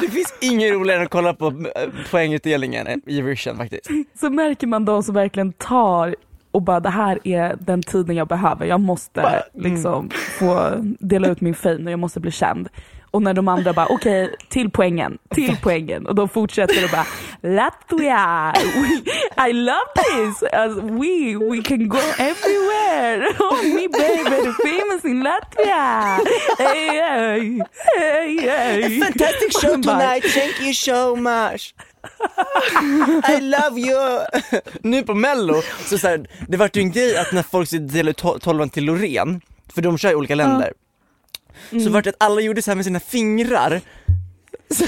det 0.00 0.08
finns 0.08 0.34
ingen 0.40 0.70
roligare 0.72 0.98
än 1.00 1.04
att 1.04 1.10
kolla 1.10 1.34
på 1.34 1.46
eh, 1.46 1.88
poängutdelningen 2.10 2.86
än 2.86 3.02
Eurovision 3.06 3.56
faktiskt. 3.56 3.86
så 4.20 4.30
märker 4.30 4.66
man 4.66 4.84
de 4.84 5.02
som 5.02 5.14
verkligen 5.14 5.52
tar 5.52 6.14
och 6.50 6.62
bara 6.62 6.80
det 6.80 6.90
här 6.90 7.18
är 7.24 7.56
den 7.60 7.82
tiden 7.82 8.16
jag 8.16 8.28
behöver. 8.28 8.66
Jag 8.66 8.80
måste 8.80 9.44
liksom 9.54 10.10
få 10.10 10.70
dela 11.00 11.28
ut 11.28 11.40
min 11.40 11.54
fame 11.54 11.84
och 11.84 11.90
jag 11.90 11.98
måste 11.98 12.20
bli 12.20 12.30
känd. 12.30 12.68
Och 13.14 13.22
när 13.22 13.34
de 13.34 13.48
andra 13.48 13.72
bara 13.72 13.86
okej, 13.86 14.34
till 14.48 14.70
poängen, 14.70 15.18
till 15.34 15.56
poängen. 15.62 16.06
Och 16.06 16.14
de 16.14 16.28
fortsätter 16.28 16.84
och 16.84 16.90
bara 16.90 17.06
Latvia, 17.42 18.52
we, 18.74 19.48
I 19.48 19.52
love 19.52 19.88
this, 19.94 20.42
Alltså, 20.52 20.80
we, 20.80 21.36
we 21.50 21.62
can 21.62 21.88
go 21.88 21.98
everywhere. 22.18 23.34
Oh, 23.38 23.62
me 23.62 23.88
baby, 23.88 24.52
famous 24.64 25.04
in 25.04 25.22
Latvia. 25.22 26.18
Hey, 26.58 26.88
hey, 26.88 27.60
hey, 27.98 28.38
hey. 28.40 29.00
Fantastic 29.00 29.52
show 29.62 29.82
tonight, 29.82 30.24
thank 30.34 30.60
you 30.60 30.74
so 30.74 31.16
much. 31.16 31.74
I 33.28 33.40
love 33.40 33.80
you. 33.80 34.20
nu 34.82 35.02
på 35.02 35.14
mello, 35.14 35.62
så, 35.86 35.98
så 35.98 36.08
här, 36.08 36.26
det 36.48 36.56
vart 36.56 36.76
ju 36.76 36.80
en 36.82 36.90
grej 36.92 37.16
att 37.16 37.32
när 37.32 37.42
folk 37.42 37.70
delade 37.70 38.10
ut 38.10 38.22
tol- 38.22 38.38
tolvan 38.40 38.70
till 38.70 38.84
Loreen, 38.84 39.40
för 39.74 39.82
de 39.82 39.98
kör 39.98 40.10
i 40.10 40.14
olika 40.14 40.34
länder, 40.34 40.72
så 41.70 41.90
vart 41.90 42.04
det 42.04 42.10
att 42.10 42.16
alla 42.18 42.40
gjorde 42.40 42.62
så 42.62 42.70
här 42.70 42.76
med 42.76 42.84
sina 42.84 43.00
fingrar 43.00 43.80
som, 44.74 44.86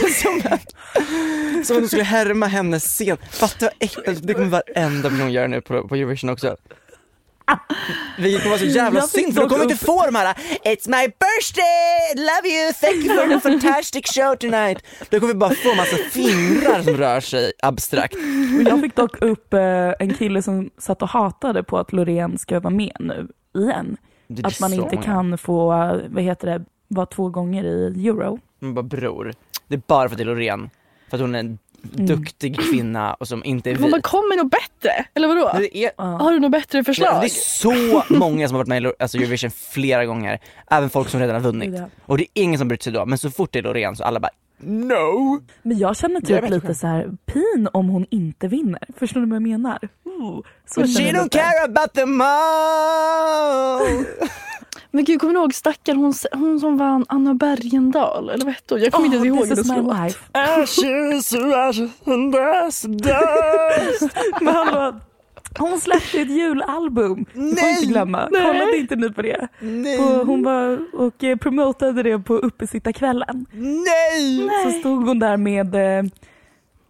som 1.64 1.76
att 1.76 1.82
de 1.82 1.88
skulle 1.88 2.02
härma 2.02 2.46
hennes 2.46 2.84
scen. 2.84 3.16
Fatta 3.30 3.64
vad 3.64 3.72
äckligt, 3.78 4.26
det 4.26 4.34
kommer 4.34 4.46
varenda 4.46 5.10
person 5.10 5.32
göra 5.32 5.46
nu 5.46 5.60
på, 5.60 5.88
på 5.88 5.94
Eurovision 5.94 6.30
också. 6.30 6.56
Vilket 8.18 8.42
kommer 8.42 8.56
vara 8.56 8.70
så 8.70 8.76
jävla 8.76 9.00
Jag 9.00 9.08
synd 9.08 9.34
för 9.34 9.40
de 9.40 9.48
kommer 9.48 9.64
inte 9.64 9.84
få 9.84 10.06
de 10.06 10.14
här 10.14 10.34
It's 10.64 10.88
my 10.88 11.06
birthday, 11.06 12.14
love 12.16 12.48
you, 12.48 12.72
thank 12.72 13.04
you 13.04 13.16
for 13.16 13.34
the 13.34 13.40
fantastic 13.40 14.06
show 14.14 14.34
tonight. 14.34 14.84
Då 15.10 15.20
kommer 15.20 15.32
vi 15.32 15.38
bara 15.38 15.54
få 15.54 15.74
massa 15.74 15.96
fingrar 15.96 16.82
som 16.82 16.96
rör 16.96 17.20
sig 17.20 17.52
abstrakt. 17.62 18.16
Jag 18.68 18.80
fick 18.80 18.96
dock 18.96 19.22
upp 19.22 19.54
eh, 19.54 19.92
en 19.98 20.14
kille 20.14 20.42
som 20.42 20.70
satt 20.78 21.02
och 21.02 21.08
hatade 21.08 21.62
på 21.62 21.78
att 21.78 21.92
Loreen 21.92 22.38
ska 22.38 22.60
vara 22.60 22.74
med 22.74 22.96
nu 23.00 23.28
igen. 23.54 23.96
Det 24.26 24.46
Att 24.46 24.60
man 24.60 24.72
inte 24.72 24.94
många. 24.94 25.02
kan 25.02 25.38
få, 25.38 25.66
vad 26.08 26.22
heter 26.22 26.46
det, 26.58 26.64
vara 26.88 27.06
två 27.06 27.28
gånger 27.28 27.64
i 27.64 28.06
euro. 28.08 28.38
Man 28.58 28.74
bara 28.74 28.82
bror, 28.82 29.34
det 29.68 29.74
är 29.74 29.82
bara 29.86 30.08
för 30.08 30.14
att 30.14 30.18
det 30.18 30.22
är 30.22 30.26
Loreen. 30.26 30.70
För 31.10 31.16
att 31.16 31.20
hon 31.20 31.34
är 31.34 31.38
en 31.40 31.58
Mm. 31.94 32.06
duktig 32.06 32.58
kvinna 32.60 33.14
och 33.14 33.28
som 33.28 33.44
inte 33.44 33.70
är 33.70 33.74
Men 33.74 33.90
man 33.90 33.98
vit. 33.98 34.06
kommer 34.06 34.36
nog 34.36 34.50
bättre, 34.50 34.90
eller 35.14 35.28
vadå? 35.28 35.50
Det 35.58 35.76
är, 35.84 35.90
Har 36.18 36.32
du 36.32 36.38
något 36.40 36.50
bättre 36.50 36.84
förslag? 36.84 37.20
det 37.20 37.26
är 37.26 37.28
så 37.28 38.02
många 38.14 38.48
som 38.48 38.54
har 38.54 38.60
varit 38.64 38.68
med 38.68 38.82
i 38.82 38.92
alltså 38.98 39.18
Eurovision 39.18 39.50
flera 39.50 40.06
gånger, 40.06 40.38
även 40.70 40.90
folk 40.90 41.08
som 41.08 41.20
redan 41.20 41.34
har 41.34 41.42
vunnit. 41.42 41.74
Ja. 41.78 41.84
Och 42.06 42.18
det 42.18 42.22
är 42.22 42.42
ingen 42.42 42.58
som 42.58 42.68
bryr 42.68 42.78
sig 42.78 42.92
då, 42.92 43.06
men 43.06 43.18
så 43.18 43.30
fort 43.30 43.52
det 43.52 43.58
är 43.58 43.62
Loreen 43.62 43.96
så 43.96 44.04
alla 44.04 44.20
bara 44.20 44.30
No! 44.58 45.40
Men 45.62 45.78
jag 45.78 45.96
känner 45.96 46.14
Jag 46.14 46.24
typ 46.26 46.42
vet 46.42 46.50
lite 46.50 46.74
så 46.74 46.86
här 46.86 47.10
pin 47.26 47.68
om 47.72 47.88
hon 47.88 48.06
inte 48.10 48.48
vinner. 48.48 48.82
Förstår 48.96 49.20
du 49.20 49.26
vad 49.26 49.36
jag 49.36 49.42
menar? 49.42 49.78
Ooh, 50.20 50.42
så 50.66 50.80
she 50.86 51.12
don't 51.12 51.28
care 51.30 51.64
about 51.64 51.92
them 51.94 52.20
all! 52.20 54.04
Men 54.90 55.04
gud, 55.04 55.20
kommer 55.20 55.34
du 55.34 55.40
ihåg 55.40 55.54
stackarn 55.54 55.96
hon, 55.96 56.14
hon 56.32 56.60
som 56.60 56.76
vann 56.78 57.04
Anna 57.08 57.34
Bergendahl? 57.34 58.30
Eller 58.30 58.44
vad 58.44 58.54
hette 58.54 58.74
hon? 58.74 58.82
Jag 58.82 58.92
kommer 58.92 59.06
inte 59.06 59.16
ens 59.16 59.26
ihåg 59.26 59.38
Oh, 59.38 59.48
this 59.48 59.58
is 59.58 59.70
hennes 59.70 59.86
låt. 59.86 59.96
life. 60.04 60.18
Ashes, 60.32 61.34
ashes 61.54 61.90
and 62.06 62.32
dust, 62.32 62.84
dust. 62.84 64.16
Men 64.40 64.54
hallå, 64.54 65.00
hon 65.58 65.80
släppte 65.80 66.20
ett 66.20 66.30
julalbum. 66.30 67.24
Det 67.24 67.40
får 67.40 67.42
inte 67.48 67.62
Nej! 67.62 67.86
glömma. 67.86 68.28
Nej. 68.32 68.42
Kollade 68.42 68.76
inte 68.76 68.96
ni 68.96 69.10
på 69.12 69.22
det? 69.22 69.48
Nej! 69.60 69.98
På, 69.98 70.02
hon 70.04 70.42
var 70.42 70.78
och 70.94 71.24
eh, 71.24 71.36
promotade 71.36 72.02
det 72.02 72.18
på 72.18 72.34
uppesittarkvällen. 72.34 73.46
Nej! 73.52 74.48
Så 74.64 74.70
stod 74.80 75.06
hon 75.06 75.18
där 75.18 75.36
med 75.36 75.74
eh, 75.74 76.04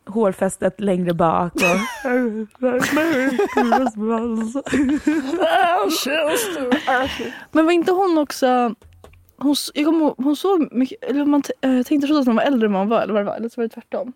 hårfästet 0.07 0.81
längre 0.81 1.15
bak 1.15 1.53
och. 1.55 1.61
Men 7.53 7.65
var 7.67 7.73
inte 7.73 7.93
hon 7.93 8.19
också... 8.19 8.75
Hon, 9.39 9.55
jag 9.75 9.85
kommer 9.87 10.15
hon 10.25 10.37
såg 10.37 10.69
mycket, 10.73 11.05
eller 11.05 11.25
man 11.25 11.43
eh, 11.61 11.71
tänkte 11.83 12.01
förstås 12.07 12.21
att 12.21 12.27
hon 12.27 12.37
var 12.37 12.43
äldre 12.43 12.69
än 12.69 12.75
hon 12.75 12.89
var, 12.89 13.03
eller 13.03 13.13
vad 13.13 13.23
det 13.23 13.27
var, 13.27 13.37
eller 13.37 13.49
så 13.49 13.61
var 13.61 13.69
det 13.69 13.75
tvärtom. 13.75 14.13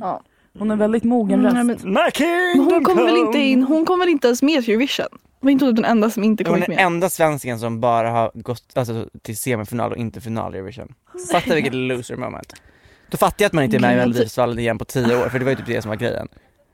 Ja. 0.00 0.22
Hon 0.58 0.70
har 0.70 0.76
väldigt 0.76 1.04
mogen 1.04 1.46
Mm, 1.46 1.68
röst. 1.68 1.84
nej, 1.84 2.10
men, 2.54 2.64
hon 2.64 2.84
kom 2.84 2.96
väl 2.96 3.16
inte 3.16 3.38
in, 3.38 3.62
hon 3.62 3.84
kom 3.86 3.98
väl 3.98 4.08
inte 4.08 4.26
ens 4.26 4.42
med 4.42 4.64
till 4.64 4.74
Eurovision? 4.74 5.06
Var 5.40 5.50
inte 5.50 5.64
hon 5.64 5.74
den 5.74 5.84
enda 5.84 6.10
som 6.10 6.24
inte 6.24 6.44
Hon 6.44 6.52
kommit 6.52 6.64
är 6.64 6.68
den 6.68 6.76
med? 6.76 6.86
enda 6.86 7.10
svensken 7.10 7.58
som 7.58 7.80
bara 7.80 8.10
har 8.10 8.30
gått 8.34 8.64
alltså, 8.74 9.08
till 9.22 9.36
semifinal 9.36 9.90
och 9.92 9.96
inte 9.98 10.20
final 10.20 10.54
i 10.54 10.58
Eurovision. 10.58 10.94
Fatta 11.32 11.54
vilket 11.54 11.74
loser 11.74 12.16
moment. 12.16 12.52
Då 13.10 13.16
fattar 13.16 13.42
jag 13.44 13.46
att 13.46 13.52
man 13.52 13.64
inte 13.64 13.76
är 13.76 13.80
med 13.80 13.92
i. 13.94 13.96
Melodifestivalen 13.96 14.58
igen 14.58 14.78
på 14.78 14.84
tio 14.84 15.24
år, 15.24 15.28
för 15.28 15.38
det 15.38 15.44
var 15.44 15.52
ju 15.52 15.56
typ 15.56 15.66
det 15.66 15.82
som 15.82 15.88
var 15.88 15.96
grejen. 15.96 16.28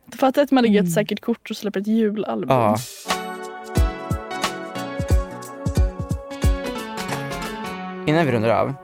Du 0.06 0.18
fattar 0.18 0.42
att 0.42 0.50
man 0.50 0.62
lägger 0.64 0.78
Mm. 0.78 0.88
ett 0.88 0.94
säkert 0.94 1.20
kort 1.20 1.50
och 1.50 1.56
släpper 1.56 1.80
ett 1.80 1.86
julalbum? 1.86 2.56
Ja. 2.56 2.76
Innan 8.06 8.26
vi 8.26 8.32
rundar 8.32 8.48
av 8.50 8.74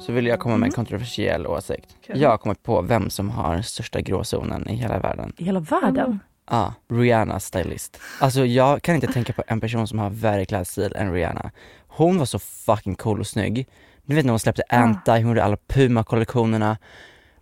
så 0.00 0.12
vill 0.12 0.26
jag 0.26 0.40
komma 0.40 0.56
med 0.56 0.66
en 0.66 0.72
kontroversiell 0.72 1.46
åsikt. 1.46 1.96
Okej. 2.02 2.18
Jag 2.22 2.30
har 2.30 2.38
kommit 2.38 2.62
på 2.62 2.82
vem 2.82 3.10
som 3.10 3.30
har 3.30 3.62
största 3.62 4.00
gråzonen 4.00 4.68
i 4.68 4.74
hela 4.74 4.98
världen. 4.98 5.32
I 5.36 5.44
hela 5.44 5.60
världen. 5.60 6.20
Ja, 6.50 6.74
Rihanna 6.90 7.40
stylist. 7.40 8.00
Alltså 8.20 8.44
jag 8.44 8.82
kan 8.82 8.94
inte 8.94 9.06
tänka 9.06 9.32
på 9.32 9.42
en 9.46 9.60
person 9.60 9.88
som 9.88 9.98
har 9.98 10.10
värre 10.10 10.44
klädstil 10.44 10.92
än 10.96 11.12
Rihanna. 11.12 11.50
Hon 11.86 12.18
var 12.18 12.24
så 12.26 12.38
fucking 12.38 12.94
cool 12.94 13.20
och 13.20 13.26
snygg. 13.26 13.66
Du 14.08 14.14
vet 14.14 14.24
när 14.24 14.32
hon 14.32 14.38
släppte 14.40 14.62
Anti, 14.68 15.10
hon 15.10 15.20
gjorde 15.28 15.44
alla 15.44 15.56
Puma-kollektionerna. 15.56 16.78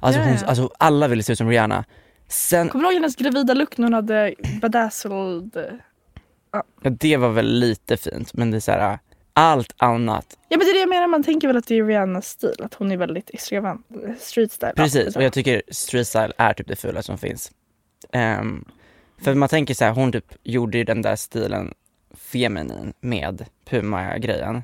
Alltså, 0.01 0.21
hon, 0.21 0.31
Ja, 0.33 0.39
ja. 0.41 0.47
alltså 0.47 0.71
alla 0.79 1.09
ville 1.09 1.23
se 1.23 1.33
ut 1.33 1.39
som 1.39 1.49
Rihanna. 1.49 1.85
Sen, 2.29 2.69
Kommer 2.69 2.83
du 2.85 2.89
ihåg 2.91 2.95
hennes 3.03 3.17
gravida 3.17 3.55
look 3.55 3.79
när 3.79 3.85
hon 3.87 3.95
hade 3.95 4.35
bedazzled? 4.61 5.81
ja, 6.53 6.91
det 6.91 7.17
var 7.17 7.29
väl 7.29 7.47
lite 7.59 7.97
fint 7.97 8.35
men 8.35 8.51
det 8.51 8.57
är 8.57 8.61
så 8.61 8.73
här. 8.73 8.99
allt 9.33 9.75
annat. 9.77 10.27
Ja 10.49 10.57
men 10.57 10.67
det 10.67 10.71
är 10.71 10.75
det 10.75 10.81
jag 10.81 10.89
menar, 10.89 11.07
man 11.07 11.23
tänker 11.23 11.49
väl 11.49 11.57
att 11.57 11.67
det 11.67 11.75
är 11.79 11.85
Rihannas 11.85 12.29
stil, 12.29 12.55
att 12.63 12.75
hon 12.75 12.93
är 12.93 12.97
väldigt 12.97 13.31
extravant, 13.31 13.87
street 14.21 14.53
style. 14.53 14.73
Ja, 14.77 14.83
Precis, 14.83 15.15
det 15.15 15.19
och 15.19 15.25
jag 15.25 15.33
tycker 15.33 15.63
street 15.71 16.07
style 16.07 16.33
är 16.39 16.53
typ 16.53 16.69
det 16.69 16.77
fula 16.77 17.03
som 17.03 17.19
finns. 17.19 17.53
Ehm, 18.13 18.65
för 19.19 19.35
man 19.35 19.49
tänker 19.49 19.75
så 19.75 19.85
här, 19.85 19.93
hon 19.93 20.13
typ 20.13 20.35
gjorde 20.43 20.79
ju 20.79 20.85
den 20.85 21.03
där 21.03 21.17
stilen 21.17 21.75
feminin 22.17 22.93
med 23.01 23.45
Puma-grejen. 23.71 24.63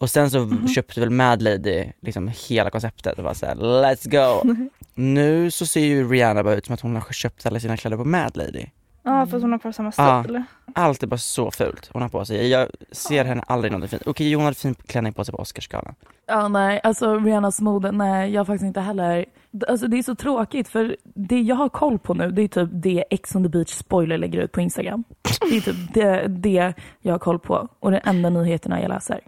Och 0.00 0.10
sen 0.10 0.30
så 0.30 0.38
Mhm. 0.40 0.68
köpte 0.68 1.00
väl 1.00 1.10
Mad 1.10 1.42
Lady 1.42 1.84
liksom 2.00 2.30
hela 2.48 2.70
konceptet 2.70 3.18
och 3.18 3.24
var 3.24 3.34
såhär 3.34 3.54
let's 3.54 4.10
go. 4.10 4.54
nu 4.94 5.50
så 5.50 5.66
ser 5.66 5.80
ju 5.80 6.08
Rihanna 6.10 6.44
bara 6.44 6.54
ut 6.54 6.66
som 6.66 6.74
att 6.74 6.80
hon 6.80 6.94
har 6.94 7.12
köpt 7.12 7.46
alla 7.46 7.60
sina 7.60 7.76
kläder 7.76 7.96
på 7.96 8.04
Mad 8.04 8.36
Lady. 8.36 8.66
Ja 9.02 9.26
för 9.26 9.36
att 9.36 9.42
hon 9.42 9.52
har 9.52 9.58
kvar 9.58 9.72
samma 9.72 9.92
stil. 9.92 10.42
Allt 10.74 11.02
är 11.02 11.06
bara 11.06 11.18
så 11.18 11.50
fult 11.50 11.90
hon 11.92 12.02
har 12.02 12.08
på 12.08 12.24
sig. 12.24 12.48
Jag 12.48 12.68
ser 12.92 13.24
henne 13.24 13.42
aldrig 13.46 13.72
något 13.72 13.90
fint. 13.90 14.02
Okej 14.06 14.34
hon 14.34 14.44
hade 14.44 14.56
fin 14.56 14.74
klänning 14.74 15.12
på 15.12 15.24
sig 15.24 15.32
på 15.32 15.38
Oscarsgalan. 15.38 15.94
Ja 16.26 16.48
nej, 16.48 16.80
alltså 16.82 17.18
Rihannas 17.18 17.60
mode, 17.60 17.92
nej 17.92 18.32
jag 18.32 18.40
har 18.40 18.44
faktiskt 18.44 18.64
inte 18.66 18.80
heller. 18.80 19.24
Alltså 19.68 19.86
det 19.88 19.98
är 19.98 20.02
så 20.02 20.14
tråkigt 20.14 20.68
för 20.68 20.96
det 21.04 21.40
jag 21.40 21.56
har 21.56 21.68
koll 21.68 21.98
på 21.98 22.14
nu 22.14 22.30
det 22.30 22.42
är 22.42 22.48
typ 22.48 22.68
det 22.72 23.04
Ex 23.10 23.34
on 23.34 23.42
the 23.42 23.48
beach 23.48 23.70
spoiler 23.70 24.18
lägger 24.18 24.38
ut 24.40 24.52
på 24.52 24.60
Instagram. 24.60 25.04
Det 25.50 25.56
är 25.56 25.60
typ 25.60 25.94
det, 25.94 26.26
det 26.28 26.74
jag 27.00 27.14
har 27.14 27.18
koll 27.18 27.38
på 27.38 27.68
och 27.80 27.90
det 27.90 27.98
enda 27.98 28.30
nyheterna 28.30 28.80
jag 28.82 28.88
läser. 28.88 29.20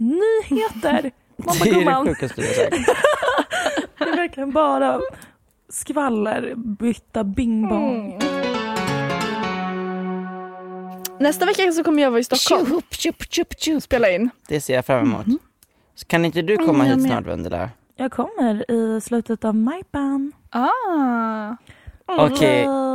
Nyheter! 0.00 1.10
Man 1.36 1.56
bara 1.58 1.64
Det 1.64 1.70
är 1.70 2.04
det 2.04 2.14
sjukaste 2.14 2.40
jag 2.40 2.54
sagt. 2.56 2.70
det 3.98 4.04
är 4.04 4.16
verkligen 4.16 4.50
bara 4.50 5.00
skvaller, 5.68 6.54
bytta 6.56 7.24
bing 7.24 7.68
bong. 7.68 8.20
Nästa 11.18 11.46
vecka 11.46 11.72
så 11.72 11.84
kommer 11.84 12.02
jag 12.02 12.10
vara 12.10 12.20
i 12.20 12.24
Stockholm 12.24 12.80
och 13.76 13.82
spela 13.82 14.10
in. 14.10 14.30
Det 14.48 14.60
ser 14.60 14.74
jag 14.74 14.86
fram 14.86 15.06
emot. 15.06 15.26
Så 15.94 16.06
kan 16.06 16.24
inte 16.24 16.42
du 16.42 16.56
komma 16.56 16.84
Mm, 16.84 16.98
hit 16.98 17.08
snart 17.08 17.26
Vendela? 17.26 17.70
Jag 17.96 18.12
kommer 18.12 18.70
i 18.70 19.00
slutet 19.00 19.44
av 19.44 19.54
majpan. 19.54 20.32
Ah. 20.50 21.56
Okej, 22.06 22.66
Uh, 22.66 22.89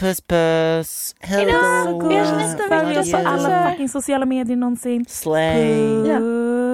puss 0.00 0.20
puss, 0.20 1.14
hejdå! 1.20 2.08
Vi 2.08 2.14
hörs 2.16 2.32
nästa 2.32 2.62
vecka, 2.62 2.80
Följ 2.80 2.98
oss 2.98 3.12
på 3.12 3.16
alla 3.16 3.70
fucking 3.70 3.88
sociala 3.88 4.26
medier 4.26 4.56
någonsin. 4.56 5.04
Slay! 5.08 6.08
Ja. 6.08 6.18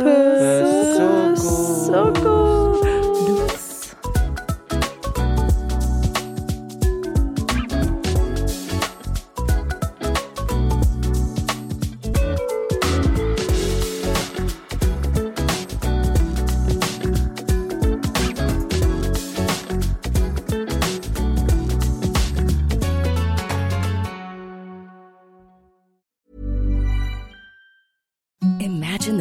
Puss. 0.02 0.98
Puss 0.98 1.88
och 1.88 2.16
god. 2.24 2.85